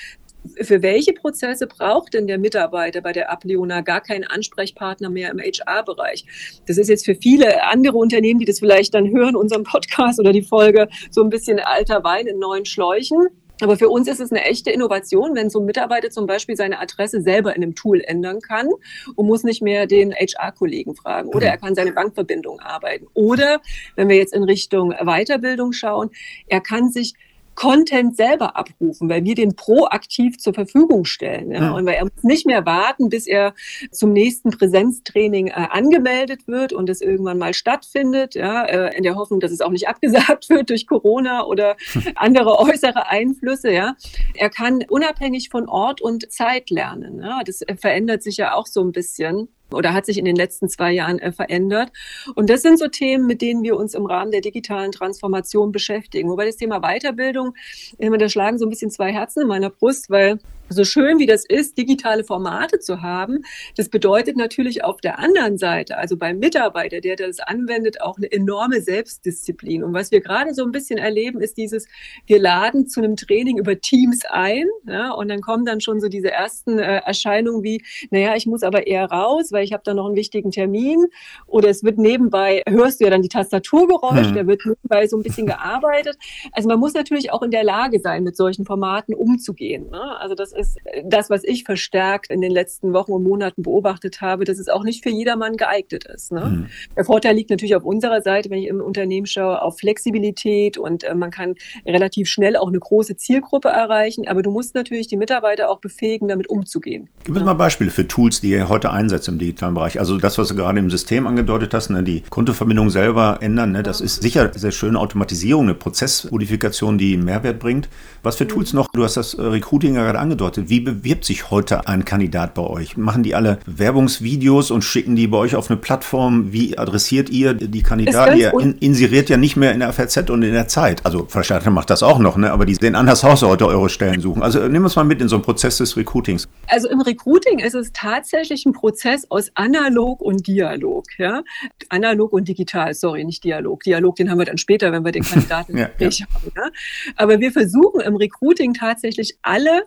für 0.62 0.82
welche 0.82 1.12
Prozesse 1.12 1.66
braucht 1.66 2.14
denn 2.14 2.26
der 2.26 2.38
Mitarbeiter 2.38 3.00
bei 3.00 3.12
der 3.12 3.30
Ableona 3.30 3.80
gar 3.80 4.00
keinen 4.00 4.24
Ansprechpartner 4.24 5.10
mehr 5.10 5.30
im 5.30 5.38
HR-Bereich? 5.38 6.24
Das 6.66 6.78
ist 6.78 6.88
jetzt 6.88 7.04
für 7.04 7.14
viele 7.14 7.64
andere 7.64 7.96
Unternehmen, 7.96 8.40
die 8.40 8.46
das 8.46 8.58
vielleicht 8.58 8.94
dann 8.94 9.10
hören, 9.10 9.36
unseren 9.36 9.64
Podcast 9.64 10.20
oder 10.20 10.32
die 10.32 10.42
Folge, 10.42 10.88
so 11.10 11.22
ein 11.22 11.30
bisschen 11.30 11.58
alter 11.60 12.04
Wein 12.04 12.26
in 12.26 12.38
neuen 12.38 12.64
Schläuchen. 12.64 13.28
Aber 13.62 13.76
für 13.76 13.88
uns 13.88 14.06
ist 14.08 14.20
es 14.20 14.30
eine 14.30 14.44
echte 14.44 14.70
Innovation, 14.70 15.34
wenn 15.34 15.48
so 15.48 15.60
ein 15.60 15.64
Mitarbeiter 15.64 16.10
zum 16.10 16.26
Beispiel 16.26 16.56
seine 16.56 16.78
Adresse 16.78 17.22
selber 17.22 17.56
in 17.56 17.62
einem 17.62 17.74
Tool 17.74 18.02
ändern 18.02 18.40
kann 18.40 18.68
und 19.14 19.26
muss 19.26 19.44
nicht 19.44 19.62
mehr 19.62 19.86
den 19.86 20.12
HR-Kollegen 20.12 20.94
fragen. 20.94 21.30
Oder 21.30 21.46
er 21.46 21.56
kann 21.56 21.74
seine 21.74 21.92
Bankverbindung 21.92 22.60
arbeiten. 22.60 23.06
Oder 23.14 23.60
wenn 23.94 24.08
wir 24.08 24.16
jetzt 24.16 24.34
in 24.34 24.42
Richtung 24.42 24.90
Weiterbildung 24.90 25.72
schauen, 25.72 26.10
er 26.48 26.60
kann 26.60 26.90
sich 26.90 27.14
Content 27.56 28.16
selber 28.16 28.56
abrufen, 28.56 29.08
weil 29.08 29.24
wir 29.24 29.34
den 29.34 29.56
proaktiv 29.56 30.38
zur 30.38 30.54
Verfügung 30.54 31.04
stellen. 31.04 31.50
Ja? 31.50 31.72
Und 31.72 31.86
weil 31.86 31.94
er 31.94 32.04
muss 32.04 32.22
nicht 32.22 32.46
mehr 32.46 32.64
warten, 32.64 33.08
bis 33.08 33.26
er 33.26 33.54
zum 33.90 34.12
nächsten 34.12 34.50
Präsenztraining 34.50 35.48
äh, 35.48 35.52
angemeldet 35.70 36.46
wird 36.46 36.72
und 36.72 36.88
es 36.88 37.00
irgendwann 37.00 37.38
mal 37.38 37.54
stattfindet, 37.54 38.34
ja, 38.34 38.64
äh, 38.64 38.96
in 38.96 39.02
der 39.02 39.16
Hoffnung, 39.16 39.40
dass 39.40 39.50
es 39.50 39.60
auch 39.60 39.70
nicht 39.70 39.88
abgesagt 39.96 40.48
wird 40.50 40.70
durch 40.70 40.86
Corona 40.86 41.44
oder 41.44 41.76
andere 42.14 42.58
äußere 42.60 43.08
Einflüsse. 43.08 43.72
Ja? 43.72 43.96
Er 44.34 44.50
kann 44.50 44.84
unabhängig 44.88 45.48
von 45.48 45.68
Ort 45.68 46.00
und 46.00 46.30
Zeit 46.30 46.70
lernen. 46.70 47.20
Ja? 47.20 47.40
Das 47.44 47.64
verändert 47.80 48.22
sich 48.22 48.36
ja 48.36 48.54
auch 48.54 48.66
so 48.66 48.82
ein 48.82 48.92
bisschen 48.92 49.48
oder 49.72 49.92
hat 49.92 50.06
sich 50.06 50.18
in 50.18 50.24
den 50.24 50.36
letzten 50.36 50.68
zwei 50.68 50.92
Jahren 50.92 51.18
äh, 51.18 51.32
verändert. 51.32 51.92
Und 52.34 52.50
das 52.50 52.62
sind 52.62 52.78
so 52.78 52.88
Themen, 52.88 53.26
mit 53.26 53.42
denen 53.42 53.62
wir 53.62 53.76
uns 53.76 53.94
im 53.94 54.06
Rahmen 54.06 54.30
der 54.30 54.40
digitalen 54.40 54.92
Transformation 54.92 55.72
beschäftigen. 55.72 56.28
Wobei 56.30 56.46
das 56.46 56.56
Thema 56.56 56.80
Weiterbildung, 56.80 57.54
da 57.98 58.28
schlagen 58.28 58.58
so 58.58 58.66
ein 58.66 58.70
bisschen 58.70 58.90
zwei 58.90 59.12
Herzen 59.12 59.42
in 59.42 59.48
meiner 59.48 59.70
Brust, 59.70 60.10
weil 60.10 60.38
so 60.68 60.84
schön 60.84 61.18
wie 61.18 61.26
das 61.26 61.44
ist, 61.44 61.78
digitale 61.78 62.24
Formate 62.24 62.78
zu 62.78 63.02
haben, 63.02 63.42
das 63.76 63.88
bedeutet 63.88 64.36
natürlich 64.36 64.84
auf 64.84 65.00
der 65.00 65.18
anderen 65.18 65.58
Seite, 65.58 65.96
also 65.96 66.16
beim 66.16 66.38
Mitarbeiter, 66.38 67.00
der 67.00 67.16
das 67.16 67.40
anwendet, 67.40 68.00
auch 68.00 68.16
eine 68.16 68.30
enorme 68.30 68.80
Selbstdisziplin. 68.80 69.84
Und 69.84 69.94
was 69.94 70.10
wir 70.10 70.20
gerade 70.20 70.54
so 70.54 70.64
ein 70.64 70.72
bisschen 70.72 70.98
erleben, 70.98 71.40
ist 71.40 71.56
dieses, 71.56 71.86
wir 72.26 72.40
laden 72.40 72.88
zu 72.88 73.00
einem 73.00 73.16
Training 73.16 73.58
über 73.58 73.80
Teams 73.80 74.20
ein, 74.28 74.66
ja, 74.88 75.12
und 75.12 75.28
dann 75.28 75.40
kommen 75.40 75.64
dann 75.64 75.80
schon 75.80 76.00
so 76.00 76.08
diese 76.08 76.30
ersten 76.30 76.78
äh, 76.78 76.98
Erscheinungen 76.98 77.62
wie, 77.62 77.82
naja, 78.10 78.34
ich 78.36 78.46
muss 78.46 78.62
aber 78.62 78.86
eher 78.86 79.06
raus, 79.06 79.52
weil 79.52 79.64
ich 79.64 79.72
habe 79.72 79.82
da 79.84 79.94
noch 79.94 80.06
einen 80.06 80.16
wichtigen 80.16 80.50
Termin. 80.50 81.06
Oder 81.46 81.68
es 81.68 81.84
wird 81.84 81.98
nebenbei, 81.98 82.62
hörst 82.68 83.00
du 83.00 83.04
ja 83.04 83.10
dann 83.10 83.22
die 83.22 83.28
Tastaturgeräusche, 83.28 84.30
mhm. 84.30 84.34
da 84.34 84.46
wird 84.46 84.64
nebenbei 84.64 85.06
so 85.06 85.16
ein 85.16 85.22
bisschen 85.22 85.46
gearbeitet. 85.46 86.16
Also 86.52 86.68
man 86.68 86.78
muss 86.78 86.94
natürlich 86.94 87.32
auch 87.32 87.42
in 87.42 87.50
der 87.50 87.64
Lage 87.64 88.00
sein, 88.00 88.24
mit 88.24 88.36
solchen 88.36 88.64
Formaten 88.64 89.14
umzugehen. 89.14 89.90
Ne? 89.90 90.18
Also 90.18 90.34
das 90.34 90.52
ist 90.56 90.78
das, 91.04 91.30
was 91.30 91.44
ich 91.44 91.64
verstärkt 91.64 92.30
in 92.30 92.40
den 92.40 92.52
letzten 92.52 92.92
Wochen 92.92 93.12
und 93.12 93.22
Monaten 93.22 93.62
beobachtet 93.62 94.20
habe, 94.20 94.44
dass 94.44 94.58
es 94.58 94.68
auch 94.68 94.84
nicht 94.84 95.02
für 95.02 95.10
jedermann 95.10 95.56
geeignet 95.56 96.04
ist. 96.04 96.32
Ne? 96.32 96.44
Mhm. 96.44 96.66
Der 96.96 97.04
Vorteil 97.04 97.34
liegt 97.34 97.50
natürlich 97.50 97.76
auf 97.76 97.84
unserer 97.84 98.22
Seite, 98.22 98.50
wenn 98.50 98.58
ich 98.58 98.68
im 98.68 98.80
Unternehmen 98.80 99.26
schaue, 99.26 99.62
auf 99.62 99.78
Flexibilität 99.78 100.78
und 100.78 101.04
äh, 101.04 101.14
man 101.14 101.30
kann 101.30 101.54
relativ 101.86 102.28
schnell 102.28 102.56
auch 102.56 102.68
eine 102.68 102.78
große 102.78 103.16
Zielgruppe 103.16 103.68
erreichen, 103.68 104.26
aber 104.26 104.42
du 104.42 104.50
musst 104.50 104.74
natürlich 104.74 105.06
die 105.06 105.16
Mitarbeiter 105.16 105.70
auch 105.70 105.80
befähigen, 105.80 106.28
damit 106.28 106.48
umzugehen. 106.48 107.08
Gib 107.24 107.34
uns 107.34 107.40
ja. 107.40 107.44
mal 107.44 107.54
Beispiele 107.54 107.90
für 107.90 108.08
Tools, 108.08 108.40
die 108.40 108.50
ihr 108.50 108.68
heute 108.68 108.90
einsetzt 108.90 109.28
im 109.28 109.38
digitalen 109.38 109.74
Bereich. 109.74 109.98
Also 109.98 110.18
das, 110.18 110.38
was 110.38 110.48
du 110.48 110.54
gerade 110.56 110.78
im 110.78 110.90
System 110.90 111.26
angedeutet 111.26 111.74
hast, 111.74 111.90
ne, 111.90 112.02
die 112.02 112.22
Kontoverbindung 112.28 112.90
selber 112.90 113.38
ändern, 113.40 113.72
ne, 113.72 113.82
das 113.82 114.00
ist 114.00 114.22
sicher 114.22 114.50
sehr 114.54 114.72
schöne 114.72 114.98
Automatisierung, 114.98 115.64
eine 115.64 115.74
Prozessmodifikation, 115.74 116.98
die 116.98 117.16
Mehrwert 117.16 117.58
bringt. 117.58 117.88
Was 118.22 118.36
für 118.36 118.44
mhm. 118.44 118.48
Tools 118.48 118.72
noch? 118.72 118.88
Du 118.92 119.04
hast 119.04 119.16
das 119.16 119.34
äh, 119.34 119.42
Recruiting 119.42 119.94
ja 119.94 120.04
gerade 120.04 120.18
angedeutet. 120.18 120.45
Wie 120.54 120.80
bewirbt 120.80 121.24
sich 121.24 121.50
heute 121.50 121.86
ein 121.86 122.04
Kandidat 122.04 122.54
bei 122.54 122.62
euch? 122.62 122.96
Machen 122.96 123.22
die 123.22 123.34
alle 123.34 123.58
Werbungsvideos 123.66 124.70
und 124.70 124.82
schicken 124.82 125.16
die 125.16 125.26
bei 125.26 125.38
euch 125.38 125.56
auf 125.56 125.70
eine 125.70 125.76
Plattform? 125.76 126.52
Wie 126.52 126.78
adressiert 126.78 127.30
ihr 127.30 127.54
die 127.54 127.82
Kandidaten? 127.82 128.38
Ihr 128.38 128.52
in, 128.60 128.78
inseriert 128.78 129.28
ja 129.28 129.36
nicht 129.36 129.56
mehr 129.56 129.72
in 129.72 129.80
der 129.80 129.92
FAZ 129.92 130.30
und 130.30 130.42
in 130.42 130.52
der 130.52 130.68
Zeit. 130.68 131.04
Also 131.04 131.26
Veranstalter 131.26 131.70
macht 131.70 131.90
das 131.90 132.02
auch 132.02 132.18
noch, 132.18 132.36
ne? 132.36 132.52
aber 132.52 132.66
die 132.66 132.74
sehen 132.74 132.94
anders 132.94 133.24
aus 133.24 133.42
heute 133.42 133.66
eure 133.66 133.88
Stellen 133.88 134.20
suchen. 134.20 134.42
Also 134.42 134.60
nehmen 134.60 134.82
wir 134.82 134.86
es 134.86 134.96
mal 134.96 135.04
mit 135.04 135.20
in 135.20 135.28
so 135.28 135.36
einen 135.36 135.44
Prozess 135.44 135.78
des 135.78 135.96
Recruitings. 135.96 136.48
Also 136.68 136.88
im 136.88 137.00
Recruiting 137.00 137.58
ist 137.58 137.74
es 137.74 137.92
tatsächlich 137.92 138.66
ein 138.66 138.72
Prozess 138.72 139.30
aus 139.30 139.50
Analog 139.54 140.20
und 140.20 140.46
Dialog. 140.46 141.04
Ja? 141.18 141.42
Analog 141.88 142.32
und 142.32 142.48
digital, 142.48 142.94
sorry, 142.94 143.24
nicht 143.24 143.44
Dialog. 143.44 143.82
Dialog, 143.82 144.16
den 144.16 144.30
haben 144.30 144.38
wir 144.38 144.46
dann 144.46 144.58
später, 144.58 144.92
wenn 144.92 145.04
wir 145.04 145.12
den 145.12 145.22
Kandidaten 145.24 145.76
ja, 145.76 145.88
ja. 145.98 146.08
haben. 146.08 146.52
Ja? 146.56 146.70
Aber 147.16 147.40
wir 147.40 147.52
versuchen 147.52 148.00
im 148.00 148.16
Recruiting 148.16 148.74
tatsächlich 148.74 149.36
alle 149.42 149.86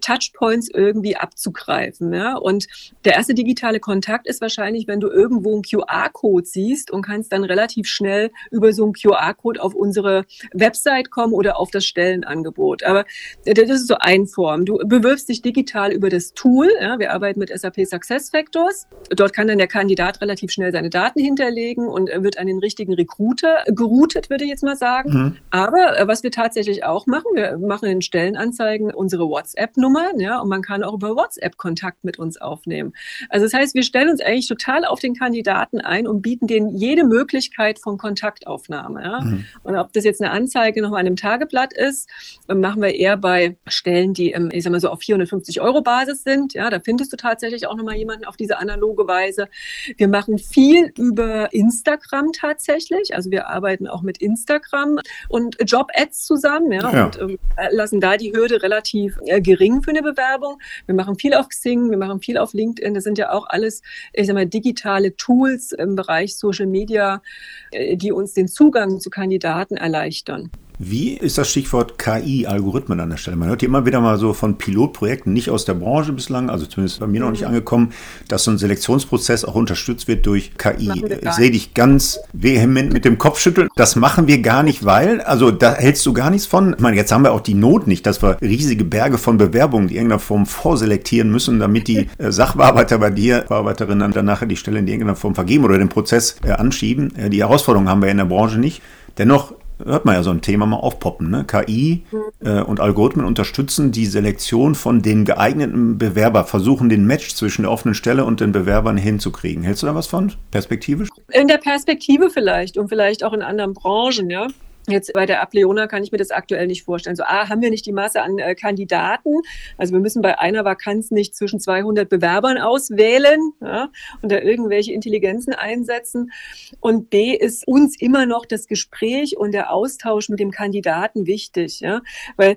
Touchpoints 0.00 0.68
irgendwie 0.72 1.16
abzugreifen. 1.16 2.12
Ja? 2.12 2.36
Und 2.36 2.66
der 3.04 3.14
erste 3.14 3.34
digitale 3.34 3.80
Kontakt 3.80 4.26
ist 4.26 4.40
wahrscheinlich, 4.40 4.86
wenn 4.86 5.00
du 5.00 5.08
irgendwo 5.08 5.52
einen 5.52 5.62
QR-Code 5.62 6.46
siehst 6.46 6.90
und 6.90 7.02
kannst 7.02 7.32
dann 7.32 7.44
relativ 7.44 7.86
schnell 7.86 8.30
über 8.50 8.72
so 8.72 8.84
einen 8.84 8.92
QR-Code 8.94 9.62
auf 9.62 9.74
unsere 9.74 10.24
Website 10.52 11.10
kommen 11.10 11.32
oder 11.32 11.58
auf 11.58 11.70
das 11.70 11.84
Stellenangebot. 11.84 12.82
Aber 12.82 13.04
das 13.44 13.70
ist 13.70 13.86
so 13.86 13.96
ein 13.98 14.26
Form. 14.26 14.64
Du 14.64 14.78
bewirbst 14.84 15.28
dich 15.28 15.42
digital 15.42 15.92
über 15.92 16.08
das 16.08 16.34
Tool. 16.34 16.68
Ja? 16.80 16.98
Wir 16.98 17.12
arbeiten 17.12 17.40
mit 17.40 17.50
SAP 17.50 17.86
SuccessFactors. 17.86 18.86
Dort 19.10 19.32
kann 19.32 19.48
dann 19.48 19.58
der 19.58 19.66
Kandidat 19.66 20.20
relativ 20.20 20.50
schnell 20.50 20.72
seine 20.72 20.90
Daten 20.90 21.20
hinterlegen 21.20 21.88
und 21.88 22.08
wird 22.08 22.38
an 22.38 22.46
den 22.46 22.58
richtigen 22.58 22.94
Recruiter 22.94 23.64
geroutet, 23.66 24.30
würde 24.30 24.44
ich 24.44 24.50
jetzt 24.50 24.62
mal 24.62 24.76
sagen. 24.76 25.12
Mhm. 25.12 25.36
Aber 25.50 25.98
äh, 25.98 26.06
was 26.08 26.22
wir 26.22 26.30
tatsächlich 26.30 26.84
auch 26.84 27.06
machen, 27.06 27.26
wir 27.34 27.58
machen 27.58 27.88
in 27.88 28.02
Stellenanzeigen 28.02 28.92
unsere 28.92 29.28
WhatsApp-Nummer, 29.28 29.89
ja, 30.18 30.40
und 30.40 30.48
man 30.48 30.62
kann 30.62 30.82
auch 30.82 30.94
über 30.94 31.16
WhatsApp 31.16 31.56
Kontakt 31.56 32.04
mit 32.04 32.18
uns 32.18 32.40
aufnehmen. 32.40 32.92
Also 33.28 33.46
das 33.46 33.54
heißt, 33.54 33.74
wir 33.74 33.82
stellen 33.82 34.08
uns 34.08 34.20
eigentlich 34.20 34.48
total 34.48 34.84
auf 34.84 35.00
den 35.00 35.14
Kandidaten 35.14 35.80
ein 35.80 36.06
und 36.06 36.22
bieten 36.22 36.46
denen 36.46 36.76
jede 36.76 37.04
Möglichkeit 37.04 37.78
von 37.78 37.98
Kontaktaufnahme. 37.98 39.02
Ja. 39.02 39.20
Mhm. 39.20 39.44
Und 39.62 39.76
ob 39.76 39.92
das 39.92 40.04
jetzt 40.04 40.20
eine 40.20 40.30
Anzeige 40.30 40.82
noch 40.82 40.92
an 40.92 40.98
einem 40.98 41.16
Tageblatt 41.16 41.72
ist, 41.72 42.08
machen 42.48 42.82
wir 42.82 42.94
eher 42.94 43.16
bei 43.16 43.56
Stellen, 43.66 44.14
die, 44.14 44.34
ich 44.52 44.64
sag 44.64 44.72
mal 44.72 44.80
so 44.80 44.90
auf 44.90 45.00
450 45.00 45.60
Euro 45.60 45.82
Basis 45.82 46.22
sind. 46.22 46.54
Ja, 46.54 46.70
da 46.70 46.80
findest 46.80 47.12
du 47.12 47.16
tatsächlich 47.16 47.66
auch 47.66 47.76
nochmal 47.76 47.96
jemanden 47.96 48.24
auf 48.24 48.36
diese 48.36 48.58
analoge 48.58 49.06
Weise. 49.06 49.48
Wir 49.96 50.08
machen 50.08 50.38
viel 50.38 50.92
über 50.96 51.52
Instagram 51.52 52.32
tatsächlich. 52.32 53.14
Also 53.14 53.30
wir 53.30 53.48
arbeiten 53.48 53.86
auch 53.86 54.02
mit 54.02 54.18
Instagram 54.18 54.98
und 55.28 55.56
Job-Ads 55.64 56.24
zusammen 56.24 56.72
ja, 56.72 56.92
ja. 56.92 57.04
und 57.06 57.18
äh, 57.18 57.68
lassen 57.70 58.00
da 58.00 58.16
die 58.16 58.32
Hürde 58.32 58.62
relativ 58.62 59.18
äh, 59.26 59.40
gering 59.40 59.79
für 59.82 59.90
eine 59.90 60.02
Bewerbung. 60.02 60.58
Wir 60.86 60.94
machen 60.94 61.16
viel 61.16 61.34
auf 61.34 61.48
Xing, 61.48 61.90
wir 61.90 61.98
machen 61.98 62.20
viel 62.20 62.38
auf 62.38 62.52
LinkedIn. 62.52 62.94
Das 62.94 63.04
sind 63.04 63.18
ja 63.18 63.32
auch 63.32 63.46
alles, 63.48 63.82
ich 64.12 64.26
sag 64.26 64.34
mal, 64.34 64.46
digitale 64.46 65.16
Tools 65.16 65.72
im 65.72 65.96
Bereich 65.96 66.36
Social 66.36 66.66
Media, 66.66 67.22
äh, 67.70 67.96
die 67.96 68.12
uns 68.12 68.34
den 68.34 68.48
Zugang 68.48 69.00
zu 69.00 69.10
Kandidaten 69.10 69.76
erleichtern. 69.76 70.50
Wie 70.82 71.12
ist 71.12 71.36
das 71.36 71.50
Stichwort 71.50 71.98
KI, 71.98 72.46
Algorithmen 72.46 73.00
an 73.00 73.10
der 73.10 73.18
Stelle? 73.18 73.36
Man 73.36 73.50
hört 73.50 73.60
hier 73.60 73.68
immer 73.68 73.84
wieder 73.84 74.00
mal 74.00 74.16
so 74.16 74.32
von 74.32 74.56
Pilotprojekten, 74.56 75.30
nicht 75.30 75.50
aus 75.50 75.66
der 75.66 75.74
Branche 75.74 76.14
bislang, 76.14 76.48
also 76.48 76.64
zumindest 76.64 77.00
bei 77.00 77.06
mir 77.06 77.20
noch 77.20 77.30
nicht 77.30 77.42
mhm. 77.42 77.48
angekommen, 77.48 77.92
dass 78.28 78.44
so 78.44 78.50
ein 78.50 78.56
Selektionsprozess 78.56 79.44
auch 79.44 79.56
unterstützt 79.56 80.08
wird 80.08 80.24
durch 80.24 80.52
KI. 80.56 81.04
Ich 81.20 81.32
sehe 81.32 81.50
dich 81.50 81.74
ganz 81.74 82.18
vehement 82.32 82.94
mit 82.94 83.04
dem 83.04 83.18
Kopf 83.18 83.40
schütteln. 83.40 83.68
Das 83.76 83.94
machen 83.94 84.26
wir 84.26 84.40
gar 84.40 84.62
nicht, 84.62 84.82
weil, 84.86 85.20
also 85.20 85.50
da 85.50 85.74
hältst 85.74 86.06
du 86.06 86.14
gar 86.14 86.30
nichts 86.30 86.46
von. 86.46 86.72
Ich 86.72 86.80
meine, 86.80 86.96
jetzt 86.96 87.12
haben 87.12 87.24
wir 87.24 87.32
auch 87.32 87.42
die 87.42 87.52
Not 87.52 87.86
nicht, 87.86 88.06
dass 88.06 88.22
wir 88.22 88.40
riesige 88.40 88.84
Berge 88.84 89.18
von 89.18 89.36
Bewerbungen, 89.36 89.88
die 89.88 89.96
in 89.96 89.98
irgendeiner 89.98 90.20
Form 90.20 90.46
vorselektieren 90.46 91.30
müssen, 91.30 91.60
damit 91.60 91.88
die 91.88 92.08
äh, 92.16 92.32
Sachbearbeiter 92.32 92.96
bei 92.96 93.10
dir, 93.10 93.44
Bearbeiterinnen 93.46 94.12
dann 94.12 94.24
nachher 94.24 94.46
die 94.46 94.56
Stelle 94.56 94.78
in 94.78 94.86
irgendeiner 94.86 95.16
Form 95.16 95.34
vergeben 95.34 95.66
oder 95.66 95.76
den 95.76 95.90
Prozess 95.90 96.36
äh, 96.42 96.52
anschieben. 96.52 97.14
Äh, 97.16 97.28
die 97.28 97.40
Herausforderungen 97.40 97.90
haben 97.90 98.00
wir 98.00 98.08
in 98.08 98.16
der 98.16 98.24
Branche 98.24 98.58
nicht. 98.58 98.80
Dennoch 99.18 99.52
hört 99.84 100.04
man 100.04 100.14
ja 100.14 100.22
so 100.22 100.30
ein 100.30 100.40
Thema 100.40 100.66
mal 100.66 100.76
aufpoppen. 100.76 101.30
Ne? 101.30 101.44
KI 101.44 102.04
äh, 102.44 102.60
und 102.60 102.80
Algorithmen 102.80 103.26
unterstützen 103.26 103.92
die 103.92 104.06
Selektion 104.06 104.74
von 104.74 105.02
den 105.02 105.24
geeigneten 105.24 105.98
Bewerber, 105.98 106.44
versuchen 106.44 106.88
den 106.88 107.06
Match 107.06 107.34
zwischen 107.34 107.62
der 107.62 107.70
offenen 107.70 107.94
Stelle 107.94 108.24
und 108.24 108.40
den 108.40 108.52
Bewerbern 108.52 108.96
hinzukriegen. 108.96 109.62
Hältst 109.62 109.82
du 109.82 109.86
da 109.86 109.94
was 109.94 110.06
von, 110.06 110.32
perspektivisch? 110.50 111.08
In 111.32 111.48
der 111.48 111.58
Perspektive 111.58 112.30
vielleicht 112.30 112.76
und 112.76 112.88
vielleicht 112.88 113.24
auch 113.24 113.32
in 113.32 113.42
anderen 113.42 113.74
Branchen, 113.74 114.30
ja. 114.30 114.48
Jetzt 114.90 115.12
bei 115.12 115.26
der 115.26 115.42
Ableona 115.42 115.86
kann 115.86 116.02
ich 116.02 116.12
mir 116.12 116.18
das 116.18 116.30
aktuell 116.30 116.66
nicht 116.66 116.84
vorstellen. 116.84 117.16
So, 117.16 117.24
ah, 117.24 117.48
haben 117.48 117.62
wir 117.62 117.70
nicht 117.70 117.86
die 117.86 117.92
Masse 117.92 118.22
an 118.22 118.38
äh, 118.38 118.54
Kandidaten? 118.54 119.34
Also 119.76 119.92
wir 119.92 120.00
müssen 120.00 120.22
bei 120.22 120.38
einer 120.38 120.64
Vakanz 120.64 121.10
nicht 121.10 121.34
zwischen 121.34 121.60
200 121.60 122.08
Bewerbern 122.08 122.58
auswählen 122.58 123.52
ja, 123.60 123.90
und 124.22 124.32
da 124.32 124.38
irgendwelche 124.38 124.92
Intelligenzen 124.92 125.54
einsetzen. 125.54 126.32
Und 126.80 127.10
B 127.10 127.34
ist 127.34 127.66
uns 127.66 128.00
immer 128.00 128.26
noch 128.26 128.46
das 128.46 128.66
Gespräch 128.66 129.36
und 129.36 129.52
der 129.52 129.72
Austausch 129.72 130.28
mit 130.28 130.40
dem 130.40 130.50
Kandidaten 130.50 131.26
wichtig, 131.26 131.80
ja, 131.80 132.00
weil 132.36 132.56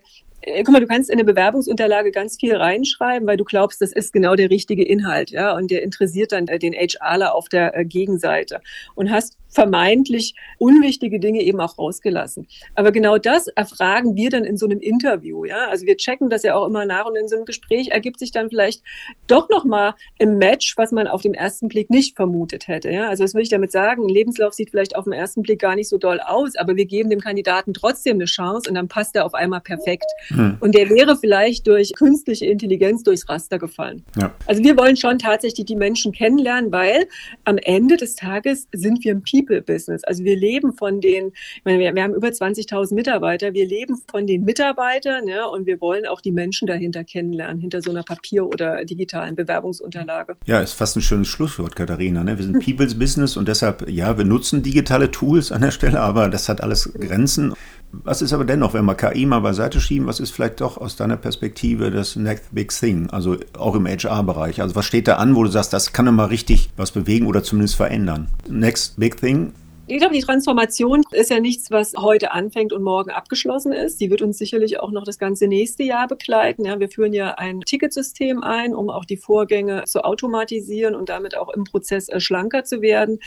guck 0.63 0.69
mal, 0.69 0.79
du 0.79 0.87
kannst 0.87 1.09
in 1.09 1.15
eine 1.15 1.23
Bewerbungsunterlage 1.23 2.11
ganz 2.11 2.37
viel 2.39 2.55
reinschreiben, 2.55 3.27
weil 3.27 3.37
du 3.37 3.43
glaubst, 3.43 3.81
das 3.81 3.91
ist 3.91 4.13
genau 4.13 4.35
der 4.35 4.49
richtige 4.49 4.83
Inhalt, 4.83 5.31
ja, 5.31 5.55
und 5.55 5.71
der 5.71 5.83
interessiert 5.83 6.31
dann 6.31 6.47
äh, 6.47 6.59
den 6.59 6.73
HRler 6.73 7.35
auf 7.35 7.49
der 7.49 7.77
äh, 7.77 7.85
Gegenseite 7.85 8.61
und 8.95 9.11
hast 9.11 9.37
vermeintlich 9.49 10.33
unwichtige 10.57 11.19
Dinge 11.19 11.41
eben 11.41 11.59
auch 11.59 11.77
rausgelassen. 11.77 12.47
Aber 12.75 12.91
genau 12.91 13.17
das 13.17 13.47
erfragen 13.47 14.15
wir 14.15 14.29
dann 14.29 14.45
in 14.45 14.57
so 14.57 14.65
einem 14.65 14.79
Interview, 14.79 15.45
ja. 15.45 15.67
Also 15.69 15.85
wir 15.85 15.95
checken 15.97 16.29
das 16.29 16.43
ja 16.43 16.55
auch 16.55 16.65
immer 16.65 16.85
nach 16.85 17.05
und 17.05 17.15
in 17.15 17.27
so 17.27 17.35
einem 17.35 17.45
Gespräch 17.45 17.89
ergibt 17.89 18.19
sich 18.19 18.31
dann 18.31 18.49
vielleicht 18.49 18.81
doch 19.27 19.49
nochmal 19.49 19.93
im 20.17 20.37
Match, 20.37 20.75
was 20.77 20.91
man 20.91 21.07
auf 21.07 21.21
dem 21.21 21.33
ersten 21.33 21.67
Blick 21.67 21.89
nicht 21.89 22.15
vermutet 22.15 22.67
hätte, 22.67 22.89
ja. 22.89 23.07
Also 23.09 23.23
was 23.23 23.35
will 23.35 23.43
ich 23.43 23.49
damit 23.49 23.71
sagen? 23.71 24.03
Ein 24.03 24.09
Lebenslauf 24.09 24.53
sieht 24.53 24.71
vielleicht 24.71 24.95
auf 24.95 25.03
den 25.03 25.13
ersten 25.13 25.43
Blick 25.43 25.59
gar 25.59 25.75
nicht 25.75 25.89
so 25.89 25.97
doll 25.97 26.19
aus, 26.19 26.55
aber 26.55 26.75
wir 26.75 26.85
geben 26.85 27.09
dem 27.09 27.19
Kandidaten 27.19 27.73
trotzdem 27.73 28.17
eine 28.17 28.25
Chance 28.25 28.69
und 28.69 28.75
dann 28.75 28.87
passt 28.87 29.15
er 29.15 29.25
auf 29.25 29.35
einmal 29.35 29.61
perfekt. 29.61 30.05
Hm. 30.33 30.57
Und 30.59 30.75
der 30.75 30.89
wäre 30.89 31.15
vielleicht 31.17 31.67
durch 31.67 31.93
künstliche 31.93 32.45
Intelligenz 32.45 33.03
durchs 33.03 33.29
Raster 33.29 33.59
gefallen. 33.59 34.03
Ja. 34.19 34.33
Also 34.45 34.63
wir 34.63 34.75
wollen 34.77 34.97
schon 34.97 35.19
tatsächlich 35.19 35.65
die 35.65 35.75
Menschen 35.75 36.11
kennenlernen, 36.11 36.71
weil 36.71 37.07
am 37.45 37.57
Ende 37.57 37.97
des 37.97 38.15
Tages 38.15 38.67
sind 38.73 39.03
wir 39.03 39.13
ein 39.13 39.23
People 39.23 39.43
People-Business. 39.43 40.03
Also 40.03 40.23
wir 40.23 40.35
leben 40.35 40.73
von 40.73 41.01
den, 41.01 41.31
ich 41.55 41.61
meine, 41.65 41.79
wir, 41.79 41.93
wir 41.93 42.03
haben 42.03 42.13
über 42.13 42.27
20.000 42.27 42.93
Mitarbeiter, 42.93 43.53
wir 43.53 43.67
leben 43.67 44.01
von 44.09 44.27
den 44.27 44.43
Mitarbeitern 44.43 45.27
ja, 45.27 45.45
und 45.45 45.65
wir 45.65 45.81
wollen 45.81 46.05
auch 46.05 46.21
die 46.21 46.31
Menschen 46.31 46.67
dahinter 46.67 47.03
kennenlernen, 47.03 47.59
hinter 47.59 47.81
so 47.81 47.91
einer 47.91 48.03
Papier- 48.03 48.45
oder 48.45 48.85
digitalen 48.85 49.35
Bewerbungsunterlage. 49.35 50.35
Ja, 50.45 50.61
ist 50.61 50.73
fast 50.73 50.95
ein 50.95 51.01
schönes 51.01 51.27
Schlusswort, 51.27 51.75
Katharina. 51.75 52.23
Ne? 52.23 52.37
Wir 52.37 52.45
sind 52.45 52.63
People's 52.63 52.97
Business 52.97 53.37
und 53.37 53.47
deshalb, 53.47 53.89
ja, 53.89 54.17
wir 54.17 54.25
nutzen 54.25 54.63
digitale 54.63 55.11
Tools 55.11 55.51
an 55.51 55.61
der 55.61 55.71
Stelle, 55.71 55.99
aber 55.99 56.29
das 56.29 56.49
hat 56.49 56.61
alles 56.61 56.91
Grenzen. 56.93 57.53
Was 58.03 58.23
ist 58.23 58.33
aber 58.33 58.43
dennoch, 58.43 58.73
wenn 58.73 58.85
wir 58.85 58.95
KI 58.95 59.27
mal 59.27 59.39
beiseite 59.39 59.79
schieben, 59.79 60.07
was 60.07 60.19
ist 60.19 60.31
vielleicht 60.31 60.61
doch 60.61 60.77
aus 60.77 60.95
deiner 60.95 61.15
Perspektive 61.15 61.91
das 61.91 62.15
Next 62.15 62.45
Big 62.51 62.69
Thing, 62.71 63.09
also 63.11 63.37
auch 63.57 63.75
im 63.75 63.85
HR-Bereich? 63.85 64.61
Also 64.61 64.75
was 64.75 64.85
steht 64.85 65.07
da 65.07 65.17
an, 65.17 65.35
wo 65.35 65.43
du 65.43 65.49
sagst, 65.51 65.73
das 65.73 65.93
kann 65.93 66.13
mal 66.15 66.25
richtig 66.25 66.71
was 66.75 66.91
bewegen 66.91 67.27
oder 67.27 67.43
zumindest 67.43 67.75
verändern? 67.75 68.29
Next 68.49 68.99
Big 68.99 69.17
Thing, 69.17 69.53
ich 69.93 69.99
glaube, 69.99 70.15
die 70.15 70.21
Transformation 70.21 71.03
ist 71.11 71.29
ja 71.29 71.39
nichts, 71.39 71.69
was 71.69 71.93
heute 71.95 72.31
anfängt 72.31 72.73
und 72.73 72.81
morgen 72.81 73.11
abgeschlossen 73.11 73.71
ist. 73.71 74.01
Die 74.01 74.09
wird 74.09 74.23
uns 74.23 74.39
sicherlich 74.39 74.79
auch 74.79 74.89
noch 74.89 75.03
das 75.03 75.19
ganze 75.19 75.45
nächste 75.45 75.83
Jahr 75.83 76.07
begleiten. 76.07 76.65
Ja, 76.65 76.79
wir 76.79 76.89
führen 76.89 77.13
ja 77.13 77.35
ein 77.35 77.61
Ticketsystem 77.61 78.41
ein, 78.41 78.73
um 78.73 78.89
auch 78.89 79.05
die 79.05 79.17
Vorgänge 79.17 79.83
zu 79.83 80.03
automatisieren 80.03 80.95
und 80.95 81.09
damit 81.09 81.37
auch 81.37 81.49
im 81.49 81.63
Prozess 81.63 82.09
äh, 82.09 82.19
schlanker 82.19 82.63
zu 82.63 82.81
werden. 82.81 83.19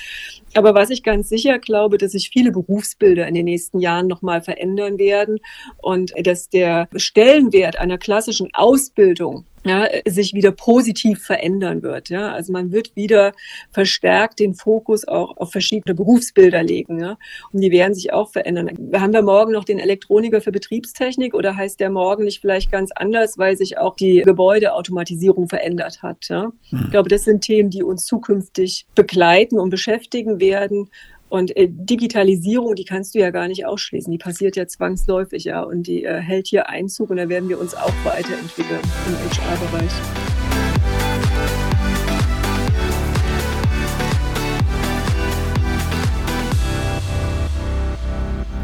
Aber 0.55 0.75
was 0.75 0.91
ich 0.91 1.05
ganz 1.05 1.29
sicher 1.29 1.61
glaube, 1.61 1.99
dass 1.99 2.13
sich 2.13 2.31
viele 2.31 2.51
Berufsbilder 2.51 3.29
in 3.29 3.35
den 3.35 3.45
nächsten 3.45 3.79
Jahren 3.79 4.09
nochmal 4.09 4.43
verändern 4.43 4.99
werden 4.99 5.39
und 5.77 6.15
dass 6.21 6.49
der 6.49 6.89
Stellenwert 6.97 7.79
einer 7.79 7.97
klassischen 7.97 8.49
Ausbildung 8.55 9.45
ja, 9.67 9.89
sich 10.07 10.35
wieder 10.35 10.53
positiv 10.53 11.23
verändern 11.23 11.83
wird. 11.83 12.09
Ja? 12.09 12.33
Also 12.33 12.53
man 12.53 12.73
wird 12.73 12.95
wieder 12.97 13.33
verstärkt 13.73 14.41
den 14.41 14.55
Fokus 14.55 15.07
auch 15.07 15.37
auf 15.37 15.53
verschiedene 15.53 15.95
Berufsbilder 15.95 16.63
legen. 16.63 17.01
Ja? 17.01 17.19
Und 17.53 17.61
die 17.61 17.71
werden 17.71 17.95
sich 17.95 18.13
auch 18.13 18.31
verändern. 18.31 18.71
Haben 18.95 19.13
wir 19.13 19.23
morgen 19.23 19.53
noch 19.53 19.65
den 19.65 19.79
Elektroniker 19.79 20.41
für 20.41 20.53
Betriebstechnik 20.53 21.35
oder 21.35 21.57
heißt 21.57 21.81
der 21.81 21.91
morgen 21.91 22.25
nicht 22.25 22.41
vielleicht 22.41 22.71
ganz 22.71 22.91
anders, 22.95 23.39
weil 23.39 23.57
sich 23.57 23.79
auch 23.79 23.97
die 23.97 24.23
Gebäudeautomatisierung 24.23 25.49
verändert 25.49 26.03
hat? 26.03 26.29
Ja? 26.29 26.53
Mhm. 26.71 26.83
Ich 26.85 26.91
glaube, 26.91 27.09
das 27.09 27.25
sind 27.25 27.43
Themen, 27.43 27.71
die 27.71 27.83
uns 27.83 28.07
zukünftig 28.07 28.87
begleiten 28.95 29.59
und 29.59 29.71
beschäftigen 29.71 30.41
werden. 30.41 30.91
Und 31.29 31.57
äh, 31.57 31.69
Digitalisierung, 31.69 32.75
die 32.75 32.85
kannst 32.85 33.15
du 33.15 33.19
ja 33.19 33.31
gar 33.31 33.49
nicht 33.49 33.67
ausschließen. 33.67 34.11
Die 34.11 34.19
passiert 34.19 34.57
ja 34.57 34.67
zwangsläufig, 34.67 35.45
ja. 35.45 35.63
Und 35.63 35.87
die 35.87 36.05
äh, 36.05 36.21
hält 36.21 36.47
hier 36.47 36.69
Einzug 36.69 37.11
und 37.11 37.17
da 37.17 37.29
werden 37.29 37.49
wir 37.49 37.61
uns 37.61 37.75
auch 37.75 37.93
weiterentwickeln 38.05 38.81
im 39.07 39.31
HR-Bereich. 39.31 40.26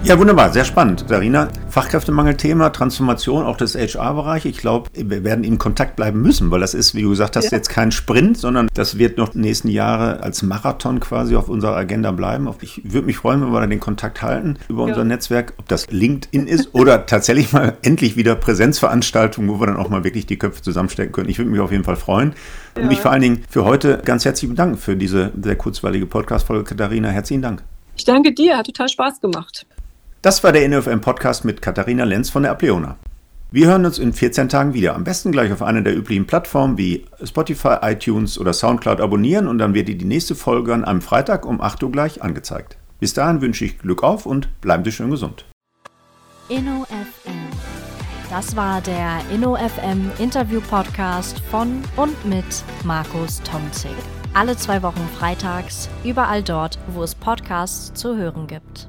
Ja, 0.05 0.19
wunderbar, 0.19 0.53
sehr 0.53 0.65
spannend. 0.65 1.05
Sarina, 1.09 1.49
Fachkräftemangelthema, 1.69 2.71
Transformation 2.71 3.45
auch 3.45 3.57
des 3.57 3.77
HR-Bereichs. 3.77 4.45
Ich 4.47 4.59
glaube, 4.59 4.91
wir 4.95 5.23
werden 5.23 5.45
in 5.45 5.59
Kontakt 5.59 5.95
bleiben 5.95 6.21
müssen, 6.21 6.51
weil 6.51 6.59
das 6.59 6.75
ist, 6.75 6.97
wie 6.97 7.03
du 7.03 7.11
gesagt 7.11 7.37
hast, 7.37 7.53
ja. 7.53 7.59
jetzt 7.59 7.69
kein 7.69 7.93
Sprint, 7.93 8.37
sondern 8.37 8.69
das 8.75 8.99
wird 8.99 9.17
noch 9.17 9.29
die 9.29 9.39
nächsten 9.39 9.69
Jahre 9.69 10.21
als 10.21 10.43
Marathon 10.43 10.99
quasi 10.99 11.37
auf 11.37 11.49
unserer 11.49 11.77
Agenda 11.77 12.11
bleiben. 12.11 12.53
Ich 12.63 12.83
würde 12.85 13.07
mich 13.07 13.17
freuen, 13.17 13.43
wenn 13.43 13.53
wir 13.53 13.61
da 13.61 13.67
den 13.69 13.79
Kontakt 13.79 14.23
halten 14.23 14.59
über 14.69 14.83
ja. 14.83 14.89
unser 14.89 15.05
Netzwerk, 15.05 15.55
ob 15.59 15.69
das 15.69 15.89
LinkedIn 15.89 16.49
ist 16.49 16.71
oder 16.75 17.07
tatsächlich 17.07 17.53
mal 17.53 17.77
endlich 17.83 18.17
wieder 18.17 18.35
Präsenzveranstaltungen, 18.35 19.49
wo 19.49 19.61
wir 19.61 19.69
dann 19.69 19.77
auch 19.77 19.89
mal 19.89 20.03
wirklich 20.03 20.27
die 20.27 20.37
Köpfe 20.37 20.63
zusammenstecken 20.63 21.13
können. 21.13 21.29
Ich 21.29 21.39
würde 21.39 21.51
mich 21.53 21.61
auf 21.61 21.71
jeden 21.71 21.85
Fall 21.85 21.97
freuen. 21.97 22.35
Und 22.75 22.89
mich 22.89 22.99
vor 22.99 23.13
allen 23.13 23.23
Dingen 23.23 23.45
für 23.49 23.65
heute 23.65 24.01
ganz 24.05 24.25
herzlich 24.25 24.51
bedanken 24.51 24.79
für 24.79 24.97
diese 24.97 25.31
sehr 25.41 25.57
kurzweilige 25.57 26.07
Podcast-Folge, 26.07 26.65
Katharina. 26.65 27.09
Herzlichen 27.09 27.43
Dank. 27.43 27.63
Ich 27.97 28.05
danke 28.05 28.33
dir, 28.33 28.57
hat 28.57 28.67
total 28.67 28.89
Spaß 28.89 29.21
gemacht. 29.21 29.65
Das 30.23 30.45
war 30.45 30.53
der 30.53 30.69
NFM 30.69 31.01
Podcast 31.01 31.45
mit 31.45 31.61
Katharina 31.61 32.05
Lenz 32.05 32.31
von 32.31 32.45
der 32.45 32.53
Apleona. 32.53 32.97
Wir 33.51 33.67
hören 33.67 33.85
uns 33.85 33.99
in 33.99 34.13
14 34.13 34.49
Tagen 34.49 34.73
wieder. 34.73 34.95
Am 34.95 35.03
besten 35.03 35.33
gleich 35.33 35.51
auf 35.51 35.63
einer 35.63 35.83
der 35.83 35.97
üblichen 35.97 36.29
Plattformen 36.29 36.79
wie 36.79 37.07
Spotify, 37.25 37.79
iTunes 37.83 38.39
oder 38.39 38.53
Soundcloud 38.53 39.01
abonnieren 39.01 39.49
und 39.49 39.59
dann 39.59 39.75
wird 39.75 39.89
dir 39.89 39.99
die 39.99 40.05
nächste 40.05 40.37
Folge 40.37 40.75
an 40.75 40.85
einem 40.85 41.01
Freitag 41.01 41.45
um 41.45 41.61
8 41.61 41.83
Uhr 41.83 41.91
gleich 41.91 42.23
angezeigt. 42.23 42.77
Bis 43.01 43.15
dahin 43.15 43.41
wünsche 43.41 43.65
ich 43.65 43.81
Glück 43.81 44.05
auf 44.05 44.25
und 44.25 44.49
bleiben 44.61 44.85
Sie 44.85 44.93
schön 44.93 45.11
gesund. 45.11 45.45
InnoFM. 46.49 47.41
Das 48.31 48.55
war 48.55 48.81
der 48.81 49.19
InnoFM 49.35 50.09
Interview 50.21 50.61
Podcast 50.61 51.41
von 51.51 51.83
und 51.97 52.25
mit 52.25 52.63
Markus 52.85 53.43
Tomzig. 53.43 53.91
Alle 54.35 54.57
zwei 54.57 54.85
Wochen 54.85 55.09
freitags, 55.19 55.89
überall 56.05 56.45
dort, 56.45 56.79
wo 56.95 57.03
es 57.03 57.17
Podcasts 57.17 57.93
zu 57.95 58.17
hören 58.17 58.47
gibt. 58.47 58.89